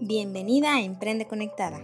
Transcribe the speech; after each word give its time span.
Bienvenida 0.00 0.76
a 0.76 0.80
Emprende 0.80 1.26
Conectada. 1.26 1.80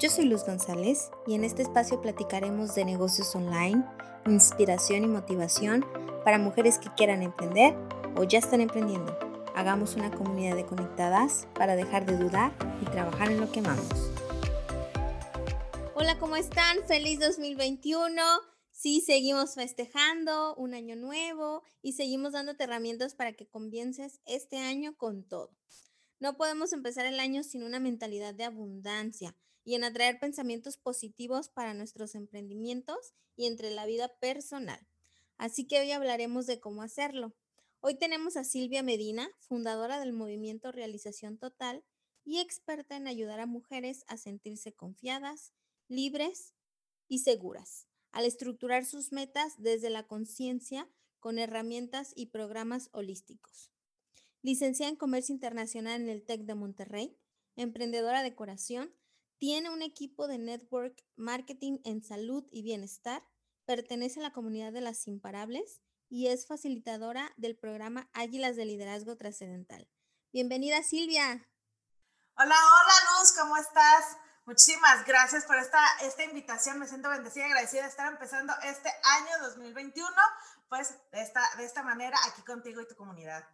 Yo 0.00 0.10
soy 0.10 0.24
Luz 0.24 0.44
González 0.44 1.12
y 1.28 1.34
en 1.34 1.44
este 1.44 1.62
espacio 1.62 2.02
platicaremos 2.02 2.74
de 2.74 2.84
negocios 2.84 3.36
online, 3.36 3.84
inspiración 4.26 5.04
y 5.04 5.06
motivación 5.06 5.86
para 6.24 6.38
mujeres 6.38 6.80
que 6.80 6.92
quieran 6.96 7.22
emprender 7.22 7.76
o 8.16 8.24
ya 8.24 8.40
están 8.40 8.62
emprendiendo. 8.62 9.16
Hagamos 9.54 9.94
una 9.94 10.10
comunidad 10.10 10.56
de 10.56 10.66
conectadas 10.66 11.46
para 11.54 11.76
dejar 11.76 12.04
de 12.04 12.16
dudar 12.16 12.52
y 12.80 12.84
trabajar 12.86 13.30
en 13.30 13.40
lo 13.40 13.52
que 13.52 13.60
amamos. 13.60 14.10
Hola, 15.94 16.18
¿cómo 16.18 16.34
están? 16.34 16.78
Feliz 16.88 17.20
2021. 17.20 18.22
Sí, 18.72 19.00
seguimos 19.02 19.54
festejando 19.54 20.56
un 20.56 20.74
año 20.74 20.96
nuevo 20.96 21.62
y 21.80 21.92
seguimos 21.92 22.32
dándote 22.32 22.64
herramientas 22.64 23.14
para 23.14 23.34
que 23.34 23.46
comiences 23.46 24.20
este 24.26 24.58
año 24.58 24.96
con 24.96 25.22
todo. 25.22 25.52
No 26.22 26.36
podemos 26.36 26.72
empezar 26.72 27.04
el 27.04 27.18
año 27.18 27.42
sin 27.42 27.64
una 27.64 27.80
mentalidad 27.80 28.32
de 28.32 28.44
abundancia 28.44 29.36
y 29.64 29.74
en 29.74 29.82
atraer 29.82 30.20
pensamientos 30.20 30.76
positivos 30.76 31.48
para 31.48 31.74
nuestros 31.74 32.14
emprendimientos 32.14 33.12
y 33.34 33.46
entre 33.46 33.72
la 33.72 33.86
vida 33.86 34.06
personal. 34.20 34.86
Así 35.36 35.66
que 35.66 35.80
hoy 35.80 35.90
hablaremos 35.90 36.46
de 36.46 36.60
cómo 36.60 36.82
hacerlo. 36.82 37.34
Hoy 37.80 37.98
tenemos 37.98 38.36
a 38.36 38.44
Silvia 38.44 38.84
Medina, 38.84 39.28
fundadora 39.40 39.98
del 39.98 40.12
movimiento 40.12 40.70
Realización 40.70 41.38
Total 41.38 41.82
y 42.24 42.38
experta 42.38 42.94
en 42.94 43.08
ayudar 43.08 43.40
a 43.40 43.46
mujeres 43.46 44.04
a 44.06 44.16
sentirse 44.16 44.72
confiadas, 44.72 45.52
libres 45.88 46.54
y 47.08 47.18
seguras, 47.18 47.88
al 48.12 48.26
estructurar 48.26 48.84
sus 48.84 49.10
metas 49.10 49.54
desde 49.58 49.90
la 49.90 50.06
conciencia 50.06 50.88
con 51.18 51.40
herramientas 51.40 52.12
y 52.14 52.26
programas 52.26 52.90
holísticos 52.92 53.71
licenciada 54.42 54.90
en 54.90 54.96
Comercio 54.96 55.32
Internacional 55.32 56.00
en 56.02 56.08
el 56.08 56.24
TEC 56.24 56.42
de 56.42 56.54
Monterrey, 56.54 57.18
emprendedora 57.56 58.22
de 58.22 58.34
corazón, 58.34 58.94
tiene 59.38 59.70
un 59.70 59.82
equipo 59.82 60.28
de 60.28 60.38
network 60.38 61.02
marketing 61.16 61.78
en 61.84 62.02
salud 62.02 62.44
y 62.50 62.62
bienestar, 62.62 63.24
pertenece 63.64 64.20
a 64.20 64.24
la 64.24 64.32
comunidad 64.32 64.72
de 64.72 64.80
las 64.80 65.06
imparables 65.06 65.80
y 66.08 66.28
es 66.28 66.46
facilitadora 66.46 67.32
del 67.36 67.56
programa 67.56 68.08
Águilas 68.12 68.56
de 68.56 68.66
Liderazgo 68.66 69.16
Trascendental. 69.16 69.88
Bienvenida 70.32 70.82
Silvia. 70.82 71.48
Hola, 72.36 72.54
hola 72.54 73.20
Luz, 73.20 73.32
¿cómo 73.38 73.56
estás? 73.56 74.16
Muchísimas 74.44 75.06
gracias 75.06 75.44
por 75.44 75.56
esta, 75.56 75.78
esta 76.02 76.24
invitación. 76.24 76.78
Me 76.78 76.88
siento 76.88 77.08
bendecida 77.08 77.44
y 77.44 77.46
agradecida 77.46 77.82
de 77.82 77.88
estar 77.88 78.12
empezando 78.12 78.52
este 78.64 78.90
año 79.04 79.48
2021, 79.48 80.10
pues 80.68 80.94
de 81.12 81.22
esta, 81.22 81.42
de 81.56 81.64
esta 81.64 81.82
manera 81.82 82.18
aquí 82.28 82.42
contigo 82.42 82.80
y 82.80 82.88
tu 82.88 82.96
comunidad. 82.96 83.44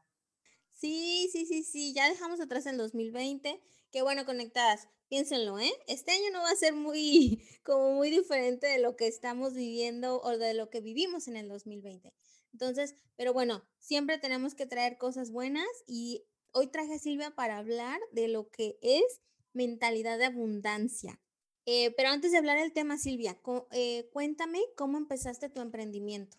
Sí, 0.79 1.29
sí, 1.33 1.45
sí, 1.45 1.65
sí, 1.65 1.93
ya 1.93 2.09
dejamos 2.09 2.41
atrás 2.41 2.65
el 2.67 2.77
2020. 2.77 3.61
Qué 3.91 4.03
bueno, 4.03 4.25
conectadas. 4.25 4.87
Piénsenlo, 5.09 5.59
¿eh? 5.59 5.73
Este 5.89 6.13
año 6.13 6.31
no 6.33 6.39
va 6.41 6.51
a 6.51 6.55
ser 6.57 6.73
muy, 6.75 7.43
como 7.65 7.95
muy 7.95 8.11
diferente 8.11 8.69
de 8.69 8.79
lo 8.79 8.95
que 8.95 9.09
estamos 9.09 9.55
viviendo 9.55 10.21
o 10.21 10.39
de 10.39 10.55
lo 10.55 10.71
que 10.71 10.81
vivimos 10.81 11.27
en 11.27 11.37
el 11.37 11.49
2020. 11.49 12.15
Entonces, 12.53 12.95
pero 13.17 13.33
bueno, 13.33 13.65
siempre 13.81 14.19
tenemos 14.19 14.55
que 14.55 14.67
traer 14.67 14.99
cosas 14.99 15.33
buenas 15.33 15.67
y 15.89 16.25
hoy 16.53 16.69
traje 16.69 16.95
a 16.95 16.99
Silvia 17.01 17.35
para 17.35 17.59
hablar 17.59 17.99
de 18.13 18.29
lo 18.29 18.49
que 18.49 18.79
es 18.81 19.21
mentalidad 19.53 20.17
de 20.17 20.27
abundancia. 20.27 21.21
Eh, 21.67 21.93
pero 21.97 22.11
antes 22.11 22.31
de 22.31 22.39
hablar 22.39 22.57
del 22.57 22.73
tema, 22.73 22.99
Silvia, 22.99 23.37
eh, 23.73 24.09
cuéntame 24.13 24.61
cómo 24.77 24.97
empezaste 24.97 25.49
tu 25.49 25.61
emprendimiento. 25.61 26.39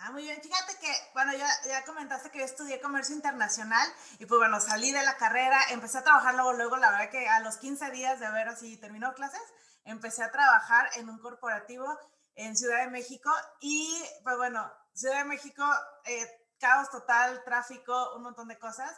Ah, 0.00 0.12
muy 0.12 0.22
bien. 0.22 0.40
Fíjate 0.40 0.78
que, 0.78 0.92
bueno, 1.12 1.32
ya, 1.32 1.48
ya 1.66 1.84
comentaste 1.84 2.30
que 2.30 2.38
yo 2.38 2.44
estudié 2.44 2.80
comercio 2.80 3.16
internacional 3.16 3.86
y 4.20 4.26
pues 4.26 4.38
bueno, 4.38 4.60
salí 4.60 4.92
de 4.92 5.02
la 5.02 5.16
carrera, 5.16 5.58
empecé 5.70 5.98
a 5.98 6.04
trabajar 6.04 6.34
luego, 6.34 6.52
luego, 6.52 6.76
la 6.76 6.92
verdad 6.92 7.10
que 7.10 7.28
a 7.28 7.40
los 7.40 7.56
15 7.56 7.90
días 7.90 8.20
de 8.20 8.26
haber 8.26 8.48
así 8.48 8.76
terminado 8.76 9.14
clases, 9.14 9.42
empecé 9.84 10.22
a 10.22 10.30
trabajar 10.30 10.88
en 10.94 11.08
un 11.08 11.18
corporativo 11.18 11.98
en 12.36 12.56
Ciudad 12.56 12.84
de 12.84 12.90
México 12.90 13.28
y 13.60 14.00
pues 14.22 14.36
bueno, 14.36 14.72
Ciudad 14.94 15.18
de 15.18 15.24
México, 15.24 15.64
eh, 16.04 16.30
caos 16.60 16.90
total, 16.90 17.42
tráfico, 17.42 18.14
un 18.14 18.22
montón 18.22 18.46
de 18.46 18.58
cosas 18.58 18.96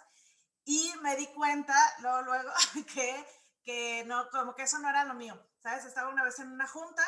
y 0.65 0.93
me 1.00 1.17
di 1.17 1.28
cuenta 1.28 1.75
luego, 2.00 2.22
luego 2.22 2.50
que, 2.94 3.27
que 3.65 4.05
no, 4.05 4.28
como 4.28 4.55
que 4.55 4.65
eso 4.65 4.78
no 4.78 4.91
era 4.91 5.05
lo 5.05 5.15
mío, 5.15 5.43
¿sabes? 5.62 5.87
Estaba 5.87 6.11
una 6.11 6.25
vez 6.25 6.38
en 6.41 6.53
una 6.53 6.69
junta 6.69 7.06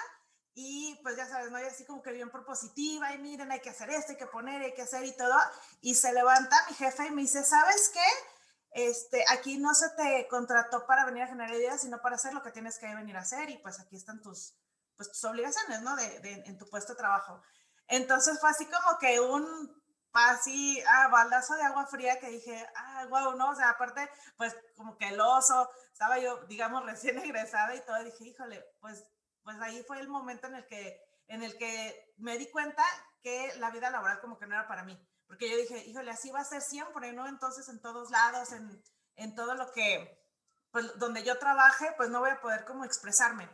y 0.55 0.99
pues 1.03 1.17
ya 1.17 1.27
sabes, 1.27 1.51
¿no? 1.51 1.59
Y 1.61 1.65
así 1.65 1.85
como 1.85 2.03
que 2.03 2.13
bien 2.13 2.31
propositiva, 2.31 3.15
y 3.15 3.19
miren, 3.19 3.51
hay 3.51 3.61
que 3.61 3.71
hacer 3.71 3.89
esto, 3.91 4.13
hay 4.13 4.19
que 4.19 4.27
poner, 4.27 4.61
hay 4.63 4.75
que 4.75 4.83
hacer 4.83 5.05
y 5.05 5.17
todo. 5.17 5.35
Y 5.81 5.95
se 5.95 6.13
levanta 6.13 6.57
mi 6.69 6.75
jefe 6.75 7.07
y 7.07 7.11
me 7.11 7.23
dice, 7.23 7.43
¿sabes 7.43 7.91
qué? 7.93 8.85
Este, 8.85 9.25
aquí 9.31 9.59
no 9.59 9.75
se 9.75 9.89
te 9.91 10.27
contrató 10.29 10.87
para 10.87 11.07
venir 11.07 11.23
a 11.23 11.29
generar 11.29 11.55
ideas, 11.55 11.81
sino 11.81 12.01
para 12.03 12.17
hacer 12.17 12.35
lo 12.35 12.43
que 12.43 12.51
tienes 12.51 12.79
que 12.79 12.95
venir 12.95 13.17
a 13.17 13.21
hacer. 13.21 13.49
Y 13.49 13.59
pues 13.59 13.81
aquí 13.81 13.97
están 13.97 14.21
tus, 14.21 14.55
pues, 14.97 15.11
tus 15.11 15.25
obligaciones, 15.25 15.81
¿no? 15.83 15.97
De, 15.97 16.21
de, 16.21 16.33
en 16.47 16.59
tu 16.59 16.69
puesto 16.69 16.93
de 16.93 16.99
trabajo. 16.99 17.43
Entonces 17.89 18.39
fue 18.41 18.51
así 18.51 18.67
como 18.67 18.99
que 18.99 19.21
un 19.21 19.83
así, 20.13 20.83
ah, 20.87 21.09
baldazo 21.09 21.55
de 21.55 21.63
agua 21.63 21.87
fría 21.87 22.19
que 22.19 22.29
dije, 22.29 22.67
ah, 22.77 23.07
wow, 23.09 23.35
¿no? 23.37 23.51
O 23.51 23.55
sea, 23.55 23.71
aparte, 23.71 24.09
pues 24.37 24.55
como 24.77 24.97
que 24.99 25.09
el 25.09 25.21
oso, 25.21 25.71
estaba 25.93 26.19
yo, 26.19 26.45
digamos, 26.47 26.85
recién 26.85 27.19
egresada 27.19 27.75
y 27.75 27.81
todo, 27.81 28.03
dije, 28.05 28.25
híjole, 28.25 28.65
pues 28.81 29.05
pues 29.45 29.59
ahí 29.61 29.83
fue 29.87 30.01
el 30.01 30.09
momento 30.09 30.47
en 30.47 30.57
el 30.57 30.67
que, 30.67 31.01
en 31.29 31.43
el 31.43 31.57
que 31.57 32.15
me 32.19 32.39
di 32.39 32.51
cuenta 32.51 32.85
que 33.23 33.53
la 33.59 33.71
vida 33.71 33.91
laboral 33.91 34.21
como 34.21 34.39
que 34.39 34.47
no 34.47 34.55
era 34.55 34.67
para 34.67 34.85
mí. 34.85 34.99
Porque 35.27 35.51
yo 35.51 35.57
dije, 35.57 35.85
híjole, 35.87 36.11
así 36.11 36.31
va 36.31 36.41
a 36.41 36.45
ser 36.45 36.61
siempre, 36.61 37.13
¿no? 37.13 37.27
Entonces, 37.27 37.69
en 37.69 37.81
todos 37.81 38.11
lados, 38.11 38.53
en, 38.53 38.83
en 39.17 39.35
todo 39.35 39.55
lo 39.55 39.73
que, 39.73 40.23
pues, 40.71 40.99
donde 40.99 41.25
yo 41.25 41.39
trabaje, 41.39 41.95
pues 41.97 42.11
no 42.11 42.21
voy 42.21 42.31
a 42.31 42.41
poder 42.41 42.65
como 42.65 42.85
expresarme. 42.85 43.49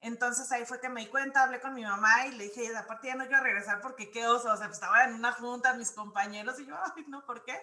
Entonces 0.00 0.50
ahí 0.50 0.64
fue 0.64 0.80
que 0.80 0.88
me 0.88 1.02
di 1.02 1.08
cuenta, 1.08 1.42
hablé 1.42 1.60
con 1.60 1.74
mi 1.74 1.82
mamá 1.82 2.26
y 2.26 2.32
le 2.32 2.44
dije, 2.44 2.74
aparte 2.74 3.08
ya 3.08 3.16
no 3.16 3.26
quiero 3.26 3.42
regresar 3.42 3.82
porque 3.82 4.10
qué 4.10 4.26
oso, 4.26 4.50
o 4.50 4.56
sea, 4.56 4.66
pues, 4.66 4.78
estaba 4.78 5.04
en 5.04 5.14
una 5.14 5.32
junta, 5.32 5.74
mis 5.74 5.90
compañeros, 5.90 6.58
y 6.58 6.66
yo, 6.66 6.74
ay, 6.96 7.04
no, 7.08 7.24
¿por 7.26 7.44
qué? 7.44 7.56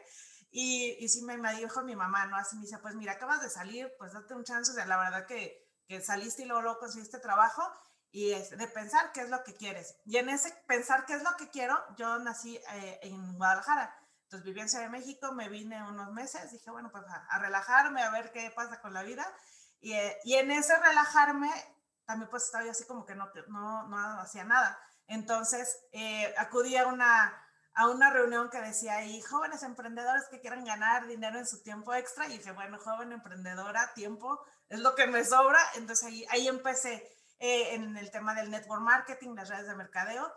Y, 0.52 0.96
y 1.00 1.10
sí 1.10 1.24
me, 1.24 1.38
me 1.38 1.56
dijo 1.56 1.82
mi 1.82 1.96
mamá, 1.96 2.28
¿no? 2.28 2.38
Así 2.38 2.56
me 2.56 2.62
dice, 2.62 2.78
pues 2.78 2.96
mira, 2.96 3.14
acabas 3.14 3.42
de 3.42 3.50
salir, 3.50 3.92
pues 3.98 4.14
date 4.14 4.36
un 4.36 4.44
chance, 4.44 4.72
o 4.72 4.76
sea, 4.76 4.86
la 4.86 4.98
verdad 4.98 5.26
que 5.26 5.67
que 5.88 6.02
saliste 6.02 6.44
y 6.44 6.46
luego, 6.46 6.62
luego 6.62 6.80
conseguiste 6.80 7.20
trabajo 7.20 7.64
y 8.12 8.32
es 8.32 8.58
de 8.58 8.68
pensar 8.68 9.12
qué 9.12 9.22
es 9.22 9.30
lo 9.30 9.44
que 9.44 9.56
quieres. 9.56 9.98
Y 10.06 10.18
en 10.18 10.30
ese 10.30 10.52
pensar 10.68 11.06
qué 11.06 11.14
es 11.14 11.24
lo 11.24 11.36
que 11.38 11.50
quiero, 11.50 11.78
yo 11.98 12.20
nací 12.20 12.58
eh, 12.74 13.00
en 13.04 13.38
Guadalajara. 13.38 13.96
Entonces 14.24 14.46
viví 14.46 14.60
en 14.60 14.70
Ciudad 14.70 14.86
de 14.86 14.90
México, 14.90 15.32
me 15.32 15.50
vine 15.50 15.82
unos 15.88 16.12
meses, 16.12 16.52
dije, 16.52 16.70
bueno, 16.70 16.92
pues 16.92 17.04
a, 17.08 17.40
relajarme, 17.40 18.02
a 18.02 18.12
ver 18.12 18.32
qué 18.32 18.52
pasa 18.56 18.82
con 18.82 18.94
la 18.94 19.04
vida. 19.04 19.26
Y, 19.80 19.94
eh, 19.94 20.18
y, 20.24 20.36
en 20.36 20.52
ese 20.52 20.78
relajarme, 20.78 21.50
también 22.06 22.30
pues 22.30 22.44
estaba 22.44 22.66
yo 22.66 22.72
así 22.72 22.86
como 22.86 23.06
que 23.06 23.16
no, 23.16 23.30
no, 23.48 23.88
no 23.88 24.20
hacía 24.20 24.44
nada. 24.44 24.78
Entonces 25.08 25.80
eh, 25.92 26.34
acudí 26.38 26.76
a 26.76 26.88
una, 26.88 27.42
a 27.78 27.88
una 27.90 28.10
reunión 28.10 28.50
que 28.50 28.60
decía 28.60 28.96
ahí, 28.96 29.22
jóvenes 29.22 29.62
emprendedores 29.62 30.24
que 30.32 30.42
quieran 30.42 30.66
ganar 30.66 31.06
dinero 31.06 31.38
en 31.38 31.46
su 31.46 31.62
tiempo 31.62 31.94
extra. 31.94 32.26
Y 32.26 32.40
dije, 32.40 32.52
bueno, 32.52 32.80
joven 32.80 33.12
emprendedora, 33.12 33.94
tiempo, 33.94 34.44
es 34.68 34.80
lo 34.80 34.96
que 34.96 35.06
me 35.06 35.24
sobra. 35.24 35.60
Entonces 35.76 36.08
ahí, 36.08 36.26
ahí 36.32 36.48
empecé 36.48 37.08
eh, 37.38 37.76
en 37.76 37.96
el 37.96 38.10
tema 38.10 38.34
del 38.34 38.50
network 38.50 38.82
marketing, 38.82 39.36
las 39.36 39.50
redes 39.50 39.68
de 39.68 39.76
mercadeo. 39.76 40.28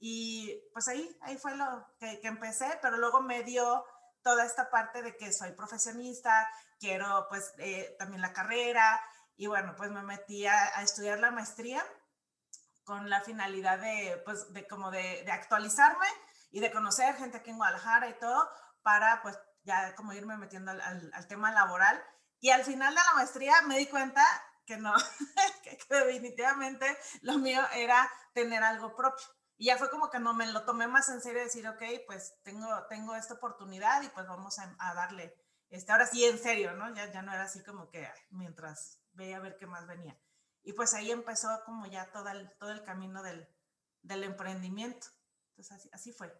Y 0.00 0.60
pues 0.74 0.86
ahí, 0.88 1.18
ahí 1.22 1.38
fue 1.38 1.56
lo 1.56 1.64
que, 1.98 2.20
que 2.20 2.28
empecé, 2.28 2.78
pero 2.82 2.98
luego 2.98 3.22
me 3.22 3.42
dio 3.42 3.86
toda 4.22 4.44
esta 4.44 4.68
parte 4.68 5.00
de 5.00 5.16
que 5.16 5.32
soy 5.32 5.52
profesionista, 5.52 6.46
quiero 6.78 7.26
pues 7.30 7.54
eh, 7.56 7.96
también 7.98 8.20
la 8.20 8.34
carrera 8.34 9.00
y 9.38 9.46
bueno, 9.46 9.74
pues 9.78 9.90
me 9.90 10.02
metí 10.02 10.44
a, 10.46 10.76
a, 10.76 10.82
estudiar 10.82 11.20
la 11.20 11.30
maestría 11.30 11.82
con 12.84 13.08
la 13.08 13.22
finalidad 13.22 13.78
de 13.78 14.20
pues 14.26 14.52
de 14.52 14.66
como 14.66 14.90
de, 14.90 15.22
de, 15.24 15.32
actualizarme 15.32 16.06
y 16.52 16.60
de 16.60 16.70
conocer 16.70 17.16
gente 17.16 17.38
aquí 17.38 17.50
en 17.50 17.56
Guadalajara 17.56 18.08
y 18.08 18.18
todo 18.18 18.48
para 18.82 19.20
pues 19.22 19.36
ya 19.64 19.94
como 19.96 20.12
irme 20.12 20.36
metiendo 20.36 20.70
al, 20.70 20.80
al, 20.80 21.10
al 21.12 21.26
tema 21.26 21.50
laboral 21.50 22.00
y 22.40 22.50
al 22.50 22.64
final 22.64 22.94
de 22.94 23.00
la 23.00 23.14
maestría 23.14 23.54
me 23.62 23.78
di 23.78 23.86
cuenta 23.86 24.24
que 24.66 24.76
no, 24.76 24.92
que, 25.62 25.78
definitivamente 25.88 26.86
lo 27.22 27.38
mío 27.38 27.60
era 27.74 28.10
tener 28.34 28.62
algo 28.62 28.94
propio. 28.94 29.24
Y 29.56 29.66
ya 29.66 29.76
fue 29.76 29.90
como 29.90 30.10
que 30.10 30.18
no 30.18 30.34
me 30.34 30.46
lo 30.46 30.64
tomé 30.64 30.88
más 30.88 31.08
en 31.08 31.20
serio, 31.20 31.42
decir, 31.42 31.68
ok, 31.68 31.82
pues 32.06 32.34
tengo, 32.42 32.68
tengo 32.88 33.14
esta 33.14 33.34
oportunidad 33.34 34.02
y 34.02 34.08
pues 34.08 34.26
vamos 34.26 34.58
a, 34.58 34.74
a 34.78 34.94
darle, 34.94 35.36
este, 35.70 35.92
ahora 35.92 36.06
sí 36.06 36.24
en 36.24 36.38
serio, 36.38 36.72
¿no? 36.72 36.92
Ya, 36.94 37.12
ya 37.12 37.22
no 37.22 37.32
era 37.32 37.44
así 37.44 37.62
como 37.62 37.88
que 37.88 38.10
mientras 38.30 39.00
veía 39.12 39.36
a 39.36 39.40
ver 39.40 39.56
qué 39.56 39.66
más 39.66 39.86
venía. 39.86 40.18
Y 40.64 40.72
pues 40.72 40.94
ahí 40.94 41.10
empezó 41.10 41.62
como 41.64 41.86
ya 41.86 42.10
todo 42.10 42.28
el, 42.30 42.52
todo 42.58 42.72
el 42.72 42.82
camino 42.82 43.22
del, 43.22 43.48
del 44.02 44.24
emprendimiento. 44.24 45.06
Entonces 45.56 45.72
así, 45.72 45.88
así 45.92 46.12
fue. 46.12 46.30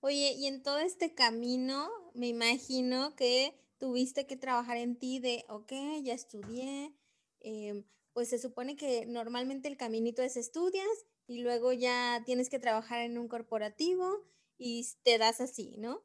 Oye, 0.00 0.32
y 0.36 0.46
en 0.46 0.62
todo 0.62 0.78
este 0.78 1.14
camino, 1.14 1.88
me 2.14 2.28
imagino 2.28 3.16
que 3.16 3.58
tuviste 3.78 4.26
que 4.26 4.36
trabajar 4.36 4.76
en 4.76 4.98
ti 4.98 5.18
de, 5.18 5.44
ok, 5.48 5.72
ya 6.02 6.12
estudié, 6.14 6.94
eh, 7.40 7.84
pues 8.12 8.28
se 8.28 8.38
supone 8.38 8.76
que 8.76 9.06
normalmente 9.06 9.68
el 9.68 9.76
caminito 9.76 10.22
es 10.22 10.36
estudias 10.36 10.86
y 11.26 11.42
luego 11.42 11.72
ya 11.72 12.22
tienes 12.26 12.50
que 12.50 12.58
trabajar 12.58 13.00
en 13.02 13.18
un 13.18 13.28
corporativo 13.28 14.24
y 14.58 14.86
te 15.02 15.18
das 15.18 15.40
así, 15.40 15.76
¿no? 15.78 16.02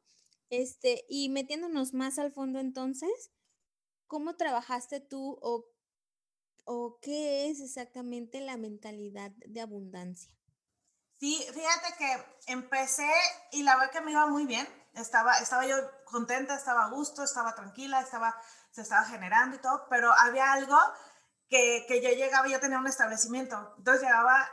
Este, 0.48 1.04
y 1.08 1.28
metiéndonos 1.28 1.92
más 1.94 2.18
al 2.18 2.32
fondo 2.32 2.58
entonces, 2.58 3.30
¿cómo 4.06 4.36
trabajaste 4.36 5.00
tú 5.00 5.38
o, 5.42 5.66
o 6.64 6.98
qué 7.02 7.50
es 7.50 7.60
exactamente 7.60 8.40
la 8.40 8.56
mentalidad 8.56 9.32
de 9.32 9.60
abundancia? 9.60 10.39
Sí, 11.20 11.46
fíjate 11.52 11.94
que 11.98 12.52
empecé 12.52 13.12
y 13.52 13.62
la 13.62 13.76
verdad 13.76 13.92
que 13.92 14.00
me 14.00 14.12
iba 14.12 14.26
muy 14.26 14.46
bien. 14.46 14.66
Estaba, 14.94 15.36
estaba 15.38 15.66
yo 15.66 15.76
contenta, 16.06 16.54
estaba 16.54 16.86
a 16.86 16.88
gusto, 16.88 17.22
estaba 17.22 17.54
tranquila, 17.54 18.00
estaba, 18.00 18.34
se 18.70 18.80
estaba 18.80 19.04
generando 19.04 19.56
y 19.56 19.58
todo, 19.58 19.86
pero 19.90 20.10
había 20.18 20.50
algo 20.50 20.78
que, 21.46 21.84
que 21.86 22.00
yo 22.02 22.08
llegaba, 22.08 22.48
yo 22.48 22.58
tenía 22.58 22.78
un 22.78 22.86
establecimiento, 22.86 23.74
entonces 23.76 24.02
llegaba 24.02 24.48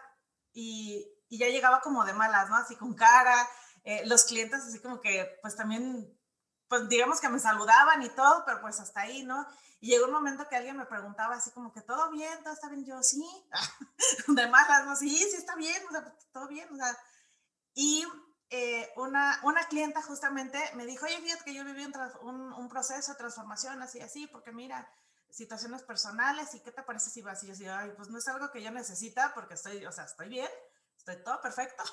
y, 0.52 1.08
y 1.30 1.38
ya 1.40 1.48
llegaba 1.48 1.80
como 1.80 2.04
de 2.04 2.14
malas, 2.14 2.50
¿no? 2.50 2.58
Así 2.58 2.75
con 2.75 2.94
cara, 2.96 3.48
eh, 3.86 4.06
los 4.06 4.25
clientes 4.25 4.62
así 4.62 4.81
como 4.81 5.00
que 5.00 5.40
pues 5.42 5.56
también, 5.56 6.17
pues 6.68 6.88
digamos 6.90 7.22
que 7.22 7.30
me 7.30 7.40
saludaban 7.40 8.02
y 8.04 8.10
todo, 8.10 8.44
pero 8.46 8.62
pues 8.62 8.80
hasta 8.80 9.02
ahí, 9.02 9.24
¿no? 9.24 9.46
Y 9.80 9.90
llegó 9.90 10.06
un 10.06 10.12
momento 10.12 10.48
que 10.50 10.56
alguien 10.56 10.78
me 10.78 10.86
preguntaba 10.86 11.36
así 11.36 11.52
como 11.52 11.72
que 11.72 11.81
todo 11.81 12.10
bien, 12.12 12.44
todo 12.44 12.54
está 12.54 12.68
bien, 12.69 12.86
yo 12.86 13.02
sí, 13.04 13.25
de 14.28 14.48
malas, 14.48 14.86
no, 14.86 14.96
sí, 14.96 15.10
sí 15.10 15.36
está 15.38 15.56
bien, 15.56 15.81
o 15.88 15.92
sea, 15.92 16.14
todo 16.31 16.48
bien, 16.48 16.72
o 16.74 16.75
sea, 16.75 16.98
y 17.74 18.06
eh, 18.50 18.92
una, 18.96 19.40
una 19.44 19.68
clienta 19.68 20.02
justamente 20.02 20.60
me 20.75 20.86
dijo, 20.86 21.06
oye, 21.06 21.19
fíjate 21.19 21.44
que 21.44 21.54
yo 21.54 21.64
viví 21.64 21.86
un, 22.22 22.54
un, 22.54 22.69
proceso 22.69 23.12
de 23.12 23.18
transformación 23.18 23.81
así, 23.81 24.00
así, 24.00 24.25
porque 24.28 24.52
mira, 24.52 24.90
situaciones 25.30 25.84
personales 25.84 26.54
y 26.56 26.62
qué 26.62 26.72
te 26.72 26.81
parece 26.81 27.10
si 27.10 27.22
vas 27.22 27.44
y 27.44 27.48
yo 27.48 27.54
decía, 27.54 27.80
ay, 27.80 27.92
pues 27.96 28.10
no 28.10 28.18
es 28.18 28.28
algo 28.28 28.50
que 28.52 28.64
yo 28.64 28.72
necesita 28.72 29.34
porque 29.34 29.56
estoy, 29.56 29.86
o 29.86 29.92
sea, 29.92 30.06
estoy 30.06 30.30
bien, 30.30 30.50
estoy 30.98 31.24
todo 31.24 31.42
perfecto. 31.42 31.84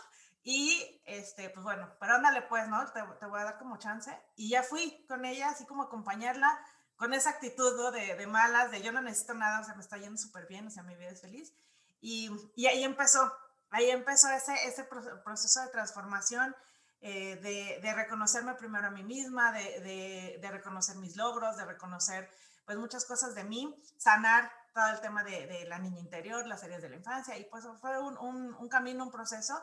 Y, 0.44 1.02
este, 1.06 1.50
pues 1.50 1.64
bueno, 1.64 1.90
pero 1.98 2.14
ándale 2.14 2.42
pues, 2.42 2.68
¿no? 2.68 2.84
Te, 2.92 3.02
te 3.18 3.26
voy 3.26 3.40
a 3.40 3.44
dar 3.44 3.58
como 3.58 3.78
chance. 3.78 4.16
Y 4.36 4.50
ya 4.50 4.62
fui 4.62 5.04
con 5.08 5.24
ella, 5.24 5.48
así 5.48 5.64
como 5.64 5.84
acompañarla 5.84 6.60
con 6.96 7.12
esa 7.12 7.30
actitud 7.30 7.76
¿no? 7.76 7.90
de, 7.90 8.14
de, 8.14 8.26
malas, 8.26 8.70
de 8.70 8.82
yo 8.82 8.92
no 8.92 9.00
necesito 9.00 9.34
nada, 9.34 9.60
o 9.60 9.64
sea, 9.64 9.74
me 9.74 9.82
está 9.82 9.96
yendo 9.98 10.16
súper 10.16 10.46
bien, 10.46 10.66
o 10.66 10.70
sea, 10.70 10.82
mi 10.82 10.94
vida 10.94 11.10
es 11.10 11.20
feliz. 11.20 11.52
Y, 12.00 12.30
y, 12.54 12.66
ahí 12.66 12.84
empezó, 12.84 13.32
ahí 13.70 13.90
empezó 13.90 14.28
ese, 14.28 14.52
ese 14.66 14.84
proceso 15.24 15.60
de 15.62 15.68
transformación, 15.68 16.54
eh, 17.00 17.36
de, 17.36 17.80
de, 17.82 17.94
reconocerme 17.94 18.54
primero 18.54 18.86
a 18.86 18.90
mí 18.90 19.02
misma, 19.02 19.52
de, 19.52 20.38
de, 20.40 20.50
reconocer 20.50 20.96
mis 20.96 21.16
logros, 21.16 21.56
de 21.56 21.64
reconocer 21.64 22.30
pues 22.64 22.78
muchas 22.78 23.04
cosas 23.04 23.34
de 23.34 23.44
mí, 23.44 23.74
sanar 23.98 24.50
todo 24.72 24.88
el 24.88 25.00
tema 25.00 25.22
de, 25.22 25.66
la 25.66 25.78
niña 25.78 26.00
interior, 26.00 26.46
las 26.46 26.62
heridas 26.62 26.82
de 26.82 26.90
la 26.90 26.96
infancia, 26.96 27.36
y 27.36 27.44
pues 27.44 27.64
fue 27.80 27.98
un, 27.98 28.16
un, 28.18 28.54
un 28.54 28.68
camino, 28.68 29.04
un 29.04 29.10
proceso, 29.10 29.62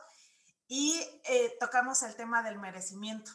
y 0.73 1.05
eh, 1.25 1.57
tocamos 1.59 2.01
el 2.01 2.15
tema 2.15 2.43
del 2.43 2.57
merecimiento. 2.57 3.29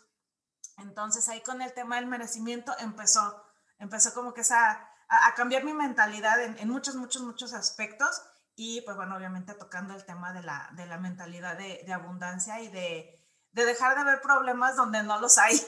Entonces 0.78 1.28
ahí 1.28 1.42
con 1.42 1.60
el 1.60 1.74
tema 1.74 1.96
del 1.96 2.06
merecimiento 2.06 2.74
empezó 2.78 3.44
empezó 3.78 4.14
como 4.14 4.32
que 4.32 4.40
esa, 4.40 4.70
a, 5.06 5.26
a 5.26 5.34
cambiar 5.34 5.62
mi 5.62 5.74
mentalidad 5.74 6.42
en, 6.42 6.66
muchos, 6.70 6.94
muchos, 6.94 7.20
muchos 7.20 7.52
aspectos 7.52 8.22
y 8.54 8.80
pues 8.86 8.96
bueno, 8.96 9.16
obviamente 9.16 9.52
tocando 9.52 9.92
el 9.92 10.06
tema 10.06 10.32
de 10.32 10.44
la, 10.44 10.70
de 10.76 10.86
la 10.86 10.96
mentalidad 10.96 11.58
de, 11.58 11.82
de 11.84 11.92
abundancia 11.92 12.58
y 12.62 12.68
de, 12.68 13.22
de, 13.52 13.64
dejar 13.66 13.98
de 13.98 14.04
ver 14.04 14.22
problemas 14.22 14.74
donde 14.76 15.02
no 15.02 15.20
los 15.20 15.36
hay. 15.36 15.60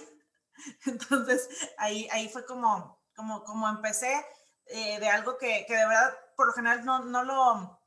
Entonces 0.87 1.51
ahí, 1.77 2.09
ahí 2.13 2.31
fue 2.31 2.47
como, 2.47 3.05
como, 3.15 3.45
como 3.45 3.69
empecé 3.69 4.25
eh, 4.65 4.99
de 5.01 5.11
algo 5.11 5.37
que, 5.37 5.67
que, 5.69 5.77
de 5.77 5.87
verdad 5.87 6.15
por 6.35 6.47
lo 6.47 6.55
general 6.55 6.87
no, 6.87 7.05
no, 7.05 7.25
lo, 7.25 7.79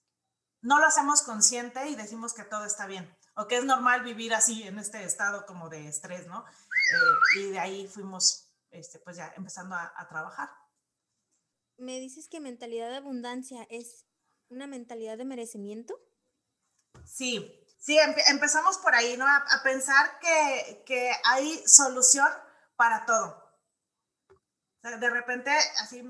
no 0.62 0.80
lo 0.80 0.86
hacemos 0.86 1.24
consciente 1.24 1.88
y 1.88 1.96
decimos 1.96 2.36
que 2.36 2.44
todo 2.44 2.66
está 2.66 2.86
bien 2.86 3.12
o 3.36 3.48
que 3.48 3.58
es 3.58 3.66
normal 3.66 4.04
vivir 4.04 4.34
así 4.34 4.64
en 4.64 4.80
este 4.80 5.04
estado 5.04 5.46
como 5.46 5.70
de 5.70 5.88
estrés, 5.88 6.28
¿no? 6.28 6.46
Eh, 6.46 7.40
y 7.40 7.52
de 7.52 7.60
ahí 7.60 7.88
fuimos 7.88 8.52
este, 8.72 9.00
pues 9.00 9.18
ya 9.18 9.34
empezando 9.36 9.76
a, 9.76 9.94
a, 9.96 10.08
trabajar. 10.08 10.50
Me 11.78 12.00
dices 12.00 12.28
que 12.30 12.40
mentalidad 12.40 12.90
de 12.90 12.98
abundancia 12.98 13.66
es 13.70 14.06
una 14.50 14.68
mentalidad 14.68 15.18
de 15.18 15.26
merecimiento. 15.26 16.00
Sí, 17.06 17.66
sí, 17.80 17.98
empe 17.98 18.22
empezamos 18.30 18.78
por 18.78 18.94
ahí, 18.96 19.18
¿no? 19.18 19.26
A, 19.26 19.38
a 19.38 19.64
pensar 19.64 20.20
que, 20.20 20.84
que, 20.86 21.12
hay 21.26 21.64
solución 21.68 22.28
para 22.76 23.06
todo. 23.06 23.42
O 24.30 24.82
sea, 24.82 24.98
de 24.98 25.10
repente, 25.10 25.52
así, 25.82 26.04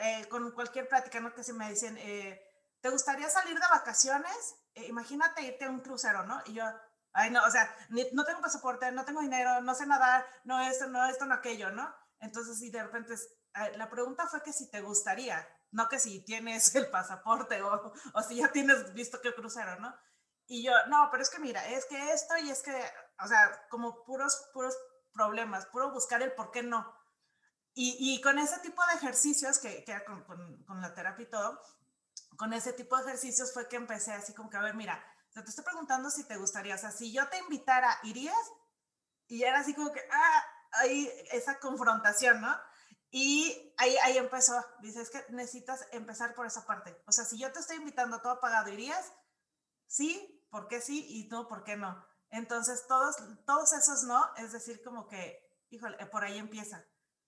eh, 0.00 0.26
con 0.28 0.50
cualquier 0.52 0.88
plática, 0.88 1.20
¿no? 1.20 1.34
Que 1.34 1.44
se 1.44 1.52
me 1.52 1.68
dicen, 1.70 1.96
eh, 1.98 2.42
¿te 2.80 2.90
gustaría 2.90 3.28
salir 3.28 3.54
de 3.54 3.66
vacaciones? 3.70 4.56
Eh, 4.74 4.86
imagínate 4.88 5.42
irte 5.42 5.64
a 5.64 5.70
un 5.70 5.80
crucero, 5.80 6.24
¿no? 6.24 6.42
Y 6.46 6.54
yo, 6.54 6.64
ay, 7.12 7.30
no, 7.30 7.42
o 7.44 7.50
sea, 7.50 7.74
ni, 7.90 8.06
no 8.12 8.24
tengo 8.24 8.40
pasaporte, 8.40 8.90
no 8.92 9.04
tengo 9.04 9.20
dinero, 9.20 9.60
no 9.60 9.74
sé 9.74 9.86
nadar, 9.86 10.26
no 10.44 10.60
esto, 10.60 10.86
no 10.88 11.04
esto, 11.06 11.26
no 11.26 11.34
aquello, 11.34 11.70
¿no? 11.70 11.94
Entonces, 12.20 12.58
si 12.58 12.70
de 12.70 12.82
repente, 12.82 13.14
la 13.76 13.88
pregunta 13.88 14.26
fue 14.26 14.42
que 14.42 14.52
si 14.52 14.70
te 14.70 14.80
gustaría, 14.80 15.46
no 15.70 15.88
que 15.88 15.98
si 15.98 16.24
tienes 16.24 16.74
el 16.74 16.88
pasaporte 16.88 17.62
o, 17.62 17.92
o 18.14 18.22
si 18.22 18.36
ya 18.36 18.50
tienes 18.50 18.92
visto 18.94 19.20
que 19.20 19.34
crucero, 19.34 19.78
¿no? 19.80 19.94
Y 20.46 20.62
yo, 20.62 20.72
no, 20.88 21.08
pero 21.10 21.22
es 21.22 21.30
que 21.30 21.38
mira, 21.38 21.66
es 21.68 21.86
que 21.86 22.12
esto 22.12 22.36
y 22.36 22.50
es 22.50 22.62
que, 22.62 22.74
o 23.22 23.26
sea, 23.26 23.66
como 23.70 24.04
puros, 24.04 24.50
puros 24.52 24.76
problemas, 25.12 25.66
puro 25.66 25.90
buscar 25.92 26.22
el 26.22 26.32
por 26.32 26.50
qué 26.50 26.62
no. 26.62 26.94
Y, 27.72 27.96
y 27.98 28.20
con 28.20 28.38
ese 28.38 28.60
tipo 28.60 28.82
de 28.86 28.94
ejercicios, 28.94 29.58
que, 29.58 29.84
que 29.84 30.04
con, 30.04 30.22
con, 30.24 30.64
con, 30.64 30.80
la 30.80 30.94
terapia 30.94 31.24
y 31.24 31.30
todo, 31.30 31.60
con 32.36 32.52
ese 32.52 32.72
tipo 32.72 32.96
de 32.96 33.04
ejercicios 33.04 33.52
fue 33.52 33.68
que 33.68 33.76
empecé 33.76 34.12
así 34.12 34.34
como 34.34 34.50
que, 34.50 34.56
a 34.56 34.62
ver, 34.62 34.74
mira, 34.74 35.04
te 35.32 35.40
estoy 35.40 35.64
preguntando 35.64 36.10
si 36.10 36.24
te 36.24 36.36
gustaría, 36.36 36.74
o 36.74 36.78
sea, 36.78 36.90
si 36.90 37.12
yo 37.12 37.28
te 37.28 37.38
invitara, 37.38 37.98
¿irías? 38.04 38.52
Y 39.26 39.42
era 39.42 39.60
así 39.60 39.74
como 39.74 39.92
que, 39.92 40.00
ah, 40.12 40.44
ahí 40.72 41.10
esa 41.32 41.58
confrontación, 41.58 42.40
¿no? 42.40 42.56
Y 43.10 43.74
ahí, 43.78 43.96
ahí 44.04 44.18
empezó, 44.18 44.54
dices 44.80 45.10
que 45.10 45.24
necesitas 45.30 45.86
empezar 45.92 46.34
por 46.34 46.46
esa 46.46 46.66
parte. 46.66 47.00
O 47.06 47.12
sea, 47.12 47.24
si 47.24 47.38
yo 47.38 47.52
te 47.52 47.60
estoy 47.60 47.76
invitando 47.76 48.20
todo 48.20 48.40
pagado, 48.40 48.70
¿irías? 48.70 49.12
Sí, 49.86 50.46
¿por 50.50 50.68
qué 50.68 50.80
sí? 50.80 51.06
Y 51.08 51.28
no, 51.28 51.48
¿por 51.48 51.62
qué 51.64 51.76
no? 51.76 52.04
Entonces, 52.30 52.86
todos, 52.88 53.16
todos 53.46 53.72
esos 53.72 54.02
no, 54.04 54.24
es 54.36 54.52
decir, 54.52 54.82
como 54.82 55.06
que, 55.06 55.40
híjole, 55.70 56.04
por 56.06 56.24
ahí 56.24 56.38
empieza, 56.38 56.84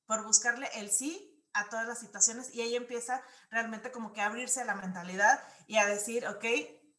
por 0.07 0.25
buscarle 0.25 0.69
el 0.75 0.91
sí 0.91 1.36
a 1.57 1.69
todas 1.69 1.87
las 1.87 1.99
situaciones 1.99 2.55
y 2.55 2.61
ahí 2.61 2.77
empieza 2.77 3.23
realmente 3.51 3.91
como 3.91 4.13
que 4.13 4.21
a 4.21 4.27
abrirse 4.27 4.65
la 4.65 4.75
mentalidad 4.75 5.43
y 5.67 5.79
a 5.79 5.87
decir, 5.87 6.27
ok, 6.29 6.45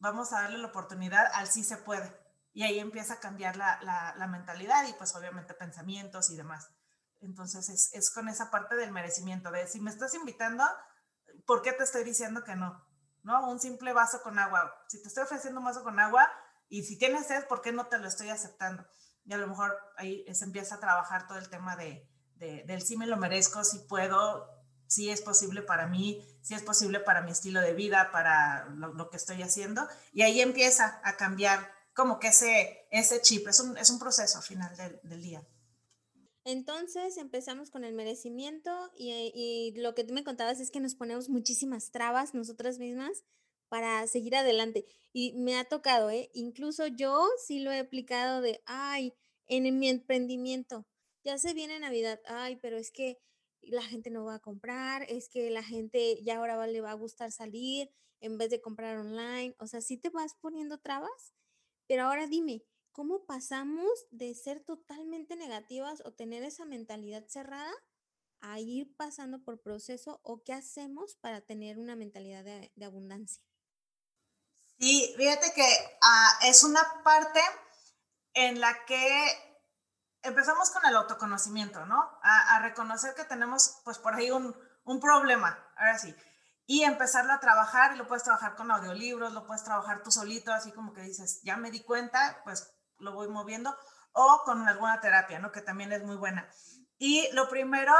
vamos 0.00 0.32
a 0.32 0.42
darle 0.42 0.58
la 0.58 0.68
oportunidad 0.68 1.26
al 1.34 1.48
sí 1.48 1.64
se 1.64 1.76
puede 1.76 2.12
y 2.52 2.64
ahí 2.64 2.80
empieza 2.80 3.14
a 3.14 3.20
cambiar 3.20 3.56
la, 3.56 3.78
la, 3.82 4.14
la 4.16 4.26
mentalidad 4.26 4.86
y 4.88 4.92
pues 4.94 5.14
obviamente 5.14 5.54
pensamientos 5.54 6.30
y 6.30 6.36
demás. 6.36 6.70
Entonces 7.20 7.68
es, 7.68 7.90
es, 7.92 8.10
con 8.10 8.28
esa 8.28 8.50
parte 8.50 8.74
del 8.74 8.90
merecimiento, 8.90 9.50
de 9.52 9.66
si 9.68 9.80
me 9.80 9.90
estás 9.90 10.14
invitando, 10.14 10.64
¿por 11.46 11.62
qué 11.62 11.72
te 11.72 11.84
estoy 11.84 12.02
diciendo 12.02 12.42
que 12.42 12.56
no? 12.56 12.84
¿No? 13.22 13.48
Un 13.48 13.60
simple 13.60 13.92
vaso 13.92 14.22
con 14.22 14.38
agua. 14.38 14.74
Si 14.88 15.00
te 15.00 15.08
estoy 15.08 15.24
ofreciendo 15.24 15.60
un 15.60 15.66
vaso 15.66 15.84
con 15.84 16.00
agua 16.00 16.28
y 16.68 16.82
si 16.82 16.98
tienes 16.98 17.26
sed, 17.26 17.46
¿por 17.46 17.60
qué 17.60 17.72
no 17.72 17.86
te 17.86 17.98
lo 17.98 18.08
estoy 18.08 18.30
aceptando? 18.30 18.84
Y 19.24 19.32
a 19.32 19.38
lo 19.38 19.46
mejor 19.46 19.76
ahí 19.96 20.24
se 20.34 20.44
empieza 20.44 20.76
a 20.76 20.80
trabajar 20.80 21.28
todo 21.28 21.38
el 21.38 21.48
tema 21.48 21.76
de, 21.76 22.08
de, 22.38 22.64
del 22.64 22.82
sí 22.82 22.96
me 22.96 23.06
lo 23.06 23.16
merezco, 23.16 23.64
si 23.64 23.78
puedo, 23.80 24.48
si 24.86 25.10
es 25.10 25.20
posible 25.20 25.62
para 25.62 25.86
mí, 25.86 26.24
si 26.42 26.54
es 26.54 26.62
posible 26.62 27.00
para 27.00 27.22
mi 27.22 27.30
estilo 27.30 27.60
de 27.60 27.74
vida, 27.74 28.10
para 28.12 28.66
lo, 28.70 28.92
lo 28.94 29.10
que 29.10 29.16
estoy 29.16 29.42
haciendo. 29.42 29.86
Y 30.12 30.22
ahí 30.22 30.40
empieza 30.40 31.00
a 31.04 31.16
cambiar 31.16 31.70
como 31.98 32.20
que 32.20 32.28
ese, 32.28 32.86
ese 32.92 33.20
chip, 33.20 33.48
es 33.48 33.58
un, 33.58 33.76
es 33.76 33.90
un 33.90 33.98
proceso 33.98 34.38
al 34.38 34.44
final 34.44 34.76
del, 34.76 35.00
del 35.02 35.20
día. 35.20 35.42
Entonces 36.44 37.16
empezamos 37.18 37.70
con 37.70 37.84
el 37.84 37.92
merecimiento 37.92 38.70
y, 38.96 39.32
y, 39.34 39.78
lo 39.80 39.94
que 39.94 40.04
tú 40.04 40.14
me 40.14 40.22
contabas 40.24 40.60
es 40.60 40.70
que 40.70 40.80
nos 40.80 40.94
ponemos 40.94 41.28
muchísimas 41.28 41.90
trabas 41.90 42.34
nosotras 42.34 42.78
mismas 42.78 43.24
para 43.68 44.06
seguir 44.06 44.36
adelante. 44.36 44.86
Y 45.12 45.34
me 45.34 45.58
ha 45.58 45.64
tocado, 45.64 46.08
¿eh? 46.08 46.30
Incluso 46.34 46.86
yo 46.86 47.28
sí 47.44 47.58
lo 47.58 47.72
he 47.72 47.80
aplicado 47.80 48.40
de, 48.40 48.62
ay, 48.64 49.12
en 49.48 49.78
mi 49.78 49.88
emprendimiento, 49.88 50.86
ya 51.28 51.38
se 51.38 51.54
viene 51.54 51.78
Navidad, 51.78 52.20
ay, 52.26 52.56
pero 52.56 52.76
es 52.76 52.90
que 52.90 53.18
la 53.62 53.82
gente 53.82 54.10
no 54.10 54.24
va 54.24 54.36
a 54.36 54.40
comprar, 54.40 55.04
es 55.08 55.28
que 55.28 55.50
la 55.50 55.62
gente 55.62 56.22
ya 56.22 56.38
ahora 56.38 56.66
le 56.66 56.80
va 56.80 56.92
a 56.92 56.94
gustar 56.94 57.30
salir 57.32 57.90
en 58.20 58.38
vez 58.38 58.50
de 58.50 58.60
comprar 58.60 58.96
online. 58.98 59.54
O 59.58 59.66
sea, 59.66 59.80
sí 59.80 59.96
te 59.96 60.10
vas 60.10 60.34
poniendo 60.40 60.78
trabas 60.78 61.34
pero 61.88 62.04
ahora 62.04 62.26
dime, 62.26 62.62
¿cómo 62.92 63.24
pasamos 63.24 64.06
de 64.10 64.34
ser 64.34 64.60
totalmente 64.60 65.36
negativas 65.36 66.02
o 66.04 66.12
tener 66.12 66.44
esa 66.44 66.66
mentalidad 66.66 67.26
cerrada 67.26 67.72
a 68.40 68.60
ir 68.60 68.94
pasando 68.94 69.42
por 69.42 69.62
proceso 69.62 70.20
o 70.22 70.44
qué 70.44 70.52
hacemos 70.52 71.16
para 71.16 71.40
tener 71.40 71.78
una 71.78 71.96
mentalidad 71.96 72.44
de, 72.44 72.70
de 72.76 72.84
abundancia? 72.84 73.42
Sí, 74.78 75.14
fíjate 75.16 75.50
que 75.54 75.62
uh, 75.62 76.46
es 76.46 76.62
una 76.62 76.82
parte 77.02 77.40
en 78.34 78.60
la 78.60 78.84
que 78.84 79.26
empezamos 80.28 80.70
con 80.70 80.84
el 80.86 80.96
autoconocimiento, 80.96 81.84
¿no? 81.86 82.00
A, 82.22 82.56
a 82.56 82.60
reconocer 82.60 83.14
que 83.14 83.24
tenemos, 83.24 83.80
pues 83.84 83.98
por 83.98 84.14
ahí 84.14 84.30
un, 84.30 84.56
un 84.84 85.00
problema, 85.00 85.58
ahora 85.76 85.98
sí, 85.98 86.14
y 86.66 86.84
empezarlo 86.84 87.32
a 87.32 87.40
trabajar, 87.40 87.94
y 87.94 87.98
lo 87.98 88.06
puedes 88.06 88.24
trabajar 88.24 88.54
con 88.54 88.70
audiolibros, 88.70 89.32
lo 89.32 89.46
puedes 89.46 89.64
trabajar 89.64 90.02
tú 90.02 90.10
solito, 90.10 90.52
así 90.52 90.70
como 90.72 90.92
que 90.92 91.02
dices, 91.02 91.40
ya 91.42 91.56
me 91.56 91.70
di 91.70 91.82
cuenta, 91.82 92.40
pues 92.44 92.74
lo 92.98 93.12
voy 93.12 93.28
moviendo, 93.28 93.76
o 94.12 94.42
con 94.44 94.66
alguna 94.68 95.00
terapia, 95.00 95.38
¿no? 95.38 95.50
Que 95.50 95.62
también 95.62 95.92
es 95.92 96.04
muy 96.04 96.16
buena. 96.16 96.48
Y 96.98 97.28
lo 97.32 97.48
primero 97.48 97.94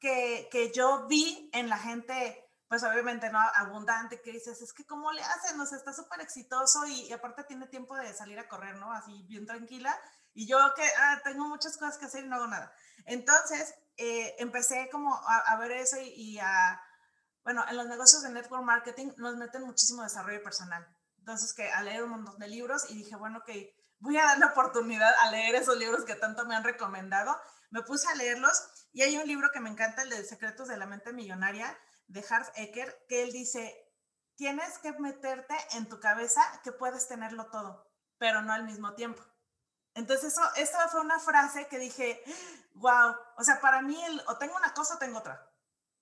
que, 0.00 0.48
que 0.50 0.72
yo 0.72 1.06
vi 1.06 1.50
en 1.52 1.68
la 1.68 1.78
gente 1.78 2.50
pues 2.70 2.84
obviamente 2.84 3.28
no 3.30 3.40
abundante, 3.56 4.22
que 4.22 4.30
dices, 4.30 4.62
es 4.62 4.72
que 4.72 4.86
cómo 4.86 5.10
le 5.10 5.20
hacen, 5.24 5.60
o 5.60 5.66
sea, 5.66 5.76
está 5.76 5.92
súper 5.92 6.20
exitoso 6.20 6.86
y, 6.86 7.12
aparte 7.12 7.42
tiene 7.42 7.66
tiempo 7.66 7.96
de 7.96 8.14
salir 8.14 8.38
a 8.38 8.46
correr, 8.46 8.76
¿no? 8.76 8.92
Así 8.92 9.24
bien 9.24 9.44
tranquila. 9.44 9.92
Y 10.32 10.46
yo 10.46 10.58
que 10.74 10.84
ah, 10.98 11.20
tengo 11.24 11.46
muchas 11.46 11.76
cosas 11.76 11.98
que 11.98 12.06
hacer 12.06 12.24
y 12.24 12.28
no 12.28 12.36
hago 12.36 12.46
nada. 12.46 12.72
Entonces, 13.06 13.74
eh, 13.96 14.34
empecé 14.38 14.88
como 14.90 15.14
a, 15.14 15.56
ver 15.58 15.72
eso 15.72 15.96
y, 16.00 16.38
a, 16.38 16.80
bueno, 17.44 17.64
en 17.68 17.76
los 17.76 17.86
negocios 17.86 18.22
de 18.22 18.30
network 18.30 18.64
marketing 18.64 19.12
nos 19.16 19.36
meten 19.36 19.62
muchísimo 19.62 20.02
desarrollo 20.02 20.42
personal. 20.42 20.86
Entonces, 21.18 21.52
que 21.52 21.70
a 21.70 21.82
leer 21.82 22.04
un 22.04 22.10
montón 22.10 22.38
de 22.38 22.48
libros 22.48 22.90
y 22.90 22.94
dije, 22.94 23.16
bueno, 23.16 23.38
ok, 23.38 23.50
voy 23.98 24.16
a 24.16 24.24
dar 24.24 24.38
la 24.38 24.46
oportunidad 24.52 25.12
a 25.22 25.30
leer 25.30 25.54
esos 25.54 25.76
libros 25.76 26.04
que 26.04 26.14
tanto 26.14 26.46
me 26.46 26.54
han 26.54 26.64
recomendado. 26.64 27.36
Me 27.70 27.82
puse 27.82 28.08
a 28.08 28.14
leerlos 28.14 28.88
y 28.92 29.02
hay 29.02 29.16
un 29.16 29.26
libro 29.26 29.50
que 29.52 29.60
me 29.60 29.70
encanta, 29.70 30.02
el 30.02 30.10
de 30.10 30.24
Secretos 30.24 30.68
de 30.68 30.76
la 30.76 30.86
Mente 30.86 31.12
Millonaria, 31.12 31.76
de 32.08 32.24
Harv 32.28 32.50
Eker, 32.56 33.04
que 33.08 33.22
él 33.22 33.32
dice, 33.32 33.72
tienes 34.34 34.78
que 34.78 34.92
meterte 34.94 35.54
en 35.72 35.88
tu 35.88 36.00
cabeza 36.00 36.42
que 36.64 36.72
puedes 36.72 37.06
tenerlo 37.06 37.50
todo, 37.50 37.86
pero 38.18 38.42
no 38.42 38.52
al 38.52 38.64
mismo 38.64 38.94
tiempo. 38.94 39.22
Entonces, 39.94 40.32
eso, 40.32 40.42
esta 40.56 40.88
fue 40.88 41.00
una 41.00 41.18
frase 41.18 41.66
que 41.68 41.78
dije, 41.78 42.22
wow, 42.74 43.14
o 43.36 43.44
sea, 43.44 43.60
para 43.60 43.82
mí, 43.82 44.02
el, 44.04 44.22
o 44.28 44.38
tengo 44.38 44.56
una 44.56 44.72
cosa 44.72 44.94
o 44.94 44.98
tengo 44.98 45.18
otra. 45.18 45.46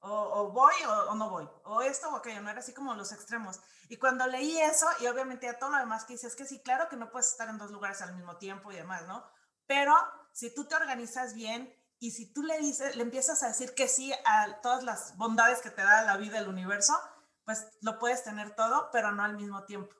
O, 0.00 0.52
voy 0.52 0.74
o, 0.86 1.14
no 1.16 1.28
voy, 1.28 1.48
o 1.64 1.82
esto 1.82 2.08
o 2.08 2.16
aquello, 2.16 2.40
no 2.40 2.50
era 2.50 2.60
así 2.60 2.72
como 2.72 2.94
los 2.94 3.10
extremos. 3.10 3.60
Y 3.88 3.96
cuando 3.96 4.26
leí 4.28 4.56
eso, 4.60 4.86
y 5.00 5.06
obviamente 5.08 5.48
a 5.48 5.58
todo 5.58 5.70
lo 5.70 5.78
demás 5.78 6.04
que 6.04 6.12
dices, 6.12 6.32
es 6.32 6.36
que 6.36 6.44
sí, 6.44 6.62
claro 6.62 6.88
que 6.88 6.96
no 6.96 7.10
puedes 7.10 7.30
estar 7.30 7.48
en 7.48 7.58
dos 7.58 7.72
lugares 7.72 8.00
al 8.00 8.14
mismo 8.14 8.36
tiempo 8.36 8.70
y 8.70 8.76
demás, 8.76 9.06
¿no? 9.08 9.24
Pero 9.66 9.94
si 10.32 10.54
tú 10.54 10.66
te 10.66 10.76
organizas 10.76 11.34
bien 11.34 11.74
y 11.98 12.12
si 12.12 12.32
tú 12.32 12.44
le 12.44 12.58
dices, 12.58 12.94
le 12.94 13.02
empiezas 13.02 13.42
a 13.42 13.48
decir 13.48 13.74
que 13.74 13.88
sí 13.88 14.12
a 14.24 14.60
todas 14.60 14.84
las 14.84 15.16
bondades 15.16 15.60
que 15.60 15.70
te 15.70 15.82
da 15.82 16.02
la 16.02 16.16
vida, 16.16 16.38
el 16.38 16.48
universo, 16.48 16.96
pues 17.44 17.66
lo 17.80 17.98
puedes 17.98 18.22
tener 18.22 18.54
todo, 18.54 18.90
pero 18.92 19.10
no 19.10 19.24
al 19.24 19.36
mismo 19.36 19.64
tiempo. 19.64 19.94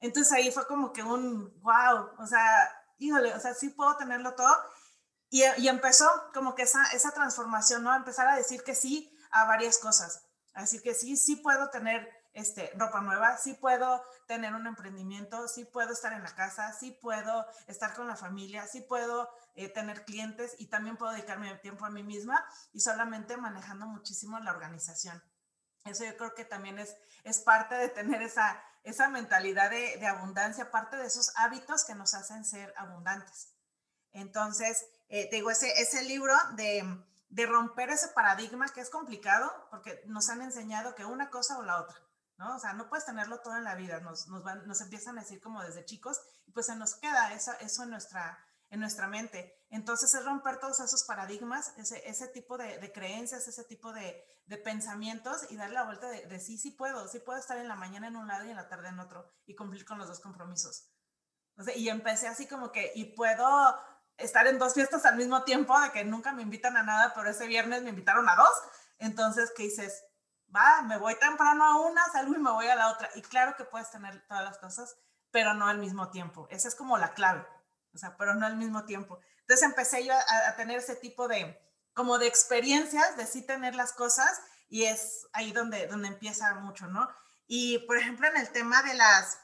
Entonces 0.00 0.32
ahí 0.32 0.52
fue 0.52 0.66
como 0.66 0.92
que 0.92 1.02
un 1.02 1.60
wow, 1.60 2.10
o 2.18 2.26
sea, 2.26 2.79
híjole, 3.00 3.34
o 3.34 3.40
sea, 3.40 3.54
sí 3.54 3.70
puedo 3.70 3.96
tenerlo 3.96 4.34
todo. 4.34 4.54
Y, 5.30 5.42
empezó 5.68 6.08
como 6.34 6.54
que 6.54 6.62
esa, 6.62 6.84
esa 6.92 7.12
transformación, 7.12 7.84
¿no? 7.84 7.94
Empezar 7.94 8.28
a 8.28 8.36
decir 8.36 8.62
que 8.62 8.74
sí 8.74 9.16
a 9.30 9.44
varias 9.44 9.78
cosas. 9.78 10.24
Así 10.54 10.80
que 10.80 10.94
sí, 10.94 11.16
sí 11.16 11.36
puedo 11.36 11.70
tener 11.70 12.08
este, 12.32 12.72
ropa 12.76 13.00
nueva, 13.00 13.36
sí 13.36 13.54
puedo 13.54 14.02
tener 14.26 14.54
un 14.54 14.66
emprendimiento, 14.66 15.48
sí 15.48 15.64
puedo 15.64 15.92
estar 15.92 16.12
en 16.12 16.22
la 16.22 16.34
casa, 16.34 16.72
sí 16.72 16.96
puedo 17.00 17.46
estar 17.66 17.94
con 17.94 18.06
la 18.08 18.16
familia, 18.16 18.66
sí 18.66 18.80
puedo 18.80 19.30
eh, 19.54 19.68
tener 19.68 20.04
clientes 20.04 20.54
y 20.58 20.66
también 20.66 20.96
puedo 20.96 21.12
dedicarme 21.12 21.54
tiempo 21.56 21.84
a 21.84 21.90
mí 21.90 22.02
misma 22.02 22.44
y 22.72 22.80
solamente 22.80 23.36
manejando 23.36 23.86
muchísimo 23.86 24.38
la 24.40 24.50
organización. 24.50 25.22
Eso 25.84 26.04
yo 26.04 26.16
creo 26.16 26.34
que 26.34 26.44
también 26.44 26.78
es, 26.78 26.96
es 27.24 27.40
parte 27.40 27.74
de 27.74 27.88
tener 27.88 28.22
esa, 28.22 28.62
esa 28.84 29.08
mentalidad 29.08 29.70
de, 29.70 29.96
de 29.96 30.06
abundancia, 30.06 30.70
parte 30.70 30.96
de 30.96 31.06
esos 31.06 31.32
hábitos 31.36 31.84
que 31.84 31.94
nos 31.94 32.14
hacen 32.14 32.44
ser 32.44 32.72
abundantes. 32.76 33.48
Entonces, 34.12 34.86
eh, 35.08 35.28
te 35.28 35.36
digo, 35.36 35.50
ese, 35.50 35.80
ese 35.80 36.02
libro 36.02 36.34
de, 36.54 36.84
de 37.28 37.46
romper 37.46 37.90
ese 37.90 38.08
paradigma 38.08 38.68
que 38.68 38.80
es 38.80 38.90
complicado 38.90 39.50
porque 39.70 40.02
nos 40.06 40.28
han 40.28 40.42
enseñado 40.42 40.94
que 40.94 41.04
una 41.04 41.30
cosa 41.30 41.58
o 41.58 41.62
la 41.62 41.80
otra. 41.80 41.96
¿no? 42.38 42.56
O 42.56 42.58
sea, 42.58 42.72
no 42.72 42.88
puedes 42.88 43.04
tenerlo 43.04 43.40
todo 43.40 43.56
en 43.56 43.64
la 43.64 43.74
vida, 43.74 44.00
nos, 44.00 44.28
nos, 44.28 44.42
van, 44.42 44.66
nos 44.66 44.80
empiezan 44.80 45.18
a 45.18 45.22
decir 45.22 45.40
como 45.40 45.62
desde 45.62 45.84
chicos 45.84 46.20
y 46.46 46.52
pues 46.52 46.66
se 46.66 46.74
nos 46.74 46.94
queda 46.94 47.32
eso, 47.34 47.52
eso 47.60 47.82
en, 47.82 47.90
nuestra, 47.90 48.38
en 48.70 48.80
nuestra 48.80 49.06
mente. 49.06 49.64
Entonces 49.70 50.14
es 50.14 50.24
romper 50.24 50.58
todos 50.58 50.80
esos 50.80 51.04
paradigmas, 51.04 51.74
ese, 51.76 52.08
ese 52.08 52.28
tipo 52.28 52.56
de, 52.56 52.78
de, 52.78 52.92
creencias, 52.92 53.46
ese 53.46 53.64
tipo 53.64 53.92
de, 53.92 54.24
de, 54.46 54.56
pensamientos 54.56 55.46
y 55.50 55.56
darle 55.56 55.74
la 55.74 55.84
vuelta 55.84 56.08
de, 56.08 56.26
de, 56.26 56.40
sí, 56.40 56.58
sí 56.58 56.70
puedo, 56.70 57.06
sí 57.08 57.20
puedo 57.20 57.38
estar 57.38 57.58
en 57.58 57.68
la 57.68 57.76
mañana 57.76 58.08
en 58.08 58.16
un 58.16 58.28
lado 58.28 58.44
y 58.44 58.50
en 58.50 58.56
la 58.56 58.68
tarde 58.68 58.88
en 58.88 59.00
otro 59.00 59.28
y 59.46 59.54
cumplir 59.54 59.84
con 59.84 59.98
los 59.98 60.08
dos 60.08 60.20
compromisos. 60.20 60.88
Y 61.76 61.88
empecé 61.88 62.26
así 62.26 62.46
como 62.48 62.72
que, 62.72 62.92
y 62.94 63.16
puedo 63.16 63.78
estar 64.16 64.46
en 64.46 64.58
dos 64.58 64.74
fiestas 64.74 65.04
al 65.04 65.16
mismo 65.16 65.44
tiempo, 65.44 65.78
de 65.80 65.90
que 65.90 66.04
nunca 66.04 66.32
me 66.32 66.42
invitan 66.42 66.76
a 66.76 66.82
nada, 66.82 67.12
pero 67.14 67.28
ese 67.28 67.46
viernes 67.46 67.82
me 67.82 67.90
invitaron 67.90 68.28
a 68.28 68.36
dos. 68.36 68.62
Entonces, 68.98 69.52
¿qué 69.54 69.64
dices? 69.64 70.02
va, 70.54 70.82
me 70.82 70.98
voy 70.98 71.14
temprano 71.16 71.64
a 71.64 71.80
una, 71.86 72.04
salgo 72.12 72.34
y 72.34 72.38
me 72.38 72.50
voy 72.50 72.66
a 72.66 72.76
la 72.76 72.90
otra. 72.90 73.08
Y 73.14 73.22
claro 73.22 73.56
que 73.56 73.64
puedes 73.64 73.90
tener 73.90 74.26
todas 74.26 74.44
las 74.44 74.58
cosas, 74.58 74.96
pero 75.30 75.54
no 75.54 75.66
al 75.66 75.78
mismo 75.78 76.10
tiempo. 76.10 76.46
Esa 76.50 76.68
es 76.68 76.74
como 76.74 76.98
la 76.98 77.14
clave, 77.14 77.46
o 77.94 77.98
sea, 77.98 78.16
pero 78.16 78.34
no 78.34 78.46
al 78.46 78.56
mismo 78.56 78.84
tiempo. 78.84 79.20
Entonces 79.40 79.66
empecé 79.66 80.04
yo 80.04 80.14
a, 80.14 80.56
tener 80.56 80.78
ese 80.78 80.96
tipo 80.96 81.28
de, 81.28 81.60
como 81.94 82.18
de 82.18 82.26
experiencias, 82.26 83.16
de 83.16 83.26
sí 83.26 83.42
tener 83.42 83.74
las 83.74 83.92
cosas, 83.92 84.40
y 84.68 84.84
es 84.84 85.26
ahí 85.32 85.52
donde, 85.52 85.86
donde 85.88 86.08
empieza 86.08 86.54
mucho, 86.54 86.86
¿no? 86.86 87.08
Y, 87.46 87.78
por 87.86 87.96
ejemplo, 87.96 88.28
en 88.28 88.36
el 88.36 88.50
tema 88.50 88.82
de 88.82 88.94
las, 88.94 89.38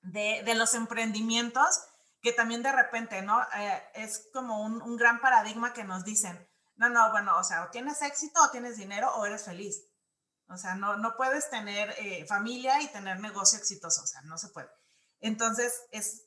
de, 0.00 0.42
de 0.44 0.54
los 0.54 0.74
emprendimientos, 0.74 1.84
que 2.24 2.32
también 2.32 2.62
de 2.62 2.72
repente, 2.72 3.20
¿no? 3.20 3.38
Eh, 3.54 3.82
es 3.94 4.30
como 4.32 4.62
un, 4.62 4.96
gran 4.96 5.20
paradigma 5.20 5.74
que 5.74 5.84
nos 5.84 6.04
dicen, 6.04 6.48
no, 6.76 6.88
no, 6.88 7.10
bueno, 7.10 7.36
o 7.36 7.44
sea, 7.44 7.64
o 7.64 7.68
tienes 7.68 8.00
éxito 8.00 8.40
o 8.42 8.50
tienes 8.50 8.78
dinero 8.78 9.14
o 9.16 9.26
eres 9.26 9.44
feliz. 9.44 9.84
O 10.48 10.56
sea, 10.56 10.74
no, 10.74 10.96
no 10.96 11.16
puedes 11.18 11.50
tener 11.50 11.94
eh, 11.98 12.24
familia 12.26 12.80
y 12.80 12.88
tener 12.88 13.20
negocio 13.20 13.58
exitoso, 13.58 14.02
o 14.02 14.06
sea, 14.06 14.22
no 14.22 14.38
se 14.38 14.48
puede. 14.48 14.70
Entonces, 15.20 15.82
es 15.90 16.23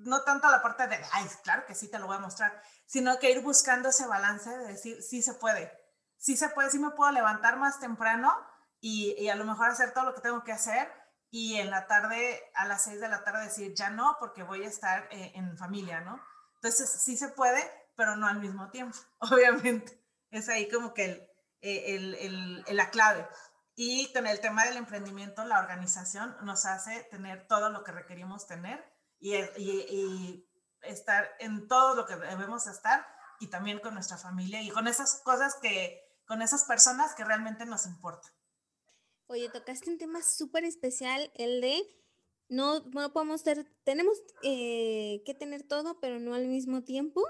no 0.00 0.22
tanto 0.22 0.50
la 0.50 0.62
parte 0.62 0.86
de, 0.86 0.98
ay, 1.12 1.26
claro 1.42 1.64
que 1.66 1.74
sí, 1.74 1.88
te 1.88 1.98
lo 1.98 2.06
voy 2.06 2.16
a 2.16 2.20
mostrar, 2.20 2.62
sino 2.86 3.18
que 3.18 3.30
ir 3.30 3.42
buscando 3.42 3.88
ese 3.88 4.06
balance 4.06 4.50
de 4.50 4.66
decir, 4.66 5.02
sí 5.02 5.22
se 5.22 5.34
puede, 5.34 5.72
sí 6.16 6.36
se 6.36 6.48
puede, 6.48 6.70
sí 6.70 6.78
me 6.78 6.90
puedo 6.90 7.10
levantar 7.12 7.58
más 7.58 7.80
temprano 7.80 8.34
y, 8.80 9.14
y 9.18 9.28
a 9.28 9.36
lo 9.36 9.44
mejor 9.44 9.70
hacer 9.70 9.92
todo 9.92 10.04
lo 10.04 10.14
que 10.14 10.22
tengo 10.22 10.42
que 10.42 10.52
hacer 10.52 10.90
y 11.30 11.56
en 11.56 11.70
la 11.70 11.86
tarde, 11.86 12.42
a 12.54 12.66
las 12.66 12.84
seis 12.84 13.00
de 13.00 13.08
la 13.08 13.22
tarde 13.22 13.44
decir, 13.44 13.72
ya 13.74 13.90
no, 13.90 14.16
porque 14.18 14.42
voy 14.42 14.64
a 14.64 14.68
estar 14.68 15.06
eh, 15.12 15.32
en 15.36 15.56
familia, 15.56 16.00
¿no? 16.00 16.20
Entonces, 16.56 16.90
sí 16.90 17.16
se 17.16 17.28
puede, 17.28 17.62
pero 17.96 18.16
no 18.16 18.26
al 18.26 18.40
mismo 18.40 18.70
tiempo, 18.70 18.98
obviamente. 19.20 20.02
Es 20.30 20.48
ahí 20.48 20.68
como 20.68 20.92
que 20.92 21.04
el, 21.04 21.30
eh, 21.60 21.94
el, 21.94 22.14
el, 22.66 22.76
la 22.76 22.90
clave. 22.90 23.26
Y 23.76 24.12
con 24.12 24.26
el 24.26 24.40
tema 24.40 24.64
del 24.64 24.76
emprendimiento, 24.76 25.44
la 25.44 25.60
organización 25.60 26.36
nos 26.42 26.66
hace 26.66 27.04
tener 27.04 27.46
todo 27.46 27.70
lo 27.70 27.84
que 27.84 27.92
requerimos 27.92 28.46
tener 28.46 28.89
y, 29.20 29.34
y, 29.34 30.46
estar 30.82 31.28
en 31.40 31.68
todo 31.68 31.94
lo 31.94 32.06
que 32.06 32.16
debemos 32.16 32.66
estar 32.66 33.06
y 33.38 33.48
también 33.48 33.80
con 33.80 33.92
nuestra 33.92 34.16
familia 34.16 34.62
y 34.62 34.70
con 34.70 34.88
esas 34.88 35.20
cosas 35.22 35.56
que, 35.60 36.00
con 36.26 36.40
esas 36.40 36.64
personas 36.64 37.14
que 37.14 37.24
realmente 37.24 37.66
nos 37.66 37.84
importan. 37.84 38.32
Oye, 39.26 39.50
tocaste 39.50 39.90
un 39.90 39.98
tema 39.98 40.22
súper 40.22 40.64
especial, 40.64 41.30
el 41.34 41.60
de 41.60 41.82
no, 42.48 42.80
no 42.80 43.12
podemos 43.12 43.42
ser, 43.42 43.64
tenemos 43.84 44.16
eh, 44.42 45.22
que 45.24 45.34
tener 45.34 45.62
todo, 45.62 46.00
pero 46.00 46.18
no 46.18 46.34
al 46.34 46.46
mismo 46.48 46.82
tiempo. 46.82 47.22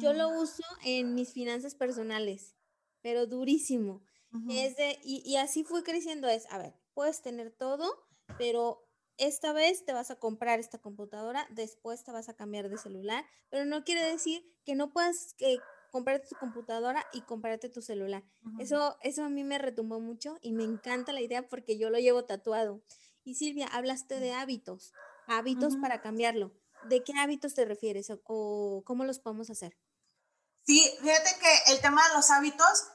Yo 0.00 0.12
lo 0.12 0.28
uso 0.28 0.64
en 0.82 1.14
mis 1.14 1.32
finanzas 1.32 1.74
personales, 1.74 2.56
pero 3.00 3.26
durísimo. 3.26 4.02
Es 4.48 4.76
de, 4.76 4.98
y, 5.04 5.22
y, 5.24 5.36
así 5.36 5.62
fue 5.62 5.84
creciendo, 5.84 6.26
es, 6.26 6.50
a 6.50 6.58
ver, 6.58 6.74
puedes 6.92 7.22
tener 7.22 7.52
todo, 7.52 8.04
pero 8.36 8.83
esta 9.16 9.52
vez 9.52 9.84
te 9.84 9.92
vas 9.92 10.10
a 10.10 10.16
comprar 10.16 10.58
esta 10.58 10.78
computadora, 10.78 11.46
después 11.50 12.04
te 12.04 12.12
vas 12.12 12.28
a 12.28 12.34
cambiar 12.34 12.68
de 12.68 12.78
celular, 12.78 13.24
pero 13.50 13.64
no 13.64 13.84
quiere 13.84 14.02
decir 14.02 14.44
que 14.64 14.74
no 14.74 14.92
puedas 14.92 15.34
que 15.34 15.58
comprarte 15.90 16.28
tu 16.28 16.36
computadora 16.36 17.06
y 17.12 17.22
comprarte 17.22 17.68
tu 17.68 17.80
celular. 17.80 18.24
Eso, 18.58 18.98
eso 19.02 19.22
a 19.24 19.28
mí 19.28 19.44
me 19.44 19.58
retumbó 19.58 20.00
mucho 20.00 20.38
y 20.42 20.52
me 20.52 20.64
encanta 20.64 21.12
la 21.12 21.20
idea 21.20 21.46
porque 21.48 21.78
yo 21.78 21.90
lo 21.90 21.98
llevo 21.98 22.24
tatuado. 22.24 22.82
Y 23.22 23.36
Silvia, 23.36 23.68
hablaste 23.68 24.18
de 24.18 24.32
hábitos, 24.32 24.92
hábitos 25.26 25.76
para 25.76 26.00
cambiarlo. 26.00 26.52
¿De 26.88 27.04
qué 27.04 27.12
hábitos 27.16 27.54
te 27.54 27.64
refieres 27.64 28.10
o 28.10 28.82
cómo 28.84 29.04
los 29.04 29.20
podemos 29.20 29.50
hacer? 29.50 29.78
Sí, 30.66 30.96
fíjate 31.00 31.30
que 31.40 31.72
el 31.72 31.80
tema 31.80 32.06
de 32.08 32.14
los 32.14 32.30
hábitos 32.30 32.88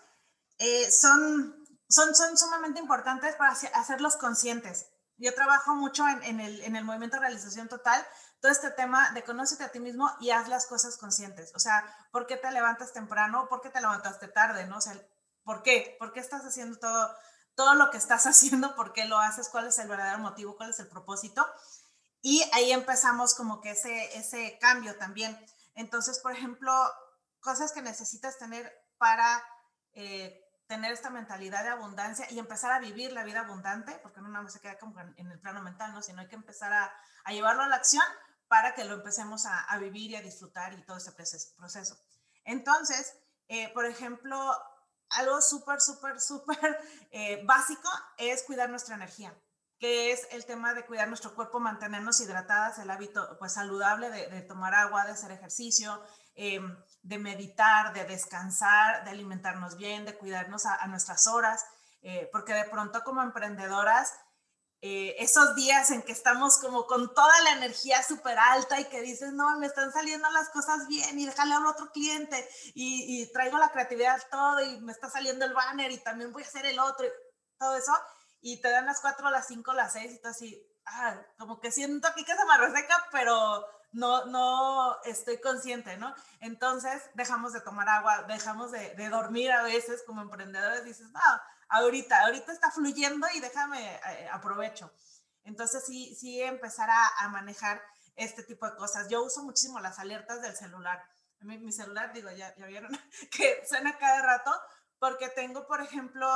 eh, 0.57 0.91
son, 0.91 1.65
son, 1.88 2.13
son 2.15 2.38
sumamente 2.38 2.79
importantes 2.79 3.35
para 3.35 3.51
hacerlos 3.51 4.17
conscientes. 4.17 4.88
Yo 5.19 5.33
trabajo 5.35 5.75
mucho 5.75 6.07
en, 6.07 6.39
el, 6.39 6.61
en 6.61 6.75
el 6.75 6.85
movimiento 6.85 7.17
de 7.17 7.21
realización 7.21 7.67
total, 7.67 8.05
todo 8.41 8.51
este 8.51 8.71
tema 8.71 9.11
de 9.11 9.23
conócete 9.23 9.65
a 9.65 9.71
ti 9.71 9.79
mismo 9.79 10.09
y 10.21 10.31
haz 10.31 10.47
las 10.47 10.65
cosas 10.65 10.97
conscientes. 10.97 11.51
O 11.55 11.59
sea, 11.59 11.83
¿por 12.11 12.25
qué 12.25 12.38
te 12.38 12.49
levantas 12.51 12.93
temprano? 12.93 13.47
¿Por 13.49 13.61
qué 13.61 13.69
te 13.69 13.81
levantaste 13.81 14.29
tarde? 14.29 14.65
¿No? 14.65 14.77
O 14.77 14.81
¿por 15.43 15.61
qué? 15.61 15.97
¿Por 15.99 16.13
qué 16.13 16.21
estás 16.21 16.43
haciendo 16.45 16.79
todo, 16.79 17.13
todo 17.55 17.75
lo 17.75 17.91
que 17.91 17.97
estás 17.97 18.25
haciendo? 18.27 18.75
¿Por 18.75 18.93
qué 18.93 19.05
lo 19.05 19.19
haces? 19.19 19.49
¿Cuál 19.49 19.67
es 19.67 19.77
el 19.79 19.89
verdadero 19.89 20.19
motivo? 20.19 20.55
¿Cuál 20.55 20.69
es 20.69 20.79
el 20.79 20.88
propósito? 20.88 21.45
Y 22.21 22.43
ahí 22.53 22.71
empezamos 22.71 23.35
como 23.35 23.59
que 23.59 23.71
ese, 23.71 24.17
ese 24.17 24.57
cambio 24.59 24.97
también. 24.97 25.38
Entonces, 25.75 26.19
por 26.19 26.31
ejemplo, 26.31 26.73
cosas 27.41 27.71
que 27.73 27.81
necesitas 27.81 28.38
tener 28.38 28.71
para 28.97 29.43
eh, 29.93 30.49
tener 30.69 30.93
esta 30.93 31.09
mentalidad 31.09 31.63
de 31.63 31.69
abundancia 31.69 32.27
y 32.29 32.38
empezar 32.38 32.71
a 32.71 32.79
vivir 32.79 33.11
la 33.11 33.23
vida 33.23 33.39
abundante, 33.39 33.91
porque 34.03 34.21
no 34.21 34.29
nada 34.29 34.43
más 34.43 34.53
se 34.53 34.59
queda 34.59 34.77
como 34.77 35.01
en 35.01 35.31
el 35.31 35.39
plano 35.39 35.63
mental, 35.63 35.93
¿no? 35.93 36.03
sino 36.03 36.21
hay 36.21 36.27
que 36.27 36.35
empezar 36.35 36.71
a, 36.71 36.93
llevarlo 37.31 37.63
a 37.63 37.67
la 37.67 37.75
acción 37.75 38.03
para 38.47 38.75
que 38.75 38.85
lo 38.85 38.93
empecemos 38.93 39.47
a, 39.47 39.63
a, 39.65 39.77
vivir 39.79 40.11
y 40.11 40.15
a 40.15 40.21
disfrutar 40.21 40.73
y 40.73 40.85
todo 40.85 40.97
ese 40.97 41.11
proceso. 41.11 41.97
Entonces, 42.43 43.17
eh, 43.47 43.69
por 43.73 43.85
ejemplo, 43.85 44.38
algo 45.09 45.41
súper, 45.41 45.81
súper, 45.81 46.21
súper 46.21 46.79
eh, 47.11 47.43
básico 47.45 47.89
es 48.17 48.43
cuidar 48.43 48.69
nuestra 48.69 48.93
energía 48.93 49.35
que 49.79 50.12
es 50.12 50.27
el 50.31 50.45
tema 50.45 50.74
de 50.74 50.86
cuidar 50.86 51.07
nuestro 51.07 51.33
cuerpo, 51.33 51.59
mantenernos 51.59 52.19
hidratadas, 52.19 52.79
el 52.79 52.89
hábito 52.89 53.38
pues 53.39 53.53
saludable 53.53 54.09
de, 54.09 54.41
tomar 54.41 54.75
agua, 54.75 55.05
de 55.05 55.12
hacer 55.12 55.31
ejercicio, 55.31 56.03
em, 56.36 56.77
de 57.01 57.17
meditar, 57.17 57.93
de 57.93 58.03
descansar, 58.03 59.05
de 59.05 59.12
alimentarnos 59.12 59.77
bien, 59.77 60.03
de 60.03 60.17
cuidarnos 60.17 60.65
a, 60.65 60.86
nuestras 60.88 61.27
horas, 61.27 61.65
eh, 62.01 62.29
porque 62.31 62.53
de 62.53 62.65
pronto 62.65 63.03
como 63.05 63.24
emprendedoras, 63.24 64.13
eh, 64.81 65.15
esos 65.19 65.55
días 65.55 65.91
en 65.91 66.01
que 66.01 66.13
estamos 66.13 66.57
como 66.57 66.86
con 66.86 67.13
toda 67.13 67.41
la 67.41 67.51
energía 67.51 68.01
súper 68.03 68.38
alta 68.38 68.79
y 68.79 68.86
que 68.86 69.01
dices, 69.01 69.31
no, 69.33 69.59
me 69.59 69.67
están 69.67 69.91
saliendo 69.91 70.29
las 70.31 70.50
cosas 70.50 70.88
bien 70.88 71.19
y 71.19 71.25
déjale 71.25 71.53
a 71.53 71.69
otro 71.69 71.91
cliente 71.91 72.48
y, 72.75 73.21
y 73.21 73.31
traigo 73.31 73.57
la 73.57 73.71
creatividad 73.71 74.21
todo 74.31 74.62
y 74.62 74.79
me 74.81 74.93
está 74.93 75.09
saliendo 75.09 75.45
el 75.45 75.53
banner 75.53 75.91
y 75.91 75.98
también 76.00 76.31
voy 76.31 76.43
a 76.43 76.48
hacer 76.48 76.65
el 76.65 76.79
otro, 76.79 77.05
y 77.05 77.09
todo 77.57 77.75
eso 77.75 77.93
y 78.41 78.62
te 78.62 78.69
dan 78.69 78.86
las 78.86 79.01
4, 79.01 79.29
las 79.29 79.48
5, 79.48 79.74
las 79.74 79.93
6 79.93 80.13
y 80.13 80.22
tú 80.22 80.27
así, 80.27 80.79
ah, 80.86 81.22
como 81.38 81.60
que 81.60 81.72
siento 81.72 82.08
aquí 82.08 82.24
que 82.24 82.36
se 82.36 82.46
me 82.46 82.58
reseca, 82.58 82.96
pero 83.12 83.65
no, 83.91 84.25
no 84.25 85.01
estoy 85.03 85.39
consciente, 85.39 85.98
¿no? 85.98 86.13
Entonces 86.39 87.01
dejamos 87.15 87.53
de 87.53 87.62
tomar 87.62 87.89
agua, 87.89 88.24
dejamos 88.24 88.72
de, 88.72 88.96
de 88.96 89.10
dormir 89.10 89.51
a 89.51 89.63
veces 89.63 90.03
como 90.05 90.22
emprendedores, 90.22 90.86
dices, 90.86 91.10
no, 91.12 91.22
ahorita, 91.69 92.22
ahorita 92.25 92.51
está 92.51 92.72
fluyendo 92.72 93.27
y 93.34 93.39
déjame, 93.39 93.96
eh, 93.96 94.29
aprovecho. 94.31 94.91
Entonces 95.43 95.86
sí, 95.86 96.15
sí 96.15 96.41
empezar 96.41 96.89
a, 96.89 97.08
a, 97.19 97.29
manejar 97.29 97.81
este 98.15 98.43
tipo 98.43 98.69
de 98.69 98.75
cosas. 98.75 99.10
Yo 99.10 99.24
uso 99.24 99.43
muchísimo 99.43 99.79
las 99.79 100.00
alertas 100.00 100.41
del 100.41 100.55
celular. 100.55 101.03
Mi, 101.39 101.58
mi 101.58 101.72
celular, 101.72 102.13
digo, 102.13 102.29
ya, 102.31 102.53
ya 102.55 102.65
vieron 102.65 102.91
que 103.31 103.63
suena 103.67 103.98
cada 103.98 104.22
rato, 104.22 104.51
porque 105.00 105.29
tengo, 105.29 105.65
por 105.65 105.81
ejemplo, 105.81 106.27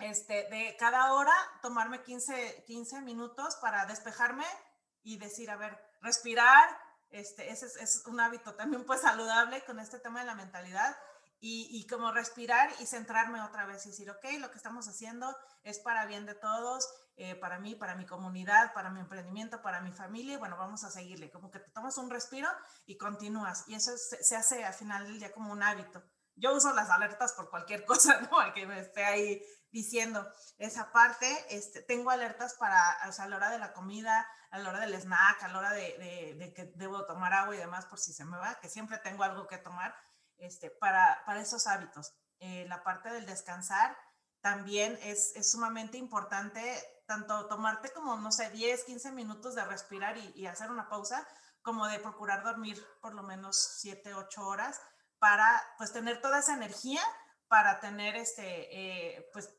este, 0.00 0.48
de 0.50 0.76
cada 0.78 1.12
hora 1.12 1.34
tomarme 1.62 2.02
15, 2.02 2.64
15 2.66 3.00
minutos 3.02 3.56
para 3.56 3.86
despejarme 3.86 4.44
y 5.02 5.18
decir, 5.18 5.50
a 5.50 5.56
ver, 5.56 5.78
respirar, 6.00 6.68
este, 7.10 7.50
ese 7.50 7.66
es, 7.66 8.02
un 8.06 8.20
hábito 8.20 8.54
también 8.54 8.84
pues 8.84 9.00
saludable 9.00 9.64
con 9.64 9.80
este 9.80 9.98
tema 9.98 10.20
de 10.20 10.26
la 10.26 10.34
mentalidad 10.34 10.96
y, 11.40 11.68
y, 11.70 11.86
como 11.86 12.12
respirar 12.12 12.70
y 12.80 12.86
centrarme 12.86 13.40
otra 13.40 13.64
vez 13.64 13.86
y 13.86 13.90
decir, 13.90 14.10
ok, 14.10 14.24
lo 14.38 14.50
que 14.50 14.58
estamos 14.58 14.86
haciendo 14.88 15.34
es 15.62 15.78
para 15.78 16.04
bien 16.04 16.26
de 16.26 16.34
todos, 16.34 16.86
eh, 17.16 17.34
para 17.34 17.58
mí, 17.58 17.74
para 17.74 17.94
mi 17.94 18.04
comunidad, 18.04 18.74
para 18.74 18.90
mi 18.90 19.00
emprendimiento, 19.00 19.62
para 19.62 19.80
mi 19.80 19.92
familia 19.92 20.34
y 20.34 20.36
bueno, 20.36 20.56
vamos 20.58 20.84
a 20.84 20.90
seguirle, 20.90 21.30
como 21.30 21.50
que 21.50 21.58
te 21.58 21.70
tomas 21.70 21.96
un 21.96 22.10
respiro 22.10 22.48
y 22.86 22.98
continúas 22.98 23.64
y 23.68 23.74
eso 23.74 23.96
se, 23.96 24.22
se 24.22 24.36
hace 24.36 24.64
al 24.64 24.74
final 24.74 25.04
del 25.04 25.18
día 25.18 25.32
como 25.32 25.52
un 25.52 25.62
hábito 25.62 26.02
yo 26.40 26.54
uso 26.54 26.72
las 26.72 26.90
alertas 26.90 27.32
por 27.34 27.50
cualquier 27.50 27.84
cosa, 27.86 28.20
¿no? 28.22 28.52
que 28.54 28.66
me 28.66 28.80
esté 28.80 29.04
ahí 29.04 29.42
diciendo 29.70 30.26
esa 30.58 30.90
parte. 30.92 31.26
Este, 31.50 31.82
tengo 31.82 32.10
alertas 32.10 32.54
para, 32.54 32.98
o 33.08 33.12
sea, 33.12 33.26
a 33.26 33.28
la 33.28 33.36
hora 33.36 33.50
de 33.50 33.58
la 33.58 33.72
comida, 33.72 34.26
a 34.50 34.58
la 34.58 34.70
hora 34.70 34.80
del 34.80 34.94
snack, 34.94 35.42
a 35.42 35.48
la 35.48 35.58
hora 35.58 35.72
de, 35.72 36.36
de, 36.38 36.52
que 36.54 36.72
debo 36.74 37.06
tomar 37.06 37.32
agua 37.32 37.54
y 37.54 37.58
demás 37.58 37.86
por 37.86 37.98
si 37.98 38.12
se 38.12 38.24
me 38.24 38.36
va, 38.36 38.58
que 38.60 38.68
siempre 38.68 38.98
tengo 38.98 39.22
algo 39.22 39.46
que 39.46 39.58
tomar 39.58 39.94
este, 40.38 40.70
para, 40.70 41.22
para 41.26 41.40
esos 41.40 41.66
hábitos. 41.66 42.12
Eh, 42.40 42.64
la 42.68 42.82
parte 42.82 43.10
del 43.10 43.26
descansar 43.26 43.96
también 44.40 44.98
es, 45.02 45.36
es, 45.36 45.52
sumamente 45.52 45.98
importante, 45.98 46.62
tanto 47.06 47.46
tomarte 47.46 47.92
como, 47.92 48.16
no 48.16 48.32
sé, 48.32 48.48
10, 48.50 48.84
15 48.84 49.12
minutos 49.12 49.54
de 49.54 49.64
respirar 49.66 50.16
y, 50.16 50.32
y 50.34 50.46
hacer 50.46 50.70
una 50.70 50.88
pausa, 50.88 51.28
como 51.62 51.86
de 51.86 51.98
procurar 51.98 52.42
dormir 52.42 52.82
por 53.02 53.14
lo 53.14 53.22
menos 53.22 53.76
7, 53.80 54.14
8 54.14 54.46
horas 54.46 54.80
para 55.20 55.62
pues 55.78 55.92
tener 55.92 56.20
toda 56.20 56.40
esa 56.40 56.54
energía 56.54 57.00
para 57.50 57.80
tener 57.80 58.14
este, 58.14 58.44
eh, 58.44 59.28
pues 59.32 59.50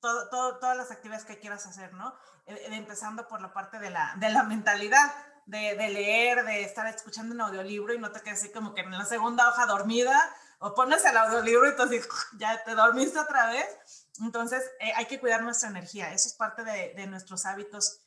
todo, 0.00 0.28
todo, 0.30 0.58
todas 0.58 0.76
las 0.76 0.90
actividades 0.90 1.24
que 1.24 1.38
quieras 1.38 1.64
hacer, 1.64 1.94
¿no? 1.94 2.12
Eh, 2.46 2.66
empezando 2.72 3.28
por 3.28 3.40
la 3.40 3.54
parte 3.54 3.78
de 3.78 3.90
la, 3.90 4.14
de 4.16 4.30
la 4.30 4.42
mentalidad, 4.42 5.14
de, 5.46 5.76
de, 5.76 5.90
leer, 5.90 6.44
de 6.44 6.64
estar 6.64 6.86
escuchando 6.88 7.32
un 7.32 7.40
audiolibro 7.40 7.94
y 7.94 8.00
no 8.00 8.10
te 8.10 8.20
quedes 8.20 8.40
así 8.40 8.52
como 8.52 8.74
que 8.74 8.80
en 8.80 8.90
la 8.90 9.04
segunda 9.04 9.48
hoja 9.48 9.66
dormida 9.66 10.18
o 10.58 10.74
pones 10.74 11.04
el 11.04 11.16
audiolibro 11.16 11.66
y 11.66 11.70
entonces 11.70 12.08
ya 12.38 12.64
te 12.64 12.74
dormiste 12.74 13.18
otra 13.20 13.46
vez. 13.46 14.08
Entonces 14.20 14.62
eh, 14.80 14.92
hay 14.96 15.06
que 15.06 15.20
cuidar 15.20 15.42
nuestra 15.42 15.68
energía, 15.68 16.12
eso 16.12 16.28
es 16.28 16.34
parte 16.34 16.64
de, 16.64 16.94
de 16.94 17.06
nuestros 17.06 17.46
hábitos 17.46 18.00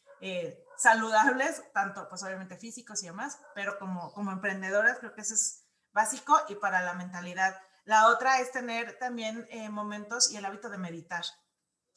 saludables, 0.78 1.62
tanto 1.74 2.10
pues 2.10 2.24
obviamente 2.24 2.58
físicos 2.58 3.04
y 3.04 3.06
demás, 3.06 3.40
pero 3.54 3.78
como, 3.78 4.12
como 4.14 4.32
emprendedoras 4.32 4.98
creo 4.98 5.14
que 5.14 5.22
eso 5.22 5.36
es 5.36 5.67
básico 5.98 6.40
y 6.48 6.56
para 6.56 6.84
la 6.84 6.94
mentalidad. 6.94 7.60
La 7.84 8.08
otra 8.10 8.40
es 8.40 8.52
tener 8.52 9.00
también 9.00 9.48
eh, 9.50 9.70
momentos 9.70 10.32
y 10.32 10.38
el 10.38 10.46
hábito 10.46 10.70
de 10.70 10.78
meditar. 10.78 11.26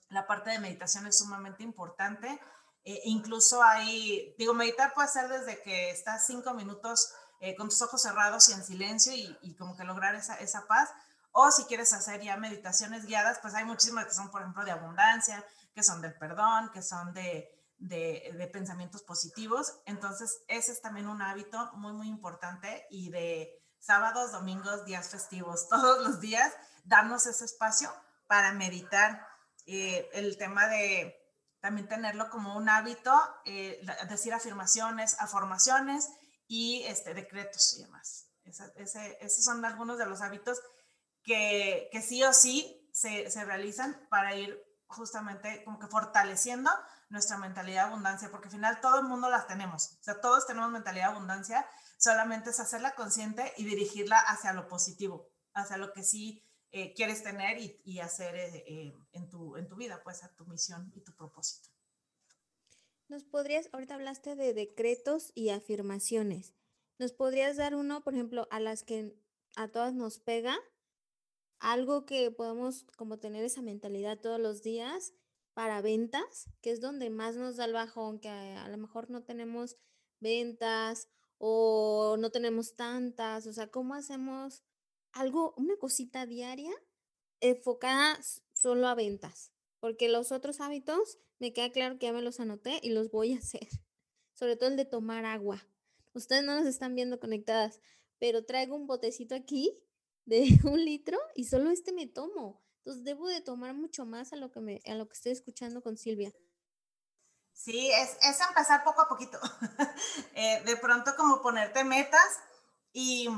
La 0.08 0.26
parte 0.26 0.50
de 0.50 0.58
meditación 0.58 1.06
es 1.06 1.18
sumamente 1.18 1.62
importante. 1.62 2.40
Eh, 2.82 3.02
incluso 3.04 3.62
hay, 3.62 4.34
digo, 4.38 4.54
meditar 4.54 4.94
puede 4.94 5.08
ser 5.08 5.28
desde 5.28 5.60
que 5.62 5.90
estás 5.90 6.26
cinco 6.26 6.54
minutos 6.54 7.12
eh, 7.40 7.54
con 7.56 7.68
tus 7.68 7.82
ojos 7.82 8.00
cerrados 8.00 8.48
y 8.48 8.52
en 8.52 8.64
silencio 8.64 9.12
y, 9.12 9.36
y, 9.42 9.54
como 9.54 9.76
que 9.76 9.84
lograr 9.84 10.14
esa, 10.14 10.34
esa 10.36 10.66
paz. 10.66 10.88
O 11.32 11.50
si 11.50 11.64
quieres 11.64 11.92
hacer 11.92 12.22
ya 12.22 12.36
meditaciones 12.38 13.04
guiadas, 13.04 13.38
pues 13.42 13.54
hay 13.54 13.64
muchísimas 13.64 14.06
que 14.06 14.14
son, 14.14 14.30
por 14.30 14.40
ejemplo, 14.40 14.64
de 14.64 14.70
abundancia, 14.70 15.44
que 15.74 15.82
son 15.82 16.00
del 16.00 16.16
perdón, 16.18 16.70
que 16.72 16.82
son 16.82 17.12
de, 17.12 17.48
de, 17.76 18.32
de, 18.36 18.46
pensamientos 18.46 19.02
positivos. 19.02 19.80
Entonces, 19.84 20.42
ese 20.48 20.72
es 20.72 20.80
también 20.80 21.06
un 21.06 21.20
hábito 21.20 21.70
muy, 21.74 21.92
muy 21.92 22.08
importante 22.08 22.86
y 22.90 23.10
de 23.10 23.60
sábados, 23.80 24.32
domingos, 24.32 24.84
días 24.84 25.08
festivos, 25.08 25.68
todos 25.70 26.06
los 26.06 26.20
días, 26.20 26.52
darnos 26.84 27.26
ese 27.26 27.44
espacio 27.44 27.92
para 28.26 28.52
meditar. 28.52 29.26
Eh, 29.66 30.08
el 30.14 30.36
tema 30.38 30.66
de 30.68 31.16
también 31.60 31.88
tenerlo 31.88 32.30
como 32.30 32.56
un 32.56 32.68
hábito, 32.68 33.12
eh, 33.44 33.80
decir 34.08 34.32
afirmaciones, 34.32 35.16
afirmaciones 35.20 36.08
y 36.48 36.82
este, 36.84 37.14
decretos 37.14 37.74
y 37.78 37.82
demás. 37.82 38.28
esos 38.44 39.44
son 39.44 39.64
algunos 39.64 39.98
de 39.98 40.06
los 40.06 40.22
hábitos 40.22 40.58
que, 41.22 41.88
que 41.92 42.00
sí 42.00 42.24
o 42.24 42.32
sí 42.32 42.90
se, 42.92 43.30
se, 43.30 43.44
realizan 43.44 44.06
para 44.08 44.34
ir 44.34 44.58
justamente 44.86 45.62
como 45.64 45.78
que 45.78 45.86
fortaleciendo 45.86 46.70
nuestra 47.10 47.36
mentalidad 47.36 47.84
de 47.84 47.88
abundancia, 47.90 48.30
porque 48.30 48.48
al 48.48 48.52
final 48.52 48.80
todo 48.80 48.98
el 48.98 49.06
mundo 49.06 49.28
las 49.28 49.46
tenemos, 49.46 49.98
o 50.00 50.02
sea, 50.02 50.20
todos 50.20 50.46
tenemos 50.46 50.70
mentalidad 50.70 51.08
de 51.08 51.12
abundancia, 51.12 51.66
solamente 52.00 52.50
es 52.50 52.58
hacerla 52.58 52.94
consciente 52.94 53.52
y 53.58 53.64
dirigirla 53.64 54.18
hacia 54.18 54.52
lo 54.54 54.66
positivo, 54.66 55.28
hacia 55.52 55.76
lo 55.76 55.92
que 55.92 56.02
sí 56.02 56.42
eh, 56.72 56.94
quieres 56.94 57.22
tener 57.22 57.58
y, 57.84 57.98
hacer 58.00 58.34
eh, 58.36 58.64
eh, 58.66 58.94
en, 59.12 59.28
tu, 59.28 59.56
en 59.56 59.68
tu 59.68 59.76
vida, 59.76 60.00
pues 60.02 60.24
a 60.24 60.34
tu 60.34 60.46
misión 60.46 60.90
y 60.94 61.02
tu 61.02 61.14
propósito. 61.14 61.68
¿Nos 63.08 63.24
podrías, 63.24 63.68
ahorita 63.72 63.96
hablaste 63.96 64.34
de 64.34 64.54
decretos 64.54 65.32
y 65.34 65.50
afirmaciones, 65.50 66.54
¿nos 66.98 67.12
podrías 67.12 67.56
dar 67.56 67.74
uno, 67.74 68.02
por 68.02 68.14
ejemplo, 68.14 68.48
a 68.50 68.60
las 68.60 68.82
que 68.82 69.14
a 69.56 69.68
todas 69.68 69.92
nos 69.92 70.20
pega? 70.20 70.56
Algo 71.58 72.06
que 72.06 72.30
podemos 72.30 72.86
como 72.96 73.18
tener 73.18 73.44
esa 73.44 73.60
mentalidad 73.60 74.20
todos 74.20 74.40
los 74.40 74.62
días 74.62 75.12
para 75.52 75.82
ventas, 75.82 76.48
que 76.62 76.70
es 76.70 76.80
donde 76.80 77.10
más 77.10 77.36
nos 77.36 77.56
da 77.56 77.66
el 77.66 77.74
bajón, 77.74 78.20
que 78.20 78.30
a, 78.30 78.64
a 78.64 78.68
lo 78.68 78.78
mejor 78.78 79.10
no 79.10 79.22
tenemos 79.22 79.76
ventas 80.20 81.08
o 81.42 82.18
no 82.18 82.30
tenemos 82.30 82.76
tantas, 82.76 83.46
o 83.46 83.52
sea, 83.54 83.68
¿cómo 83.68 83.94
hacemos 83.94 84.62
algo, 85.12 85.54
una 85.56 85.74
cosita 85.78 86.26
diaria 86.26 86.70
enfocada 87.40 88.20
solo 88.52 88.86
a 88.86 88.94
ventas? 88.94 89.50
Porque 89.80 90.10
los 90.10 90.32
otros 90.32 90.60
hábitos 90.60 91.18
me 91.38 91.54
queda 91.54 91.72
claro 91.72 91.98
que 91.98 92.06
ya 92.06 92.12
me 92.12 92.20
los 92.20 92.40
anoté 92.40 92.78
y 92.82 92.90
los 92.90 93.10
voy 93.10 93.32
a 93.32 93.38
hacer, 93.38 93.66
sobre 94.34 94.56
todo 94.56 94.68
el 94.68 94.76
de 94.76 94.84
tomar 94.84 95.24
agua. 95.24 95.66
Ustedes 96.12 96.44
no 96.44 96.54
nos 96.54 96.66
están 96.66 96.94
viendo 96.94 97.18
conectadas, 97.18 97.80
pero 98.18 98.44
traigo 98.44 98.76
un 98.76 98.86
botecito 98.86 99.34
aquí 99.34 99.78
de 100.26 100.44
un 100.64 100.84
litro 100.84 101.18
y 101.34 101.44
solo 101.44 101.70
este 101.70 101.92
me 101.92 102.06
tomo. 102.06 102.62
Entonces 102.80 103.02
debo 103.02 103.28
de 103.28 103.40
tomar 103.40 103.74
mucho 103.74 104.04
más 104.04 104.34
a 104.34 104.36
lo 104.36 104.50
que 104.50 104.60
me 104.60 104.80
a 104.84 104.94
lo 104.94 105.08
que 105.08 105.14
estoy 105.14 105.32
escuchando 105.32 105.82
con 105.82 105.96
Silvia. 105.96 106.34
Sí, 107.62 107.90
es, 107.92 108.16
es 108.22 108.40
empezar 108.40 108.84
poco 108.84 109.02
a 109.02 109.08
poquito. 109.08 109.38
eh, 110.34 110.62
de 110.64 110.76
pronto 110.78 111.14
como 111.14 111.42
ponerte 111.42 111.84
metas 111.84 112.40
y 112.94 113.28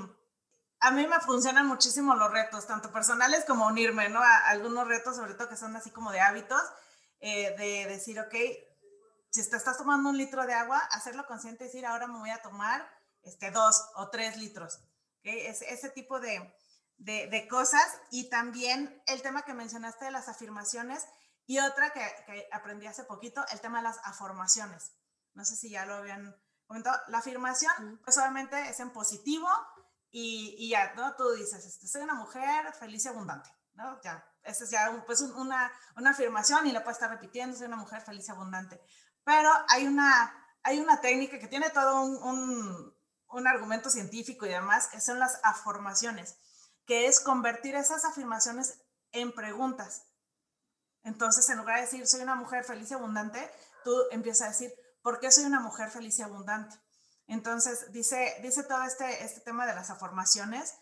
a 0.78 0.92
mí 0.92 1.08
me 1.08 1.18
funcionan 1.18 1.66
muchísimo 1.66 2.14
los 2.14 2.30
retos, 2.30 2.68
tanto 2.68 2.92
personales 2.92 3.44
como 3.44 3.66
unirme, 3.66 4.08
¿no? 4.10 4.22
A, 4.22 4.36
algunos 4.48 4.86
retos, 4.86 5.16
sobre 5.16 5.34
todo 5.34 5.48
que 5.48 5.56
son 5.56 5.74
así 5.74 5.90
como 5.90 6.12
de 6.12 6.20
hábitos, 6.20 6.62
eh, 7.18 7.56
de 7.58 7.86
decir, 7.88 8.20
ok, 8.20 8.34
si 9.30 9.50
te 9.50 9.56
estás 9.56 9.78
tomando 9.78 10.10
un 10.10 10.16
litro 10.16 10.46
de 10.46 10.54
agua, 10.54 10.78
hacerlo 10.92 11.26
consciente 11.26 11.64
y 11.64 11.66
decir, 11.66 11.84
ahora 11.84 12.06
me 12.06 12.20
voy 12.20 12.30
a 12.30 12.42
tomar 12.42 12.88
este, 13.24 13.50
dos 13.50 13.90
o 13.96 14.08
tres 14.10 14.36
litros. 14.36 14.84
¿okay? 15.18 15.46
Es, 15.46 15.62
ese 15.62 15.90
tipo 15.90 16.20
de, 16.20 16.54
de, 16.98 17.26
de 17.26 17.48
cosas. 17.48 17.84
Y 18.12 18.30
también 18.30 19.02
el 19.08 19.20
tema 19.20 19.42
que 19.42 19.52
mencionaste 19.52 20.04
de 20.04 20.10
las 20.12 20.28
afirmaciones, 20.28 21.06
y 21.46 21.58
otra 21.58 21.92
que, 21.92 22.48
aprendí 22.52 22.86
hace 22.86 23.04
poquito, 23.04 23.44
el 23.52 23.60
tema 23.60 23.78
de 23.78 23.84
las 23.84 23.98
afirmaciones. 24.04 24.92
No 25.34 25.44
sé 25.44 25.56
si 25.56 25.70
ya 25.70 25.86
lo 25.86 25.94
habían 25.94 26.36
comentado. 26.66 27.00
La 27.08 27.18
afirmación, 27.18 28.00
pues 28.04 28.16
obviamente 28.18 28.58
es 28.68 28.80
en 28.80 28.90
positivo 28.90 29.48
y, 30.10 30.54
y 30.58 30.70
ya, 30.70 30.94
¿no? 30.94 31.14
Tú 31.16 31.30
dices, 31.32 31.64
este, 31.64 31.88
soy 31.88 32.02
una 32.02 32.14
mujer 32.14 32.72
feliz 32.74 33.04
y 33.04 33.08
abundante, 33.08 33.50
¿no? 33.74 34.00
Ya, 34.02 34.24
esa 34.44 34.64
es 34.64 34.70
ya 34.70 35.02
pues 35.06 35.20
una, 35.20 35.72
una 35.96 36.10
afirmación 36.10 36.66
y 36.66 36.72
la 36.72 36.82
puedes 36.82 36.96
estar 36.96 37.10
repitiendo, 37.10 37.56
soy 37.56 37.66
una 37.66 37.76
mujer 37.76 38.02
feliz 38.02 38.28
y 38.28 38.30
abundante. 38.30 38.80
Pero 39.24 39.50
hay 39.68 39.86
una, 39.86 40.34
hay 40.62 40.80
una 40.80 41.00
técnica 41.00 41.38
que 41.38 41.48
tiene 41.48 41.70
todo 41.70 42.02
un, 42.02 42.16
un, 42.22 42.96
un 43.28 43.46
argumento 43.46 43.90
científico 43.90 44.46
y 44.46 44.50
demás, 44.50 44.88
que 44.88 45.00
son 45.00 45.18
las 45.18 45.40
afirmaciones, 45.42 46.36
que 46.86 47.06
es 47.06 47.20
convertir 47.20 47.74
esas 47.74 48.04
afirmaciones 48.04 48.80
en 49.12 49.32
preguntas. 49.32 50.06
Entonces, 51.04 51.48
en 51.48 51.58
lugar 51.58 51.76
de 51.76 51.82
decir, 51.82 52.06
soy 52.06 52.20
una 52.20 52.34
mujer 52.34 52.64
feliz 52.64 52.90
y 52.90 52.94
abundante, 52.94 53.50
tú 53.84 53.94
empiezas 54.10 54.46
a 54.46 54.50
decir, 54.50 54.72
¿por 55.02 55.18
qué 55.20 55.30
soy 55.30 55.44
una 55.44 55.60
mujer 55.60 55.90
feliz 55.90 56.18
y 56.18 56.22
abundante? 56.22 56.76
Entonces, 57.26 57.90
dice, 57.92 58.36
dice 58.42 58.62
todo 58.62 58.82
este, 58.84 59.24
este 59.24 59.40
tema 59.40 59.66
de 59.66 59.74
las 59.74 59.90
afirmaciones 59.90 60.74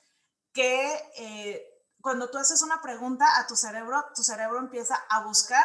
que 0.52 0.92
eh, 1.16 1.64
cuando 2.00 2.30
tú 2.30 2.38
haces 2.38 2.62
una 2.62 2.80
pregunta 2.82 3.26
a 3.38 3.46
tu 3.46 3.56
cerebro, 3.56 4.04
tu 4.14 4.22
cerebro 4.22 4.58
empieza 4.58 4.96
a 5.08 5.24
buscar 5.24 5.64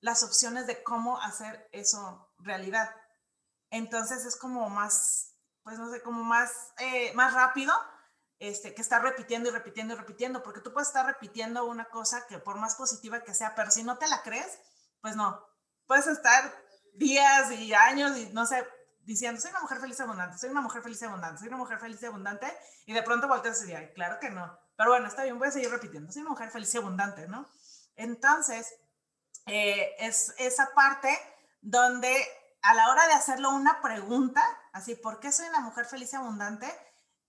las 0.00 0.22
opciones 0.22 0.66
de 0.66 0.82
cómo 0.82 1.20
hacer 1.20 1.68
eso 1.72 2.32
realidad. 2.38 2.94
Entonces 3.70 4.24
es 4.24 4.36
como 4.36 4.68
más, 4.70 5.34
pues 5.62 5.78
no 5.78 5.90
sé, 5.90 6.02
como 6.02 6.24
más, 6.24 6.50
eh, 6.78 7.12
más 7.14 7.34
rápido 7.34 7.72
este, 8.38 8.74
que 8.74 8.82
estar 8.82 9.02
repitiendo 9.02 9.48
y 9.48 9.52
repitiendo 9.52 9.94
y 9.94 9.96
repitiendo, 9.96 10.42
porque 10.42 10.60
tú 10.60 10.72
puedes 10.72 10.88
estar 10.88 11.06
repitiendo 11.06 11.64
una 11.64 11.86
cosa 11.86 12.26
que 12.28 12.38
por 12.38 12.56
más 12.58 12.76
positiva 12.76 13.22
que 13.22 13.34
sea, 13.34 13.54
pero 13.54 13.70
si 13.70 13.82
no 13.82 13.98
te 13.98 14.08
la 14.08 14.22
crees, 14.22 14.58
pues 15.00 15.16
no, 15.16 15.44
puedes 15.86 16.06
estar 16.06 16.54
días 16.94 17.50
y 17.52 17.74
años 17.74 18.16
y 18.16 18.30
no 18.32 18.46
sé, 18.46 18.66
diciendo, 19.00 19.40
soy 19.40 19.50
una 19.50 19.60
mujer 19.60 19.80
feliz 19.80 19.98
y 19.98 20.02
abundante, 20.02 20.38
soy 20.38 20.50
una 20.50 20.60
mujer 20.60 20.82
feliz 20.82 21.00
y 21.02 21.04
abundante, 21.06 21.38
soy 21.38 21.48
una 21.48 21.56
mujer 21.56 21.78
feliz 21.78 22.02
y 22.02 22.06
abundante, 22.06 22.58
y 22.86 22.92
de 22.92 23.02
pronto 23.02 23.26
volteas 23.26 23.62
y 23.62 23.66
dices, 23.66 23.90
claro 23.94 24.18
que 24.20 24.30
no, 24.30 24.58
pero 24.76 24.90
bueno, 24.90 25.08
está 25.08 25.24
bien, 25.24 25.38
voy 25.38 25.48
a 25.48 25.52
seguir 25.52 25.70
repitiendo, 25.70 26.12
soy 26.12 26.22
una 26.22 26.30
mujer 26.30 26.50
feliz 26.50 26.72
y 26.74 26.78
abundante, 26.78 27.26
¿no? 27.26 27.48
Entonces, 27.96 28.72
eh, 29.46 29.96
es 29.98 30.34
esa 30.38 30.72
parte 30.74 31.18
donde 31.60 32.14
a 32.62 32.74
la 32.74 32.90
hora 32.90 33.06
de 33.06 33.14
hacerlo 33.14 33.50
una 33.50 33.80
pregunta, 33.80 34.42
así, 34.72 34.94
¿por 34.94 35.20
qué 35.20 35.32
soy 35.32 35.48
una 35.48 35.60
mujer 35.60 35.86
feliz 35.86 36.12
y 36.12 36.16
abundante? 36.16 36.66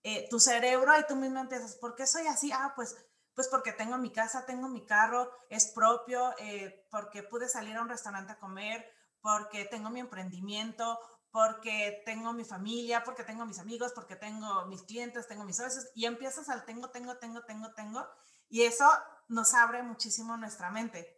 Eh, 0.02 0.28
tu 0.30 0.40
cerebro 0.40 0.98
y 0.98 1.06
tú 1.06 1.16
mismo 1.16 1.40
empiezas, 1.40 1.76
¿por 1.76 1.94
qué 1.94 2.06
soy 2.06 2.26
así? 2.26 2.50
Ah, 2.52 2.72
pues, 2.74 2.96
pues 3.34 3.48
porque 3.48 3.72
tengo 3.72 3.98
mi 3.98 4.10
casa, 4.10 4.46
tengo 4.46 4.68
mi 4.68 4.86
carro, 4.86 5.30
es 5.50 5.72
propio, 5.72 6.34
eh, 6.38 6.86
porque 6.90 7.22
pude 7.22 7.48
salir 7.48 7.76
a 7.76 7.82
un 7.82 7.88
restaurante 7.88 8.32
a 8.32 8.38
comer, 8.38 8.86
porque 9.20 9.66
tengo 9.66 9.90
mi 9.90 10.00
emprendimiento, 10.00 10.98
porque 11.30 12.02
tengo 12.06 12.32
mi 12.32 12.44
familia, 12.44 13.04
porque 13.04 13.24
tengo 13.24 13.44
mis 13.44 13.58
amigos, 13.58 13.92
porque 13.94 14.16
tengo 14.16 14.66
mis 14.66 14.82
clientes, 14.82 15.28
tengo 15.28 15.44
mis 15.44 15.56
socios, 15.58 15.86
y 15.94 16.06
empiezas 16.06 16.48
al 16.48 16.64
tengo, 16.64 16.90
tengo, 16.90 17.18
tengo, 17.18 17.42
tengo, 17.44 17.72
tengo, 17.74 18.06
y 18.48 18.62
eso 18.62 18.88
nos 19.28 19.54
abre 19.54 19.82
muchísimo 19.82 20.36
nuestra 20.36 20.70
mente. 20.70 21.16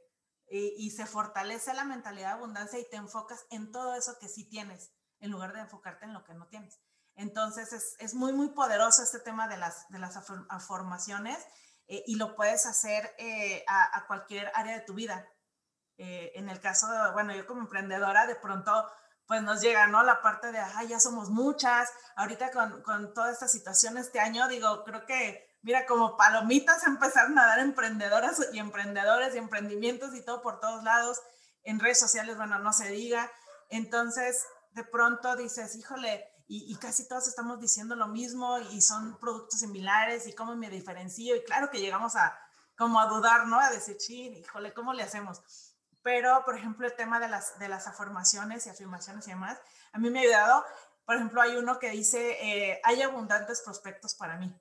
Y, 0.48 0.74
y 0.76 0.90
se 0.90 1.06
fortalece 1.06 1.72
la 1.72 1.84
mentalidad 1.84 2.28
de 2.28 2.34
abundancia 2.34 2.78
y 2.78 2.88
te 2.90 2.96
enfocas 2.96 3.46
en 3.50 3.72
todo 3.72 3.94
eso 3.94 4.18
que 4.20 4.28
sí 4.28 4.48
tienes, 4.48 4.92
en 5.20 5.30
lugar 5.30 5.54
de 5.54 5.60
enfocarte 5.60 6.04
en 6.04 6.12
lo 6.12 6.24
que 6.24 6.34
no 6.34 6.46
tienes. 6.48 6.78
Entonces 7.16 7.72
es, 7.72 7.96
es, 7.98 8.14
muy, 8.14 8.32
muy 8.32 8.48
poderoso 8.50 9.02
este 9.02 9.20
tema 9.20 9.48
de 9.48 9.56
las, 9.56 9.88
de 9.90 9.98
las 9.98 10.18
formaciones 10.66 11.38
eh, 11.92 12.04
y 12.06 12.16
lo 12.16 12.34
puedes 12.36 12.64
hacer 12.66 13.14
eh, 13.18 13.64
a, 13.68 14.06
cualquier 14.06 14.50
área 14.54 14.78
de 14.78 14.84
tu 14.84 14.94
vida. 14.94 15.28
Eh, 15.98 16.32
en 16.36 16.48
el 16.48 16.60
caso, 16.60 16.86
bueno, 17.12 17.34
yo 17.34 17.46
como 17.46 17.60
emprendedora, 17.60 18.26
de 18.26 18.36
pronto, 18.36 18.90
pues 19.26 19.42
nos 19.42 19.60
llega, 19.60 19.86
¿no? 19.88 20.02
La 20.02 20.22
parte 20.22 20.52
de, 20.52 20.58
ay, 20.58 20.88
ya 20.88 21.00
somos 21.00 21.28
muchas. 21.28 21.90
Ahorita 22.16 22.50
con, 22.50 22.82
con 22.82 23.12
toda 23.12 23.30
esta 23.30 23.46
situación 23.46 23.98
este 23.98 24.20
año, 24.20 24.48
digo, 24.48 24.84
creo 24.84 25.04
que, 25.04 25.58
mira, 25.62 25.84
como 25.84 26.16
palomitas 26.16 26.82
empezaron 26.86 27.38
a 27.38 27.46
dar 27.46 27.58
emprendedoras 27.58 28.40
y 28.52 28.58
emprendedores 28.58 29.34
y 29.34 29.38
emprendimientos 29.38 30.14
y 30.14 30.24
todo 30.24 30.40
por 30.40 30.60
todos 30.60 30.82
lados. 30.84 31.20
En 31.62 31.78
redes 31.78 31.98
sociales, 31.98 32.36
bueno, 32.36 32.58
no 32.58 32.72
se 32.72 32.88
diga. 32.88 33.30
Entonces, 33.68 34.46
de 34.70 34.84
pronto 34.84 35.36
dices, 35.36 35.76
híjole, 35.76 36.31
y, 36.54 36.76
casi 36.76 37.08
todos 37.08 37.26
estamos 37.28 37.58
diciendo 37.60 37.96
lo 37.96 38.08
mismo 38.08 38.58
y 38.58 38.82
son 38.82 39.18
productos 39.18 39.60
similares 39.60 40.26
y 40.26 40.34
cómo 40.34 40.54
me 40.54 40.68
diferencio. 40.68 41.34
Y 41.34 41.44
claro 41.44 41.70
que 41.70 41.80
llegamos 41.80 42.14
a 42.14 42.38
como 42.76 43.00
a 43.00 43.06
dudar, 43.06 43.46
¿no? 43.46 43.58
A 43.58 43.70
decir, 43.70 43.96
sí, 43.98 44.28
híjole, 44.28 44.74
¿cómo 44.74 44.92
le 44.92 45.02
hacemos? 45.02 45.42
Pero, 46.02 46.44
por 46.44 46.58
ejemplo, 46.58 46.86
el 46.86 46.94
tema 46.94 47.20
de 47.20 47.28
las, 47.28 47.58
de 47.58 47.68
las 47.68 47.86
afirmaciones 47.86 48.66
y 48.66 48.70
afirmaciones 48.70 49.26
y 49.26 49.30
demás, 49.30 49.58
a 49.92 49.98
mí 49.98 50.10
me 50.10 50.18
ha 50.18 50.22
ayudado. 50.22 50.64
Por 51.06 51.16
ejemplo, 51.16 51.40
hay 51.40 51.56
uno 51.56 51.78
que 51.78 51.90
dice, 51.90 52.36
eh, 52.42 52.80
hay 52.84 53.00
abundantes 53.00 53.62
prospectos 53.62 54.14
para 54.14 54.36
mí. 54.36 54.54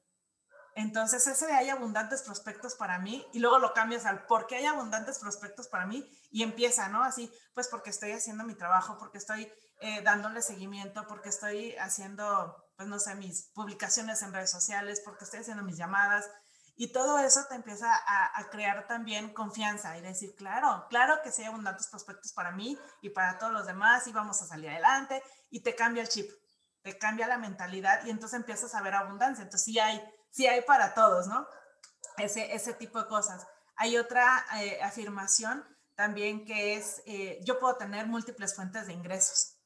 Entonces, 0.76 1.28
ese 1.28 1.46
de 1.46 1.54
hay 1.54 1.70
abundantes 1.70 2.22
prospectos 2.22 2.76
para 2.76 3.00
mí, 3.00 3.28
y 3.34 3.40
luego 3.40 3.60
lo 3.60 3.74
cambias 3.74 4.06
al 4.06 4.26
por 4.28 4.48
qué 4.48 4.56
hay 4.56 4.66
abundantes 4.66 5.20
prospectos 5.20 5.68
para 5.68 5.86
mí, 5.86 6.10
y 6.30 6.44
empieza, 6.44 6.88
¿no? 6.88 7.04
Así, 7.04 7.30
pues 7.54 7.68
porque 7.68 7.90
estoy 7.90 8.14
haciendo 8.14 8.46
mi 8.46 8.56
trabajo, 8.56 8.98
porque 8.98 9.18
estoy 9.18 9.52
eh, 9.84 10.04
dándole 10.04 10.44
seguimiento, 10.44 11.08
porque 11.08 11.30
estoy 11.30 11.76
haciendo, 11.78 12.56
pues 12.78 12.88
no 12.88 13.00
sé, 13.00 13.16
mis 13.16 13.50
publicaciones 13.56 14.22
en 14.22 14.32
redes 14.32 14.52
sociales, 14.52 15.02
porque 15.04 15.24
estoy 15.24 15.40
haciendo 15.40 15.64
mis 15.64 15.76
llamadas. 15.76 16.30
Y 16.76 16.92
todo 16.92 17.18
eso 17.18 17.46
te 17.50 17.56
empieza 17.56 17.92
a, 17.92 18.40
a 18.40 18.50
crear 18.52 18.88
también 18.88 19.34
confianza 19.34 19.98
y 19.98 20.02
decir, 20.02 20.36
claro, 20.36 20.86
claro 20.90 21.22
que 21.24 21.32
sí 21.32 21.42
hay 21.42 21.48
abundantes 21.48 21.88
prospectos 21.88 22.32
para 22.32 22.52
mí 22.52 22.78
y 23.02 23.10
para 23.10 23.40
todos 23.40 23.52
los 23.52 23.66
demás 23.66 24.06
y 24.06 24.12
vamos 24.12 24.40
a 24.44 24.46
salir 24.46 24.70
adelante 24.70 25.24
y 25.50 25.64
te 25.64 25.74
cambia 25.74 26.04
el 26.04 26.10
chip, 26.10 26.30
te 26.84 27.00
cambia 27.00 27.26
la 27.28 27.40
mentalidad 27.40 28.06
y 28.06 28.12
entonces 28.12 28.38
empiezas 28.38 28.76
a 28.76 28.84
ver 28.84 28.94
abundancia. 28.94 29.44
Entonces 29.44 29.66
sí 29.66 29.80
hay, 29.80 30.00
sí 30.30 30.46
hay 30.46 30.62
para 30.62 30.94
todos, 30.94 31.26
¿no? 31.26 31.48
Ese, 32.18 32.54
ese 32.54 32.76
tipo 32.76 33.02
de 33.02 33.08
cosas. 33.08 33.48
Hay 33.78 33.98
otra 33.98 34.46
eh, 34.60 34.80
afirmación 34.84 35.66
también 35.96 36.46
que 36.46 36.76
es, 36.76 37.02
eh, 37.08 37.40
yo 37.44 37.60
puedo 37.60 37.78
tener 37.78 38.06
múltiples 38.06 38.56
fuentes 38.56 38.86
de 38.86 38.94
ingresos 38.94 39.58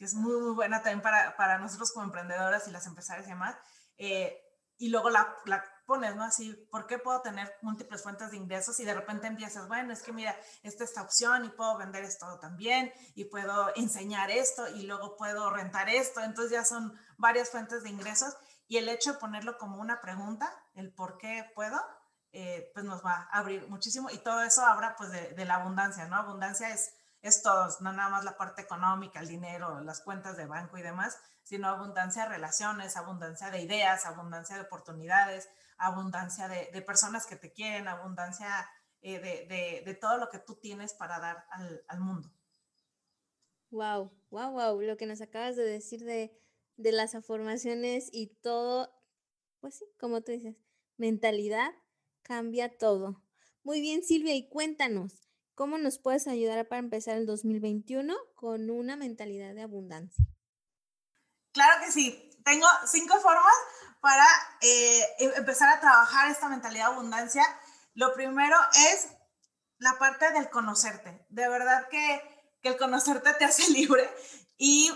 que 0.00 0.06
es 0.06 0.14
muy, 0.14 0.34
muy 0.40 0.54
buena 0.54 0.78
también 0.78 1.02
para, 1.02 1.36
para 1.36 1.58
nosotros 1.58 1.92
como 1.92 2.06
emprendedoras 2.06 2.66
y 2.66 2.70
las 2.70 2.86
empresarias 2.86 3.26
y 3.26 3.30
demás. 3.32 3.54
Eh, 3.98 4.34
y 4.78 4.88
luego 4.88 5.10
la, 5.10 5.36
la, 5.44 5.62
pones, 5.84 6.16
¿no? 6.16 6.24
Así, 6.24 6.54
¿por 6.70 6.86
qué 6.86 6.98
puedo 6.98 7.20
tener 7.20 7.54
múltiples 7.60 8.02
fuentes 8.02 8.30
de 8.30 8.38
ingresos? 8.38 8.80
Y 8.80 8.86
de 8.86 8.94
repente 8.94 9.26
empiezas, 9.26 9.68
bueno, 9.68 9.92
es 9.92 10.02
que 10.02 10.14
mira, 10.14 10.34
esta 10.62 10.84
esta 10.84 11.02
opción 11.02 11.44
y 11.44 11.50
puedo 11.50 11.76
vender 11.76 12.02
esto 12.02 12.38
también 12.40 12.90
y 13.14 13.26
puedo 13.26 13.76
enseñar 13.76 14.30
esto 14.30 14.66
y 14.68 14.84
luego 14.84 15.18
puedo 15.18 15.50
rentar 15.50 15.90
esto. 15.90 16.22
Entonces 16.22 16.52
ya 16.52 16.64
son 16.64 16.98
varias 17.18 17.50
fuentes 17.50 17.82
de 17.82 17.90
ingresos 17.90 18.34
y 18.68 18.78
el 18.78 18.88
hecho 18.88 19.12
de 19.12 19.18
ponerlo 19.18 19.58
como 19.58 19.82
una 19.82 20.00
pregunta, 20.00 20.50
el 20.72 20.94
por 20.94 21.18
qué 21.18 21.44
puedo, 21.54 21.78
eh, 22.32 22.70
pues 22.72 22.86
nos 22.86 23.04
va 23.04 23.28
a 23.30 23.38
abrir 23.38 23.68
muchísimo 23.68 24.08
y 24.08 24.16
todo 24.16 24.42
eso 24.44 24.64
habla 24.64 24.96
pues 24.96 25.10
de, 25.10 25.34
de 25.34 25.44
la 25.44 25.56
abundancia, 25.56 26.06
¿no? 26.08 26.16
Abundancia 26.16 26.70
es 26.70 26.90
es 27.22 27.42
todo, 27.42 27.68
no 27.80 27.92
nada 27.92 28.08
más 28.08 28.24
la 28.24 28.36
parte 28.36 28.62
económica, 28.62 29.20
el 29.20 29.28
dinero, 29.28 29.80
las 29.80 30.00
cuentas 30.00 30.36
de 30.36 30.46
banco 30.46 30.78
y 30.78 30.82
demás, 30.82 31.18
sino 31.42 31.68
abundancia 31.68 32.22
de 32.22 32.30
relaciones, 32.30 32.96
abundancia 32.96 33.50
de 33.50 33.60
ideas, 33.60 34.06
abundancia 34.06 34.56
de 34.56 34.62
oportunidades, 34.62 35.48
abundancia 35.76 36.48
de, 36.48 36.70
de 36.72 36.82
personas 36.82 37.26
que 37.26 37.36
te 37.36 37.52
quieren, 37.52 37.88
abundancia 37.88 38.68
eh, 39.02 39.18
de, 39.18 39.46
de, 39.46 39.82
de, 39.84 39.94
todo 39.94 40.18
lo 40.18 40.28
que 40.28 40.38
tú 40.38 40.56
tienes 40.56 40.94
para 40.94 41.18
dar 41.18 41.46
al, 41.50 41.82
al, 41.88 42.00
mundo. 42.00 42.30
Wow, 43.70 44.12
wow, 44.30 44.52
wow, 44.52 44.80
lo 44.80 44.96
que 44.96 45.06
nos 45.06 45.20
acabas 45.22 45.56
de 45.56 45.64
decir 45.64 46.04
de, 46.04 46.38
de 46.76 46.92
las 46.92 47.14
afirmaciones 47.14 48.10
y 48.12 48.28
todo, 48.42 48.92
pues 49.60 49.76
sí, 49.76 49.86
como 49.98 50.20
tú 50.20 50.32
dices, 50.32 50.56
mentalidad 50.98 51.72
cambia 52.22 52.76
todo. 52.76 53.22
Muy 53.62 53.80
bien, 53.80 54.02
Silvia, 54.02 54.34
y 54.34 54.48
cuéntanos, 54.48 55.29
¿Cómo 55.60 55.76
nos 55.76 55.98
puedes 55.98 56.26
ayudar 56.26 56.66
para 56.68 56.78
empezar 56.78 57.18
el 57.18 57.26
2021 57.26 58.16
con 58.34 58.70
una 58.70 58.96
mentalidad 58.96 59.54
de 59.54 59.60
abundancia? 59.60 60.24
Claro 61.52 61.84
que 61.84 61.92
sí. 61.92 62.30
Tengo 62.46 62.66
cinco 62.86 63.20
formas 63.20 63.52
para 64.00 64.24
eh, 64.62 65.02
em, 65.18 65.32
empezar 65.36 65.68
a 65.68 65.78
trabajar 65.78 66.30
esta 66.30 66.48
mentalidad 66.48 66.86
de 66.86 66.92
abundancia. 66.94 67.44
Lo 67.92 68.14
primero 68.14 68.56
es 68.90 69.08
la 69.76 69.98
parte 69.98 70.32
del 70.32 70.48
conocerte. 70.48 71.26
De 71.28 71.46
verdad 71.50 71.88
que, 71.90 72.22
que 72.62 72.70
el 72.70 72.78
conocerte 72.78 73.34
te 73.34 73.44
hace 73.44 73.70
libre 73.74 74.10
y 74.56 74.90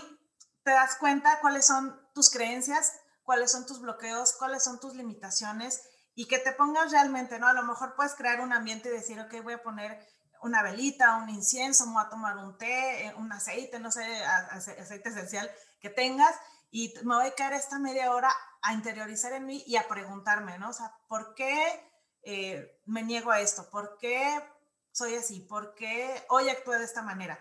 te 0.63 0.71
das 0.71 0.95
cuenta 0.95 1.41
cuáles 1.41 1.67
son 1.67 1.95
tus 2.15 2.31
creencias, 2.31 2.91
cuáles 3.21 3.51
son 3.51 3.67
tus 3.67 3.81
bloqueos, 3.81 4.33
cuáles 4.33 4.63
son 4.63 4.79
tus 4.79 4.95
limitaciones 4.95 5.83
y 6.15 6.27
que 6.27 6.39
te 6.39 6.53
pongas 6.53 6.91
realmente, 6.91 7.37
¿no? 7.37 7.47
A 7.47 7.53
lo 7.53 7.61
mejor 7.61 7.93
puedes 7.95 8.15
crear 8.15 8.41
un 8.41 8.51
ambiente 8.51 8.89
y 8.89 8.93
decir, 8.93 9.19
ok, 9.19 9.43
voy 9.43 9.53
a 9.53 9.61
poner 9.61 10.03
una 10.41 10.61
velita, 10.63 11.17
un 11.17 11.29
incienso, 11.29 11.85
me 11.85 11.93
voy 11.93 12.03
a 12.05 12.09
tomar 12.09 12.37
un 12.37 12.57
té, 12.57 13.07
eh, 13.07 13.13
un 13.15 13.31
aceite, 13.31 13.79
no 13.79 13.91
sé, 13.91 14.03
aceite 14.23 15.09
esencial 15.09 15.49
que 15.79 15.89
tengas 15.89 16.35
y 16.71 16.93
me 17.03 17.15
voy 17.15 17.27
a 17.27 17.35
quedar 17.35 17.53
esta 17.53 17.79
media 17.79 18.11
hora 18.11 18.31
a 18.61 18.73
interiorizar 18.73 19.33
en 19.33 19.45
mí 19.45 19.63
y 19.65 19.77
a 19.77 19.87
preguntarme, 19.87 20.57
¿no? 20.57 20.69
O 20.69 20.73
sea, 20.73 20.91
¿por 21.07 21.35
qué 21.35 21.89
eh, 22.23 22.81
me 22.85 23.03
niego 23.03 23.31
a 23.31 23.39
esto? 23.39 23.69
¿Por 23.69 23.97
qué 23.99 24.43
soy 24.91 25.15
así? 25.15 25.41
¿Por 25.41 25.75
qué 25.75 26.25
hoy 26.29 26.49
actúo 26.49 26.73
de 26.73 26.85
esta 26.85 27.01
manera? 27.01 27.39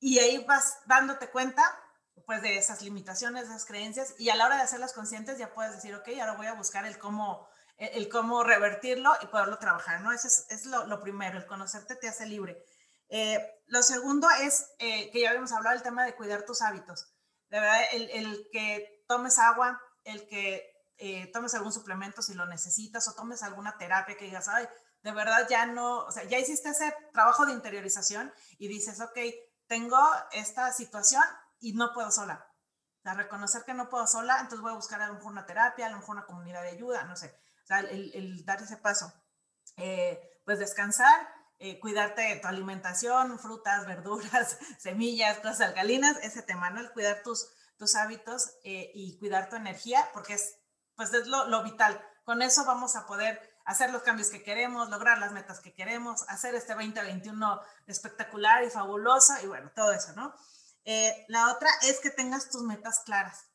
Y 0.00 0.18
ahí 0.18 0.44
vas 0.44 0.78
dándote 0.86 1.30
cuenta 1.30 1.62
pues 2.26 2.42
de 2.42 2.58
esas 2.58 2.82
limitaciones, 2.82 3.44
esas 3.44 3.64
creencias, 3.64 4.14
y 4.18 4.28
a 4.28 4.36
la 4.36 4.44
hora 4.44 4.56
de 4.56 4.62
hacerlas 4.62 4.92
conscientes 4.92 5.38
ya 5.38 5.54
puedes 5.54 5.74
decir, 5.74 5.94
ok, 5.94 6.08
ahora 6.20 6.34
voy 6.34 6.46
a 6.46 6.52
buscar 6.52 6.84
el 6.84 6.98
cómo, 6.98 7.48
el, 7.78 8.08
cómo 8.08 8.42
revertirlo 8.42 9.12
y 9.22 9.26
poderlo 9.26 9.58
trabajar, 9.58 10.00
¿no? 10.00 10.12
Eso 10.12 10.28
es, 10.28 10.66
lo, 10.66 11.00
primero, 11.00 11.38
el 11.38 11.46
conocerte 11.46 11.94
te 11.94 12.08
hace 12.08 12.26
libre. 12.26 12.62
Eh, 13.08 13.62
lo 13.66 13.82
segundo 13.82 14.28
es, 14.42 14.70
eh, 14.78 15.10
que 15.10 15.20
ya 15.20 15.30
habíamos 15.30 15.52
hablado, 15.52 15.76
el 15.76 15.82
tema 15.82 16.04
de 16.04 16.14
cuidar 16.14 16.44
tus 16.44 16.60
hábitos. 16.60 17.14
De 17.48 17.60
verdad, 17.60 17.80
el, 17.92 18.48
que 18.52 19.04
tomes 19.06 19.38
agua, 19.38 19.80
el 20.04 20.28
que 20.28 20.70
eh, 20.98 21.30
tomes 21.32 21.54
algún 21.54 21.72
suplemento 21.72 22.20
si 22.20 22.34
lo 22.34 22.46
necesitas 22.46 23.06
o 23.08 23.14
tomes 23.14 23.42
alguna 23.42 23.78
terapia 23.78 24.16
que 24.16 24.26
digas, 24.26 24.48
ay, 24.48 24.68
de 25.02 25.12
verdad 25.12 25.46
ya 25.48 25.64
no, 25.64 26.00
o 26.00 26.10
sea, 26.10 26.24
ya 26.24 26.38
hiciste 26.38 26.70
ese 26.70 26.92
trabajo 27.12 27.46
de 27.46 27.52
interiorización 27.52 28.32
y 28.58 28.68
dices, 28.68 29.00
ok, 29.00 29.18
tengo 29.68 29.98
esta 30.32 30.72
situación 30.72 31.22
y 31.60 31.74
no 31.74 31.92
puedo 31.92 32.10
sola. 32.10 32.44
O 33.04 33.14
reconocer 33.14 33.64
que 33.64 33.72
no 33.72 33.88
puedo 33.88 34.06
sola, 34.06 34.34
entonces 34.40 34.60
voy 34.60 34.72
a 34.72 34.76
buscar 34.76 35.00
a 35.00 35.06
lo 35.06 35.14
mejor 35.14 35.32
una 35.32 35.46
terapia, 35.46 35.86
a 35.86 35.90
lo 35.90 35.96
mejor 35.96 36.16
una 36.16 36.26
comunidad 36.26 36.62
de 36.62 36.70
ayuda, 36.70 37.04
no 37.04 37.16
sé. 37.16 37.34
El, 37.68 38.44
dar 38.44 38.62
ese 38.62 38.76
paso. 38.78 39.12
Eh, 39.76 40.40
pues 40.44 40.58
descansar, 40.58 41.28
eh, 41.58 41.78
cuidarte 41.80 42.22
de 42.22 42.36
tu 42.36 42.48
alimentación, 42.48 43.38
frutas, 43.38 43.86
verduras, 43.86 44.58
semillas, 44.78 45.38
cosas 45.38 45.60
alcalinas, 45.60 46.16
ese 46.22 46.42
tema, 46.42 46.70
¿no? 46.70 46.80
El 46.80 46.92
cuidar 46.92 47.22
tus, 47.22 47.48
tus 47.76 47.94
hábitos 47.94 48.52
eh, 48.64 48.90
y 48.94 49.18
cuidar 49.18 49.50
tu 49.50 49.56
energía, 49.56 50.08
porque 50.14 50.34
es, 50.34 50.56
pues 50.94 51.12
es 51.12 51.26
lo, 51.26 51.62
vital. 51.62 52.00
Con 52.24 52.42
eso 52.42 52.64
vamos 52.64 52.96
a 52.96 53.06
poder 53.06 53.40
hacer 53.64 53.90
los 53.92 54.02
cambios 54.02 54.30
que 54.30 54.42
queremos, 54.42 54.88
lograr 54.88 55.18
las 55.18 55.32
metas 55.32 55.60
que 55.60 55.74
queremos, 55.74 56.24
hacer 56.28 56.54
este 56.54 56.74
2021 56.74 57.60
espectacular 57.86 58.64
y 58.64 58.70
fabuloso 58.70 59.34
y 59.42 59.46
bueno, 59.46 59.70
todo 59.74 59.92
eso, 59.92 60.12
¿no? 60.14 60.34
La 61.28 61.52
otra 61.52 61.68
es 61.82 62.00
que 62.00 62.08
tengas 62.08 62.48
tus 62.48 62.62
metas 62.62 63.00
claras. 63.04 63.46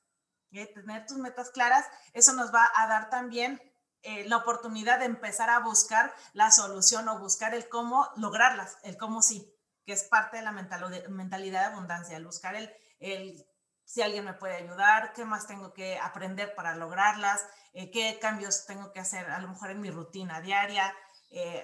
Tener 0.51 1.07
tus 1.07 1.17
metas 1.17 1.49
claras, 1.49 1.83
eso 2.13 2.33
nos 2.33 2.53
va 2.53 2.71
a 2.75 2.87
dar 2.87 3.09
también 3.09 3.59
eh, 4.03 4.25
la 4.27 4.37
oportunidad 4.37 4.99
de 4.99 5.05
empezar 5.05 5.49
a 5.49 5.59
buscar 5.59 6.13
la 6.33 6.51
solución 6.51 7.07
o 7.09 7.19
buscar 7.19 7.53
el 7.53 7.67
cómo 7.69 8.09
lograrlas, 8.17 8.77
el 8.83 8.97
cómo 8.97 9.21
sí, 9.21 9.53
que 9.85 9.93
es 9.93 10.03
parte 10.03 10.37
de 10.37 10.43
la 10.43 10.51
mentalidad 10.51 11.61
de 11.61 11.73
abundancia, 11.73 12.17
el 12.17 12.25
buscar 12.25 12.55
el, 12.55 12.71
el 12.99 13.45
si 13.85 14.01
alguien 14.01 14.25
me 14.25 14.33
puede 14.33 14.55
ayudar, 14.55 15.13
qué 15.13 15.25
más 15.25 15.47
tengo 15.47 15.73
que 15.73 15.99
aprender 15.99 16.55
para 16.55 16.75
lograrlas, 16.75 17.45
eh, 17.73 17.91
qué 17.91 18.19
cambios 18.21 18.65
tengo 18.65 18.91
que 18.91 18.99
hacer 18.99 19.29
a 19.29 19.39
lo 19.39 19.49
mejor 19.49 19.71
en 19.71 19.81
mi 19.81 19.89
rutina 19.89 20.41
diaria, 20.41 20.95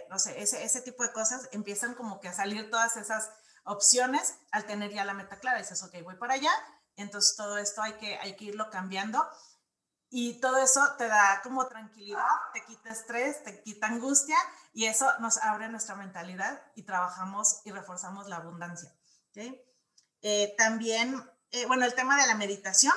no 0.10 0.17
sé, 0.17 0.41
ese, 0.41 0.63
ese 0.63 0.82
tipo 0.82 1.04
de 1.04 1.13
cosas 1.13 1.47
empiezan 1.52 1.93
como 1.93 2.19
que 2.19 2.28
a 2.28 2.34
salir 2.34 2.71
todas 2.71 2.97
esas 2.97 3.30
opciones 3.69 4.36
al 4.52 4.65
tener 4.65 4.91
ya 4.91 5.06
la 5.06 5.13
meta 5.13 5.39
clara. 5.39 5.60
Dices, 5.60 5.82
ok, 5.84 5.95
voy 6.04 6.15
para 6.15 6.34
allá. 6.34 6.52
Entonces 6.95 7.36
todo 7.38 7.58
esto 7.58 7.82
hay 7.82 7.93
que, 7.93 8.17
hay 8.17 8.36
que 8.36 8.45
irlo 8.45 8.69
cambiando. 8.69 9.25
Y 10.12 10.39
todo 10.39 10.58
eso 10.58 10.82
te 10.98 11.08
da 11.08 11.39
como 11.43 11.67
tranquilidad, 11.67 12.26
te 12.54 12.65
quita 12.65 12.89
estrés, 12.89 13.43
te 13.43 13.62
quita 13.62 13.88
angustia 13.88 14.38
y 14.74 14.86
eso 14.86 15.08
nos 15.19 15.38
abre 15.38 15.69
nuestra 15.69 15.95
mentalidad 15.95 16.62
y 16.76 16.84
trabajamos 16.84 17.62
y 17.63 17.72
reforzamos 17.72 18.28
la 18.28 18.38
abundancia. 18.38 18.91
Eh, 20.22 20.56
también, 20.58 21.15
eh, 21.52 21.65
bueno, 21.67 21.86
el 21.86 21.93
tema 21.93 22.19
de 22.19 22.28
la 22.28 22.36
meditación, 22.36 22.93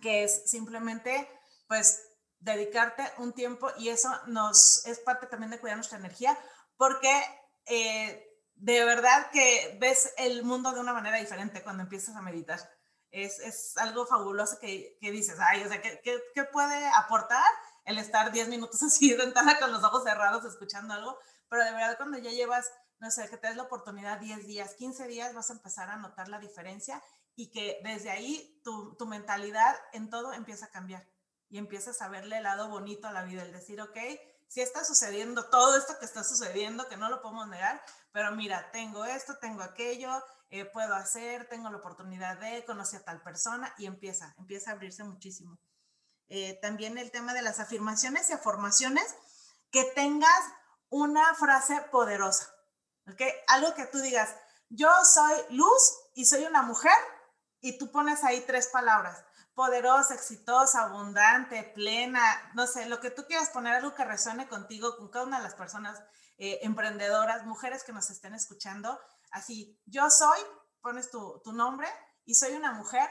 que 0.00 0.24
es 0.24 0.48
simplemente, 0.48 1.28
pues, 1.66 2.00
dedicarte 2.38 3.02
un 3.18 3.32
tiempo 3.32 3.70
y 3.78 3.88
eso 3.88 4.10
nos 4.26 4.84
es 4.86 5.00
parte 5.00 5.26
también 5.26 5.50
de 5.50 5.58
cuidar 5.58 5.76
nuestra 5.76 5.98
energía, 5.98 6.38
porque 6.76 7.10
eh, 7.66 8.24
de 8.54 8.84
verdad 8.84 9.30
que 9.32 9.76
ves 9.80 10.12
el 10.18 10.44
mundo 10.44 10.72
de 10.72 10.80
una 10.80 10.92
manera 10.92 11.16
diferente 11.16 11.62
cuando 11.62 11.82
empiezas 11.82 12.14
a 12.16 12.22
meditar. 12.22 12.60
Es, 13.14 13.38
es 13.38 13.76
algo 13.76 14.06
fabuloso 14.06 14.58
que, 14.58 14.98
que, 15.00 15.12
dices, 15.12 15.38
ay, 15.38 15.62
o 15.62 15.68
sea, 15.68 15.80
¿qué, 15.80 16.00
¿qué, 16.02 16.44
puede 16.44 16.84
aportar 16.96 17.44
el 17.84 17.98
estar 17.98 18.32
10 18.32 18.48
minutos 18.48 18.82
así 18.82 19.14
sentada 19.16 19.58
con 19.60 19.70
los 19.72 19.84
ojos 19.84 20.02
cerrados 20.02 20.44
escuchando 20.44 20.94
algo? 20.94 21.16
Pero 21.48 21.64
de 21.64 21.70
verdad 21.70 21.96
cuando 21.96 22.18
ya 22.18 22.30
llevas, 22.30 22.70
no 22.98 23.10
sé, 23.10 23.28
que 23.30 23.36
te 23.36 23.46
des 23.46 23.56
la 23.56 23.62
oportunidad 23.62 24.18
10 24.18 24.46
días, 24.46 24.74
15 24.74 25.06
días, 25.06 25.32
vas 25.32 25.50
a 25.50 25.52
empezar 25.52 25.90
a 25.90 25.96
notar 25.96 26.28
la 26.28 26.40
diferencia 26.40 27.00
y 27.36 27.50
que 27.52 27.80
desde 27.84 28.10
ahí 28.10 28.60
tu, 28.64 28.96
tu 28.96 29.06
mentalidad 29.06 29.76
en 29.92 30.10
todo 30.10 30.32
empieza 30.32 30.66
a 30.66 30.70
cambiar 30.70 31.06
y 31.48 31.58
empiezas 31.58 32.02
a 32.02 32.08
verle 32.08 32.38
el 32.38 32.42
lado 32.42 32.68
bonito 32.68 33.06
a 33.06 33.12
la 33.12 33.22
vida, 33.22 33.44
el 33.44 33.52
decir, 33.52 33.80
ok, 33.80 33.96
si 34.54 34.60
está 34.60 34.84
sucediendo 34.84 35.46
todo 35.50 35.76
esto 35.76 35.98
que 35.98 36.04
está 36.04 36.22
sucediendo, 36.22 36.86
que 36.88 36.96
no 36.96 37.08
lo 37.08 37.20
podemos 37.20 37.48
negar, 37.48 37.84
pero 38.12 38.30
mira, 38.30 38.70
tengo 38.70 39.04
esto, 39.04 39.36
tengo 39.38 39.64
aquello, 39.64 40.08
eh, 40.48 40.64
puedo 40.64 40.94
hacer, 40.94 41.48
tengo 41.48 41.68
la 41.70 41.78
oportunidad 41.78 42.38
de 42.38 42.64
conocer 42.64 43.00
a 43.00 43.04
tal 43.04 43.20
persona 43.20 43.74
y 43.78 43.86
empieza, 43.86 44.32
empieza 44.38 44.70
a 44.70 44.74
abrirse 44.74 45.02
muchísimo. 45.02 45.58
Eh, 46.28 46.56
también 46.62 46.98
el 46.98 47.10
tema 47.10 47.34
de 47.34 47.42
las 47.42 47.58
afirmaciones 47.58 48.30
y 48.30 48.34
afirmaciones, 48.34 49.16
que 49.72 49.82
tengas 49.96 50.40
una 50.88 51.34
frase 51.34 51.80
poderosa, 51.90 52.48
¿ok? 53.08 53.22
Algo 53.48 53.74
que 53.74 53.86
tú 53.86 53.98
digas, 53.98 54.36
yo 54.68 54.88
soy 55.04 55.34
luz 55.50 55.98
y 56.14 56.26
soy 56.26 56.44
una 56.44 56.62
mujer 56.62 56.96
y 57.60 57.76
tú 57.76 57.90
pones 57.90 58.22
ahí 58.22 58.44
tres 58.46 58.68
palabras 58.68 59.23
poderosa, 59.54 60.14
exitosa, 60.14 60.82
abundante, 60.82 61.62
plena, 61.74 62.20
no 62.54 62.66
sé, 62.66 62.86
lo 62.86 63.00
que 63.00 63.10
tú 63.10 63.24
quieras 63.26 63.50
poner, 63.50 63.74
algo 63.74 63.94
que 63.94 64.04
resuene 64.04 64.48
contigo, 64.48 64.96
con 64.96 65.08
cada 65.08 65.26
una 65.26 65.38
de 65.38 65.44
las 65.44 65.54
personas 65.54 66.02
eh, 66.38 66.58
emprendedoras, 66.62 67.44
mujeres 67.44 67.84
que 67.84 67.92
nos 67.92 68.10
estén 68.10 68.34
escuchando. 68.34 68.98
Así, 69.30 69.80
yo 69.86 70.10
soy, 70.10 70.40
pones 70.80 71.10
tu, 71.10 71.40
tu, 71.44 71.52
nombre 71.52 71.88
y 72.24 72.34
soy 72.34 72.52
una 72.52 72.72
mujer 72.72 73.08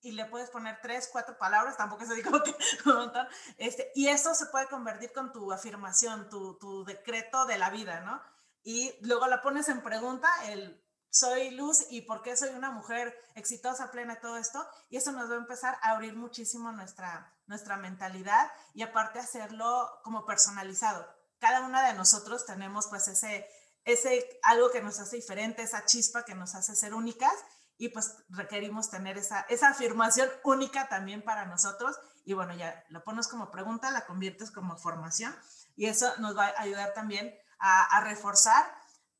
y 0.00 0.12
le 0.12 0.24
puedes 0.26 0.50
poner 0.50 0.78
tres, 0.82 1.08
cuatro 1.12 1.36
palabras, 1.38 1.76
tampoco 1.76 2.04
se 2.06 2.14
digo 2.14 2.42
que 2.42 2.54
un 2.86 2.96
montón, 2.96 3.26
este, 3.58 3.90
y 3.94 4.08
eso 4.08 4.34
se 4.34 4.46
puede 4.46 4.68
convertir 4.68 5.12
con 5.12 5.32
tu 5.32 5.52
afirmación, 5.52 6.28
tu, 6.28 6.58
tu 6.58 6.84
decreto 6.84 7.44
de 7.46 7.58
la 7.58 7.70
vida, 7.70 8.00
¿no? 8.00 8.22
Y 8.62 8.94
luego 9.02 9.26
la 9.26 9.42
pones 9.42 9.68
en 9.68 9.82
pregunta, 9.82 10.28
el 10.46 10.83
soy 11.14 11.52
luz 11.52 11.86
y 11.90 12.00
por 12.00 12.22
qué 12.22 12.36
soy 12.36 12.48
una 12.50 12.72
mujer 12.72 13.16
exitosa, 13.36 13.92
plena, 13.92 14.18
todo 14.18 14.36
esto. 14.36 14.66
Y 14.90 14.96
eso 14.96 15.12
nos 15.12 15.30
va 15.30 15.34
a 15.34 15.38
empezar 15.38 15.78
a 15.80 15.90
abrir 15.90 16.16
muchísimo 16.16 16.72
nuestra, 16.72 17.32
nuestra 17.46 17.76
mentalidad 17.76 18.50
y 18.74 18.82
aparte 18.82 19.20
hacerlo 19.20 19.88
como 20.02 20.26
personalizado. 20.26 21.06
Cada 21.38 21.60
una 21.60 21.86
de 21.86 21.94
nosotros 21.94 22.44
tenemos 22.46 22.88
pues 22.88 23.06
ese, 23.06 23.48
ese 23.84 24.28
algo 24.42 24.72
que 24.72 24.82
nos 24.82 24.98
hace 24.98 25.14
diferente, 25.14 25.62
esa 25.62 25.84
chispa 25.84 26.24
que 26.24 26.34
nos 26.34 26.56
hace 26.56 26.74
ser 26.74 26.94
únicas 26.94 27.32
y 27.78 27.90
pues 27.90 28.16
requerimos 28.28 28.90
tener 28.90 29.16
esa, 29.16 29.42
esa 29.42 29.68
afirmación 29.68 30.28
única 30.42 30.88
también 30.88 31.22
para 31.22 31.46
nosotros. 31.46 31.96
Y 32.24 32.32
bueno, 32.32 32.54
ya 32.54 32.84
lo 32.88 33.04
pones 33.04 33.28
como 33.28 33.52
pregunta, 33.52 33.92
la 33.92 34.04
conviertes 34.04 34.50
como 34.50 34.76
formación 34.76 35.32
y 35.76 35.86
eso 35.86 36.12
nos 36.18 36.36
va 36.36 36.46
a 36.46 36.62
ayudar 36.62 36.92
también 36.92 37.32
a, 37.60 37.84
a 37.84 38.00
reforzar, 38.00 38.64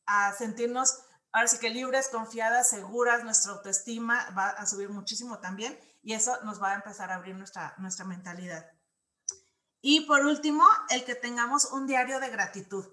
a 0.07 0.33
sentirnos 0.33 0.99
Ahora 1.35 1.49
sí 1.49 1.59
que 1.59 1.69
libres, 1.69 2.11
confiadas, 2.11 2.71
seguras, 2.71 3.25
nuestra 3.25 3.55
autoestima 3.55 4.31
va 4.39 4.51
a 4.51 4.67
subir 4.67 4.89
muchísimo 4.89 5.41
también 5.41 5.77
y 6.01 6.13
eso 6.13 6.39
nos 6.45 6.63
va 6.63 6.71
a 6.71 6.75
empezar 6.77 7.11
a 7.11 7.17
abrir 7.17 7.35
nuestra, 7.35 7.75
nuestra 7.79 8.05
mentalidad. 8.05 8.71
Y 9.81 10.03
por 10.03 10.25
último, 10.25 10.65
el 10.91 11.05
que 11.05 11.17
tengamos 11.17 11.73
un 11.73 11.89
diario 11.89 12.21
de 12.21 12.31
gratitud. 12.31 12.87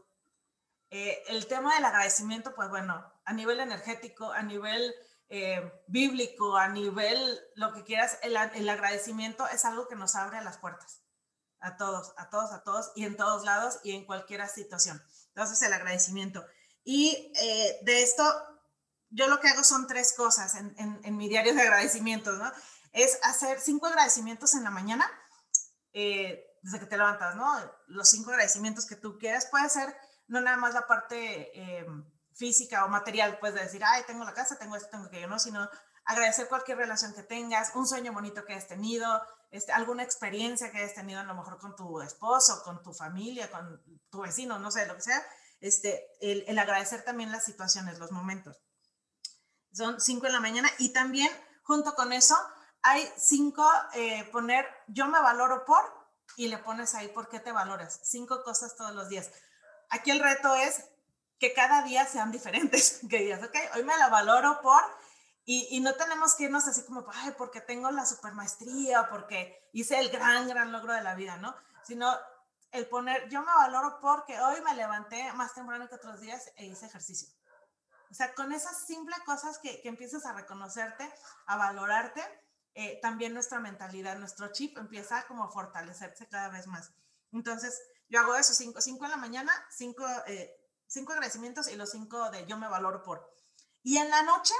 Eh, 0.89 1.21
el 1.27 1.45
tema 1.45 1.75
del 1.75 1.85
agradecimiento, 1.85 2.55
pues 2.55 2.67
bueno, 2.69 3.13
a 3.25 3.31
nivel 3.31 3.59
energético, 3.59 4.31
a 4.31 4.41
nivel 4.41 4.91
eh, 5.29 5.71
bíblico, 5.85 6.57
a 6.57 6.67
nivel 6.67 7.39
lo 7.53 7.71
que 7.73 7.83
quieras, 7.83 8.17
el, 8.23 8.35
el, 8.55 8.69
agradecimiento 8.69 9.47
es 9.49 9.65
algo 9.65 9.87
que 9.87 9.95
nos 9.95 10.15
abre 10.15 10.43
las 10.43 10.57
puertas 10.57 11.03
a 11.59 11.77
todos, 11.77 12.15
a 12.17 12.31
todos, 12.31 12.51
a 12.53 12.63
todos 12.63 12.91
y 12.95 13.05
en 13.05 13.15
todos 13.15 13.45
lados 13.45 13.81
y 13.83 13.91
en 13.91 14.03
cualquier 14.03 14.47
situación. 14.47 14.99
Entonces, 15.27 15.61
el 15.61 15.73
agradecimiento. 15.73 16.43
Y 16.83 17.31
eh, 17.35 17.79
de 17.83 18.01
esto, 18.01 18.23
yo 19.09 19.27
lo 19.27 19.39
que 19.39 19.49
hago 19.49 19.63
son 19.63 19.87
tres 19.87 20.13
cosas 20.13 20.55
en, 20.55 21.17
mi 21.17 21.29
diario 21.29 21.53
de 21.53 21.61
agradecimientos, 21.61 22.37
¿no? 22.37 22.51
Es 22.91 23.19
hacer 23.23 23.59
cinco 23.59 23.87
agradecimientos 23.87 24.53
en 24.55 24.63
la 24.63 24.69
mañana, 24.69 25.09
eh, 25.93 26.45
desde 26.61 26.79
que 26.79 26.85
te 26.85 26.97
levantas, 26.97 27.35
¿no? 27.35 27.53
Los 27.87 28.09
cinco 28.09 28.31
agradecimientos 28.31 28.85
que 28.85 28.95
tú 28.95 29.17
quieras. 29.17 29.47
Puede 29.47 29.69
ser 29.69 29.95
no 30.27 30.41
nada 30.41 30.57
más 30.57 30.73
la 30.73 30.87
parte 30.87 31.51
eh, 31.53 31.85
física 32.33 32.85
o 32.85 32.89
material, 32.89 33.37
pues 33.39 33.53
de 33.53 33.61
decir, 33.61 33.81
ay, 33.85 34.03
tengo 34.07 34.23
la 34.23 34.33
casa, 34.33 34.57
tengo 34.57 34.75
esto, 34.75 34.89
tengo 34.89 35.05
aquello, 35.05 35.27
no, 35.27 35.39
sino 35.39 35.69
agradecer 36.05 36.47
cualquier 36.47 36.77
relación 36.77 37.13
que 37.13 37.23
tengas, 37.23 37.75
un 37.75 37.85
sueño 37.85 38.13
bonito 38.13 38.43
que 38.45 38.53
hayas 38.53 38.67
tenido, 38.67 39.21
este, 39.51 39.71
alguna 39.71 40.03
experiencia 40.03 40.71
que 40.71 40.79
hayas 40.79 40.95
tenido 40.95 41.19
a 41.19 41.23
lo 41.23 41.35
mejor 41.35 41.59
con 41.59 41.75
tu 41.75 42.01
esposo, 42.01 42.63
con 42.63 42.81
tu 42.81 42.93
familia, 42.93 43.51
con 43.51 43.83
tu 44.09 44.21
vecino, 44.21 44.57
no 44.57 44.71
sé, 44.71 44.85
lo 44.87 44.95
que 44.95 45.01
sea, 45.01 45.21
este, 45.61 46.07
el, 46.19 46.57
agradecer 46.57 47.03
también 47.03 47.31
las 47.31 47.45
situaciones, 47.45 47.99
los 47.99 48.11
momentos. 48.11 48.57
Son 49.71 50.01
cinco 50.01 50.27
en 50.27 50.33
la 50.33 50.41
mañana 50.41 50.69
y 50.79 50.89
también 50.89 51.31
junto 51.63 51.95
con 51.95 52.11
eso 52.11 52.35
hay 52.81 53.07
cinco, 53.15 53.65
eh, 53.93 54.27
poner 54.31 54.65
yo 54.87 55.07
me 55.07 55.21
valoro 55.21 55.63
por 55.65 55.83
y 56.35 56.47
le 56.47 56.57
pones 56.57 56.95
ahí 56.95 57.07
por 57.09 57.29
qué 57.29 57.39
te 57.39 57.51
valoras. 57.51 58.01
Cinco 58.03 58.43
cosas 58.43 58.75
todos 58.75 58.93
los 58.93 59.07
días. 59.07 59.29
Aquí 59.89 60.09
el 60.11 60.19
reto 60.19 60.55
es 60.55 60.83
que 61.39 61.53
cada 61.53 61.83
día 61.83 62.05
sean 62.05 62.31
diferentes, 62.31 63.01
que 63.09 63.19
digas, 63.19 63.43
ok, 63.43 63.55
hoy 63.75 63.83
me 63.83 63.97
la 63.97 64.09
valoro 64.09 64.59
por 64.61 64.81
Y, 65.43 65.79
no 65.81 65.93
tenemos 65.95 66.35
que 66.35 66.45
irnos 66.45 66.67
así 66.67 66.83
como, 66.83 67.05
ay, 67.13 67.33
porque 67.37 67.61
tengo 67.61 67.91
la 67.91 68.05
supermaestría, 68.05 69.09
porque 69.09 69.69
hice 69.73 69.99
el 69.99 70.09
gran, 70.09 70.47
gran 70.47 70.71
logro 70.71 70.93
de 70.93 71.01
la 71.01 71.15
vida, 71.15 71.37
¿no? 71.37 71.53
Sino 71.83 72.15
el 72.71 72.87
poner, 72.87 73.29
yo 73.29 73.41
me 73.41 73.53
valoro 73.53 73.99
porque 73.99 74.39
hoy 74.39 74.61
me 74.61 74.75
levanté 74.75 75.31
más 75.33 75.53
temprano 75.53 75.87
que 75.89 75.95
otros 75.95 76.21
días 76.21 76.51
e 76.55 76.65
hice 76.65 76.85
ejercicio. 76.85 77.29
O 78.09 78.13
sea, 78.13 78.33
con 78.33 78.51
esas 78.51 78.85
simples 78.85 79.17
cosas 79.25 79.59
que, 79.59 79.81
que 79.81 79.89
empiezas 79.89 80.25
a 80.25 80.33
reconocerte, 80.33 81.09
a 81.45 81.55
valorarte, 81.57 82.21
eh, 82.73 82.99
también 83.01 83.33
nuestra 83.33 83.59
mentalidad, 83.59 84.17
nuestro 84.17 84.51
chip 84.51 84.77
empieza 84.77 85.25
como 85.27 85.43
a 85.43 85.51
fortalecerse 85.51 86.27
cada 86.27 86.49
vez 86.49 86.67
más. 86.67 86.91
Entonces, 87.31 87.81
yo 88.09 88.19
hago 88.19 88.35
eso, 88.35 88.53
cinco, 88.53 88.81
cinco 88.81 89.05
en 89.05 89.11
la 89.11 89.17
mañana, 89.17 89.51
cinco, 89.69 90.05
eh, 90.27 90.53
cinco 90.87 91.13
agradecimientos 91.13 91.69
y 91.69 91.75
los 91.75 91.91
cinco 91.91 92.29
de 92.31 92.45
yo 92.45 92.57
me 92.57 92.67
valoro 92.67 93.03
por. 93.03 93.29
Y 93.83 93.97
en 93.97 94.09
la 94.09 94.23
noche, 94.23 94.53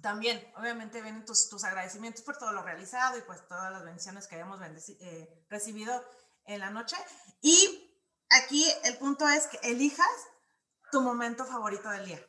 también, 0.00 0.52
obviamente, 0.56 1.02
vienen 1.02 1.24
tus, 1.24 1.48
tus 1.48 1.62
agradecimientos 1.64 2.22
por 2.22 2.36
todo 2.36 2.52
lo 2.52 2.62
realizado 2.62 3.18
y 3.18 3.22
pues 3.22 3.46
todas 3.46 3.72
las 3.72 3.84
bendiciones 3.84 4.26
que 4.26 4.36
hayamos 4.36 4.60
eh, 5.00 5.46
recibido 5.48 6.04
en 6.46 6.60
la 6.60 6.70
noche. 6.70 6.96
Y 7.40 7.90
aquí 8.30 8.66
el 8.84 8.96
punto 8.98 9.28
es 9.28 9.46
que 9.46 9.58
elijas 9.62 10.08
tu 10.90 11.00
momento 11.00 11.44
favorito 11.44 11.88
del 11.90 12.06
día. 12.06 12.20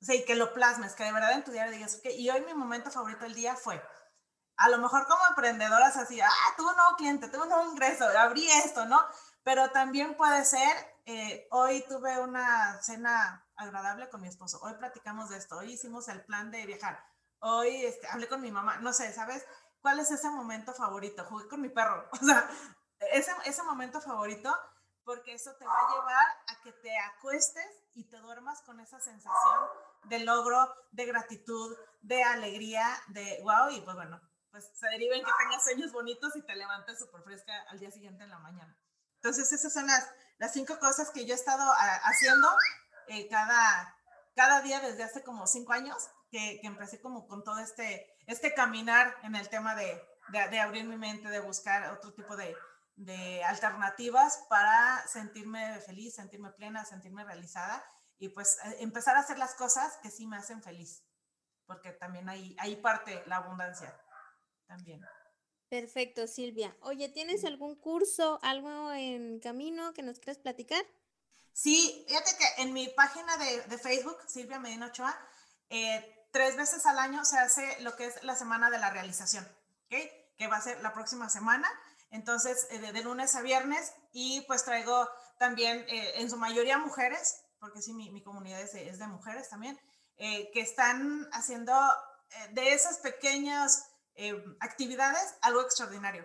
O 0.00 0.04
sea, 0.04 0.14
y 0.14 0.24
que 0.24 0.34
lo 0.34 0.52
plasmes, 0.52 0.94
que 0.94 1.04
de 1.04 1.12
verdad 1.12 1.32
en 1.32 1.44
tu 1.44 1.52
diario 1.52 1.72
digas, 1.72 1.96
ok, 1.96 2.10
y 2.16 2.28
hoy 2.30 2.42
mi 2.42 2.54
momento 2.54 2.90
favorito 2.90 3.24
del 3.24 3.34
día 3.34 3.56
fue, 3.56 3.82
a 4.56 4.68
lo 4.68 4.78
mejor 4.78 5.06
como 5.06 5.26
emprendedoras 5.28 5.96
así, 5.96 6.20
ah, 6.20 6.30
tuve 6.56 6.70
un 6.70 6.76
nuevo 6.76 6.96
cliente, 6.96 7.28
tuve 7.28 7.42
un 7.42 7.48
nuevo 7.48 7.70
ingreso, 7.70 8.06
abrí 8.18 8.46
esto, 8.50 8.86
¿no? 8.86 9.00
Pero 9.42 9.70
también 9.70 10.16
puede 10.16 10.44
ser, 10.44 10.70
eh, 11.06 11.46
hoy 11.50 11.84
tuve 11.88 12.18
una 12.20 12.80
cena 12.82 13.46
agradable 13.56 14.08
con 14.10 14.20
mi 14.20 14.28
esposo, 14.28 14.60
hoy 14.62 14.74
platicamos 14.74 15.30
de 15.30 15.38
esto, 15.38 15.56
hoy 15.56 15.72
hicimos 15.72 16.08
el 16.08 16.24
plan 16.24 16.50
de 16.50 16.66
viajar, 16.66 17.02
hoy 17.40 17.84
este, 17.84 18.06
hablé 18.08 18.28
con 18.28 18.40
mi 18.40 18.50
mamá, 18.50 18.78
no 18.78 18.92
sé, 18.92 19.12
¿sabes? 19.12 19.44
¿Cuál 19.80 20.00
es 20.00 20.10
ese 20.10 20.30
momento 20.30 20.74
favorito? 20.74 21.24
Jugué 21.24 21.48
con 21.48 21.60
mi 21.60 21.68
perro, 21.68 22.08
o 22.12 22.24
sea, 22.24 22.48
ese, 23.12 23.32
ese 23.44 23.62
momento 23.62 24.00
favorito, 24.00 24.54
porque 25.04 25.34
eso 25.34 25.54
te 25.56 25.64
va 25.66 25.78
a 25.78 25.94
llevar 25.94 26.26
a 26.48 26.62
que 26.62 26.72
te 26.72 26.98
acuestes 26.98 27.66
y 27.94 28.04
te 28.08 28.16
duermas 28.18 28.60
con 28.62 28.80
esa 28.80 28.98
sensación 29.00 29.60
de 30.04 30.20
logro, 30.20 30.68
de 30.90 31.06
gratitud, 31.06 31.76
de 32.02 32.22
alegría, 32.22 32.86
de 33.08 33.40
wow, 33.42 33.70
y 33.70 33.80
pues 33.82 33.94
bueno, 33.94 34.20
pues 34.50 34.70
se 34.74 34.88
deriva 34.88 35.16
en 35.16 35.24
que 35.24 35.30
tengas 35.38 35.62
sueños 35.62 35.92
bonitos 35.92 36.34
y 36.36 36.42
te 36.42 36.56
levantes 36.56 36.98
súper 36.98 37.22
fresca 37.22 37.52
al 37.68 37.78
día 37.78 37.90
siguiente 37.90 38.24
en 38.24 38.30
la 38.30 38.38
mañana. 38.38 38.76
Entonces, 39.16 39.52
esas 39.52 39.72
son 39.72 39.86
las, 39.86 40.08
las 40.38 40.52
cinco 40.52 40.78
cosas 40.78 41.10
que 41.10 41.26
yo 41.26 41.34
he 41.34 41.36
estado 41.36 41.62
ah, 41.72 42.00
haciendo 42.04 42.48
eh, 43.08 43.28
cada, 43.28 43.96
cada 44.34 44.60
día 44.62 44.80
desde 44.80 45.04
hace 45.04 45.22
como 45.22 45.46
cinco 45.46 45.72
años, 45.72 46.08
que, 46.30 46.58
que, 46.60 46.66
empecé 46.66 47.00
como 47.00 47.26
con 47.28 47.44
todo 47.44 47.58
este, 47.58 48.12
este 48.26 48.54
caminar 48.54 49.16
en 49.22 49.36
el 49.36 49.48
tema 49.48 49.74
de, 49.74 50.02
de, 50.28 50.48
de 50.48 50.60
abrir 50.60 50.84
mi 50.84 50.96
mente, 50.96 51.28
de 51.28 51.40
buscar 51.40 51.92
otro 51.92 52.12
tipo 52.12 52.36
de, 52.36 52.56
de 52.96 53.44
alternativas 53.44 54.44
para 54.48 55.06
sentirme 55.06 55.80
feliz, 55.80 56.14
sentirme 56.14 56.50
plena, 56.50 56.84
sentirme 56.84 57.24
realizada 57.24 57.84
y 58.18 58.30
pues 58.30 58.58
eh, 58.64 58.76
empezar 58.80 59.16
a 59.16 59.20
hacer 59.20 59.38
las 59.38 59.54
cosas 59.54 59.98
que 60.02 60.10
sí 60.10 60.26
me 60.26 60.36
hacen 60.36 60.62
feliz, 60.62 61.04
porque 61.66 61.92
también 61.92 62.28
ahí, 62.28 62.56
ahí 62.58 62.76
parte 62.76 63.22
la 63.26 63.36
abundancia 63.36 63.94
también. 64.66 65.04
Perfecto, 65.68 66.26
Silvia. 66.26 66.76
Oye, 66.80 67.08
¿tienes 67.08 67.44
algún 67.44 67.74
curso, 67.76 68.38
algo 68.42 68.92
en 68.92 69.40
camino 69.40 69.92
que 69.92 70.02
nos 70.02 70.18
quieras 70.18 70.38
platicar? 70.38 70.84
Sí, 71.52 72.04
fíjate 72.06 72.30
que 72.36 72.62
en 72.62 72.72
mi 72.72 72.88
página 72.88 73.36
de, 73.36 73.62
de 73.62 73.78
Facebook, 73.78 74.18
Silvia 74.26 74.58
Medina 74.58 74.86
Ochoa, 74.86 75.18
eh, 75.70 76.28
tres 76.30 76.56
veces 76.56 76.86
al 76.86 76.98
año 76.98 77.24
se 77.24 77.38
hace 77.38 77.80
lo 77.80 77.96
que 77.96 78.06
es 78.06 78.22
la 78.22 78.36
semana 78.36 78.70
de 78.70 78.78
la 78.78 78.90
realización, 78.90 79.44
¿ok? 79.86 79.96
Que 80.36 80.46
va 80.48 80.58
a 80.58 80.60
ser 80.60 80.80
la 80.82 80.92
próxima 80.92 81.28
semana. 81.28 81.68
Entonces, 82.10 82.66
eh, 82.70 82.78
de, 82.78 83.02
lunes 83.02 83.34
a 83.34 83.42
viernes 83.42 83.92
y 84.12 84.42
pues 84.42 84.64
traigo 84.64 85.08
también 85.38 85.84
eh, 85.88 86.20
en 86.20 86.30
su 86.30 86.36
mayoría 86.36 86.78
mujeres, 86.78 87.42
porque 87.58 87.82
sí, 87.82 87.92
mi, 87.92 88.22
comunidad 88.22 88.60
es 88.60 88.72
de, 88.72 88.88
es 88.88 88.98
de, 88.98 89.06
mujeres 89.06 89.48
también, 89.48 89.78
que 90.18 90.60
están 90.60 91.28
haciendo 91.32 91.74
de 92.52 92.72
esas 92.72 92.98
pequeñas 93.00 93.86
actividades, 94.60 95.34
algo 95.42 95.60
extraordinario. 95.60 96.24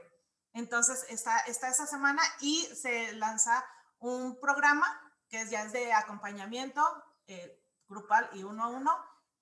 Entonces 0.54 1.06
está, 1.10 1.39
está 1.39 1.70
esa 1.70 1.88
semana 1.88 2.22
y 2.39 2.65
se 2.74 3.13
lanza 3.13 3.65
un 4.00 4.39
programa 4.39 4.88
que 5.30 5.41
es, 5.41 5.50
ya 5.50 5.63
es 5.63 5.72
de 5.72 5.94
acompañamiento 5.94 6.82
eh, 7.28 7.63
grupal 7.88 8.30
y 8.34 8.44
uno 8.44 8.65
a 8.65 8.67
uno, 8.67 8.91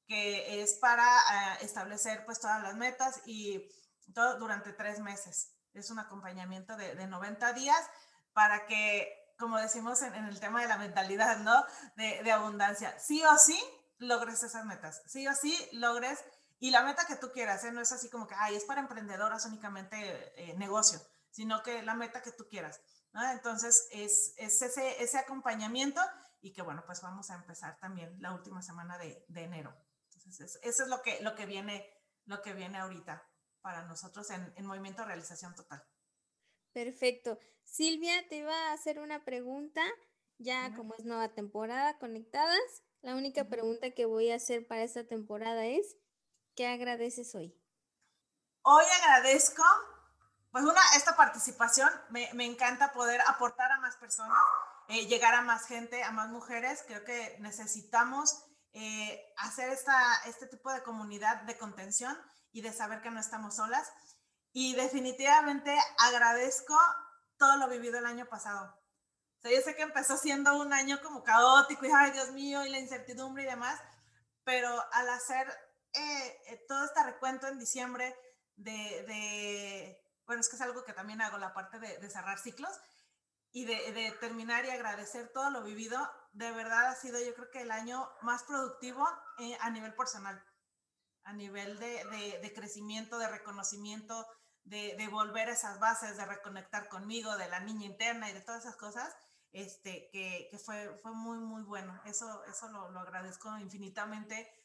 que 0.08 0.62
es 0.62 0.76
para 0.76 1.06
eh, 1.06 1.58
establecer 1.62 2.26
pues 2.26 2.40
todas 2.40 2.62
las 2.62 2.76
metas 2.76 3.22
y 3.26 3.68
todo 4.14 4.40
durante 4.40 4.74
tres 4.74 5.00
meses. 5.00 5.56
Es 5.74 5.90
un 5.92 6.00
acompañamiento 6.00 6.76
de, 6.76 6.96
de 6.96 7.08
90 7.08 7.54
días 7.54 7.80
para 8.34 8.66
que, 8.66 9.34
como 9.38 9.58
decimos 9.58 10.02
en, 10.02 10.16
en, 10.16 10.26
el 10.26 10.40
tema 10.40 10.62
de 10.62 10.68
la 10.68 10.78
mentalidad, 10.78 11.40
¿no? 11.40 11.64
De, 11.96 12.22
de 12.24 12.32
abundancia, 12.32 12.98
sí 13.00 13.24
o 13.24 13.38
sí 13.38 13.60
logres 13.98 14.44
esas 14.44 14.66
metas, 14.66 15.02
sí 15.06 15.28
o 15.28 15.34
sí 15.34 15.56
logres 15.74 16.24
y 16.60 16.72
la 16.72 16.84
meta 16.84 17.06
que 17.06 17.16
tú 17.16 17.32
quieras, 17.32 17.64
¿eh? 17.64 17.72
no 17.72 17.82
es 17.82 17.92
así 17.92 18.10
como 18.10 18.28
que, 18.28 18.36
ay, 18.38 18.56
es 18.56 18.66
para 18.66 18.82
emprendedoras 18.82 19.46
únicamente 19.46 19.98
eh, 20.36 20.58
negocio, 20.58 21.00
sino 21.32 21.64
que 21.64 21.82
la 21.84 21.96
meta 21.96 22.22
que 22.22 22.34
tú 22.34 22.48
quieras. 22.50 22.82
Entonces, 23.32 23.88
es, 23.92 24.34
es 24.38 24.62
ese, 24.62 25.02
ese, 25.02 25.18
acompañamiento 25.18 26.02
y 26.42 26.54
que, 26.54 26.62
bueno, 26.62 26.84
pues 26.86 27.02
vamos 27.02 27.32
a 27.32 27.36
empezar 27.36 27.78
también 27.80 28.16
la 28.22 28.34
última 28.34 28.62
semana 28.62 28.98
de, 28.98 29.26
de 29.30 29.44
enero. 29.44 29.76
Entonces, 30.16 30.60
eso 30.62 30.84
es 30.84 30.90
lo 30.90 31.02
que, 31.02 31.22
lo, 31.22 31.34
que 31.36 31.46
viene, 31.46 31.90
lo 32.26 32.42
que 32.42 32.54
viene 32.54 32.78
ahorita 32.78 33.26
para 33.62 33.84
nosotros 33.84 34.30
en, 34.32 34.54
en 34.56 34.66
Movimiento 34.66 35.06
Realización 35.06 35.56
Total. 35.56 35.84
Perfecto. 36.74 37.40
Silvia, 37.64 38.28
te 38.30 38.38
iba 38.38 38.54
a 38.54 38.74
hacer 38.74 39.00
una 39.00 39.24
pregunta, 39.26 39.82
ya 40.38 40.74
como 40.76 40.96
es 40.96 41.06
nueva 41.06 41.30
temporada, 41.34 41.98
conectadas. 41.98 42.84
La 43.02 43.16
única 43.16 43.48
pregunta 43.48 43.92
que 43.92 44.06
voy 44.06 44.32
a 44.32 44.36
hacer 44.36 44.68
para 44.68 44.84
esta 44.84 45.06
temporada 45.06 45.66
es, 45.66 45.98
¿Qué 46.60 46.68
agradeces 46.68 47.34
hoy? 47.36 47.58
Hoy 48.64 48.84
agradezco, 49.02 49.64
pues 50.52 50.66
una, 50.66 50.82
esta 50.98 51.16
participación, 51.16 51.90
me, 52.10 52.30
me 52.34 52.46
encanta 52.46 52.92
poder 52.92 53.22
aportar 53.28 53.72
a 53.72 53.80
más 53.80 53.96
personas, 53.96 54.38
eh, 54.90 55.08
llegar 55.08 55.34
a 55.36 55.42
más 55.42 55.68
gente, 55.68 56.04
a 56.04 56.12
más 56.12 56.28
mujeres. 56.28 56.84
Creo 56.86 57.06
que 57.06 57.38
necesitamos 57.40 58.44
eh, 58.74 59.34
hacer 59.38 59.70
esta, 59.70 59.96
este 60.26 60.48
tipo 60.48 60.70
de 60.74 60.84
comunidad 60.84 61.44
de 61.44 61.58
contención 61.58 62.18
y 62.52 62.62
de 62.62 62.74
saber 62.74 63.02
que 63.02 63.12
no 63.12 63.20
estamos 63.20 63.56
solas. 63.56 63.92
Y 64.52 64.76
definitivamente 64.76 65.78
agradezco 66.00 66.78
todo 67.38 67.58
lo 67.58 67.70
vivido 67.70 68.00
el 68.00 68.06
año 68.06 68.26
pasado. 68.28 68.76
O 69.44 69.48
yo 69.48 69.62
sé 69.62 69.76
que 69.76 69.84
empezó 69.84 70.18
siendo 70.18 70.60
un 70.60 70.74
año 70.74 71.02
como 71.02 71.24
caótico 71.24 71.86
y, 71.86 71.92
ay, 71.96 72.12
Dios 72.12 72.32
mío, 72.32 72.66
y 72.66 72.70
la 72.70 72.80
incertidumbre 72.80 73.44
y 73.44 73.46
demás, 73.46 73.80
pero 74.44 74.70
al 74.92 75.10
hacer 75.10 75.48
eh, 75.94 76.42
eh, 76.48 76.66
todo 76.68 76.86
este 76.86 77.04
recuento 77.04 77.48
en 77.48 77.58
diciembre 77.58 78.16
de, 78.58 79.98
bueno, 80.26 80.42
es 80.42 80.50
que 80.50 80.58
es 80.58 80.62
algo 80.62 80.84
que 80.84 80.94
también 80.94 81.22
hago, 81.22 81.38
la 81.38 81.54
parte 81.54 81.80
de, 81.80 81.98
de 81.98 82.10
cerrar 82.10 82.38
ciclos 82.38 82.72
y 83.52 83.66
de, 83.66 83.92
de, 83.94 84.12
terminar 84.20 84.66
y 84.66 84.70
agradecer 84.70 85.30
todo 85.30 85.50
lo 85.50 85.64
vivido, 85.64 85.98
de 86.34 86.52
verdad 86.52 86.88
ha 86.88 86.96
sido 86.96 87.20
yo 87.20 87.34
creo 87.34 87.50
que 87.50 87.62
el 87.62 87.72
año 87.72 88.10
más 88.22 88.44
productivo 88.44 89.08
eh, 89.40 89.58
a 89.62 89.70
nivel 89.70 89.96
personal, 89.96 90.44
a 91.30 91.34
nivel 91.34 91.78
de, 91.80 92.40
de 92.42 92.54
crecimiento, 92.54 93.20
de 93.20 93.28
reconocimiento, 93.28 94.26
de, 94.64 95.08
volver 95.12 95.50
a 95.50 95.54
esas 95.54 95.80
bases, 95.80 96.18
de 96.18 96.26
reconectar 96.26 96.90
conmigo, 96.90 97.38
de 97.38 97.48
la 97.50 97.60
niña 97.60 97.86
interna 97.86 98.30
y 98.30 98.34
de 98.34 98.42
todas 98.42 98.66
esas 98.66 98.76
cosas, 98.76 99.16
este, 99.52 100.10
que, 100.12 100.48
que 100.52 100.58
fue, 100.60 100.98
fue 101.02 101.12
muy, 101.12 101.38
muy 101.40 101.64
bueno. 101.64 102.00
Eso, 102.06 102.44
eso 102.46 102.70
lo, 102.70 102.92
lo 102.92 103.00
agradezco 103.00 103.58
infinitamente 103.58 104.60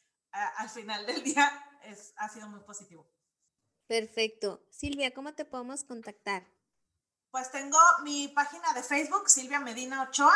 al 0.57 0.69
final 0.69 1.05
del 1.05 1.23
día 1.23 1.51
es, 1.83 2.13
ha 2.17 2.29
sido 2.29 2.47
muy 2.47 2.59
positivo. 2.61 3.07
Perfecto. 3.87 4.65
Silvia, 4.69 5.13
¿cómo 5.13 5.33
te 5.33 5.45
podemos 5.45 5.83
contactar? 5.83 6.45
Pues 7.31 7.51
tengo 7.51 7.77
mi 8.03 8.27
página 8.29 8.73
de 8.73 8.83
Facebook, 8.83 9.29
Silvia 9.29 9.59
Medina 9.59 10.03
Ochoa. 10.03 10.33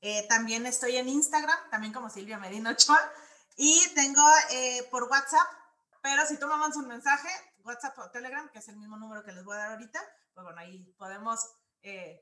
Eh, 0.00 0.26
también 0.28 0.66
estoy 0.66 0.96
en 0.96 1.08
Instagram, 1.08 1.58
también 1.70 1.92
como 1.92 2.10
Silvia 2.10 2.38
Medina 2.38 2.70
Ochoa. 2.70 2.98
Y 3.56 3.82
tengo 3.94 4.22
eh, 4.50 4.86
por 4.90 5.04
WhatsApp, 5.04 5.46
pero 6.02 6.26
si 6.26 6.38
tú 6.38 6.46
me 6.46 6.56
mandas 6.56 6.76
un 6.76 6.88
mensaje, 6.88 7.28
WhatsApp 7.64 7.98
o 7.98 8.10
Telegram, 8.10 8.48
que 8.50 8.58
es 8.58 8.68
el 8.68 8.76
mismo 8.76 8.96
número 8.96 9.24
que 9.24 9.32
les 9.32 9.44
voy 9.44 9.56
a 9.56 9.60
dar 9.60 9.72
ahorita, 9.72 10.00
pues 10.34 10.44
bueno, 10.44 10.60
ahí 10.60 10.84
podemos 10.98 11.40
eh, 11.82 12.20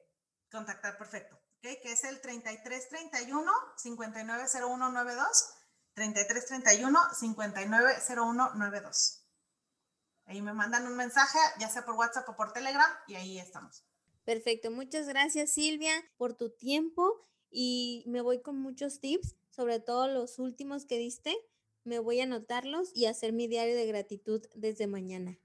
contactar 0.51 0.99
perfecto. 0.99 1.39
Que 1.61 1.81
es 1.85 2.05
el 2.05 2.21
3331 2.21 3.53
590192 3.77 5.55
3331 5.95 6.99
590192. 7.15 9.25
Ahí 10.27 10.43
me 10.43 10.53
mandan 10.53 10.87
un 10.87 10.97
mensaje, 10.97 11.39
ya 11.59 11.69
sea 11.69 11.85
por 11.85 11.97
WhatsApp 11.97 12.29
o 12.29 12.37
por 12.37 12.53
Telegram, 12.53 12.91
y 13.09 13.17
ahí 13.17 13.39
estamos. 13.39 13.85
Perfecto, 14.25 14.71
muchas 14.71 15.09
gracias 15.09 15.53
Silvia 15.53 15.93
por 16.17 16.35
tu 16.35 16.51
tiempo 16.51 17.27
y 17.51 18.05
me 18.07 18.21
voy 18.21 18.41
con 18.41 18.59
muchos 18.59 19.01
tips, 19.01 19.35
sobre 19.61 19.79
todo 19.79 20.09
los 20.09 20.39
últimos 20.39 20.87
que 20.87 20.97
diste, 20.97 21.37
me 21.85 21.99
voy 21.99 22.19
a 22.21 22.23
anotarlos 22.23 22.93
y 22.95 23.05
hacer 23.05 23.35
mi 23.35 23.47
diario 23.47 23.77
de 23.77 23.87
gratitud 23.87 24.41
desde 24.55 24.87
mañana. 24.87 25.39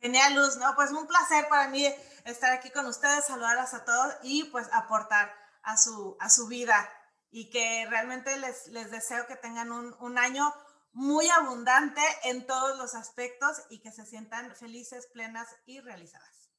Genial, 0.00 0.34
Luz, 0.34 0.56
¿no? 0.56 0.74
Pues 0.74 0.90
un 0.90 1.06
placer 1.06 1.46
para 1.48 1.68
mí 1.68 1.86
estar 2.24 2.52
aquí 2.52 2.70
con 2.70 2.84
ustedes, 2.86 3.26
saludarlas 3.26 3.74
a 3.74 3.84
todos 3.84 4.14
y 4.24 4.42
pues 4.50 4.66
aportar 4.72 5.32
a 5.62 5.76
su, 5.76 6.16
a 6.18 6.28
su 6.30 6.48
vida 6.48 6.90
y 7.30 7.48
que 7.48 7.86
realmente 7.88 8.36
les, 8.38 8.66
les 8.72 8.90
deseo 8.90 9.24
que 9.28 9.36
tengan 9.36 9.70
un, 9.70 9.94
un 10.00 10.18
año 10.18 10.52
muy 10.92 11.28
abundante 11.28 12.02
en 12.24 12.44
todos 12.44 12.76
los 12.76 12.96
aspectos 12.96 13.62
y 13.70 13.78
que 13.78 13.92
se 13.92 14.04
sientan 14.04 14.52
felices, 14.56 15.06
plenas 15.12 15.46
y 15.64 15.78
realizadas. 15.78 16.50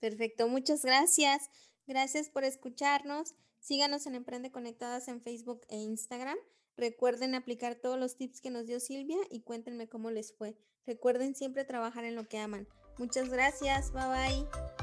Perfecto, 0.00 0.48
muchas 0.48 0.82
gracias. 0.82 1.48
Gracias 1.86 2.28
por 2.28 2.44
escucharnos. 2.44 3.34
Síganos 3.60 4.06
en 4.06 4.14
Emprende 4.14 4.50
Conectadas 4.50 5.08
en 5.08 5.20
Facebook 5.20 5.62
e 5.68 5.76
Instagram. 5.76 6.36
Recuerden 6.76 7.34
aplicar 7.34 7.74
todos 7.74 7.98
los 7.98 8.16
tips 8.16 8.40
que 8.40 8.50
nos 8.50 8.66
dio 8.66 8.80
Silvia 8.80 9.16
y 9.30 9.40
cuéntenme 9.40 9.88
cómo 9.88 10.10
les 10.10 10.32
fue. 10.32 10.56
Recuerden 10.86 11.34
siempre 11.34 11.64
trabajar 11.64 12.04
en 12.04 12.14
lo 12.14 12.28
que 12.28 12.38
aman. 12.38 12.68
Muchas 12.98 13.28
gracias. 13.28 13.92
Bye 13.92 14.06
bye. 14.08 14.76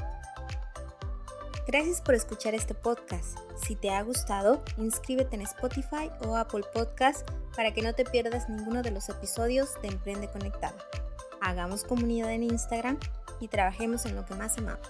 Gracias 1.66 2.02
por 2.02 2.14
escuchar 2.14 2.54
este 2.54 2.74
podcast. 2.74 3.38
Si 3.66 3.74
te 3.74 3.90
ha 3.90 4.02
gustado, 4.02 4.62
inscríbete 4.76 5.36
en 5.36 5.42
Spotify 5.42 6.10
o 6.26 6.36
Apple 6.36 6.64
Podcast 6.74 7.26
para 7.56 7.72
que 7.72 7.80
no 7.80 7.94
te 7.94 8.04
pierdas 8.04 8.48
ninguno 8.50 8.82
de 8.82 8.90
los 8.90 9.08
episodios 9.08 9.70
de 9.80 9.88
Emprende 9.88 10.30
Conectado. 10.30 10.76
Hagamos 11.40 11.84
comunidad 11.84 12.32
en 12.32 12.42
Instagram 12.42 12.98
y 13.40 13.48
trabajemos 13.48 14.04
en 14.04 14.14
lo 14.14 14.26
que 14.26 14.34
más 14.34 14.58
amamos. 14.58 14.88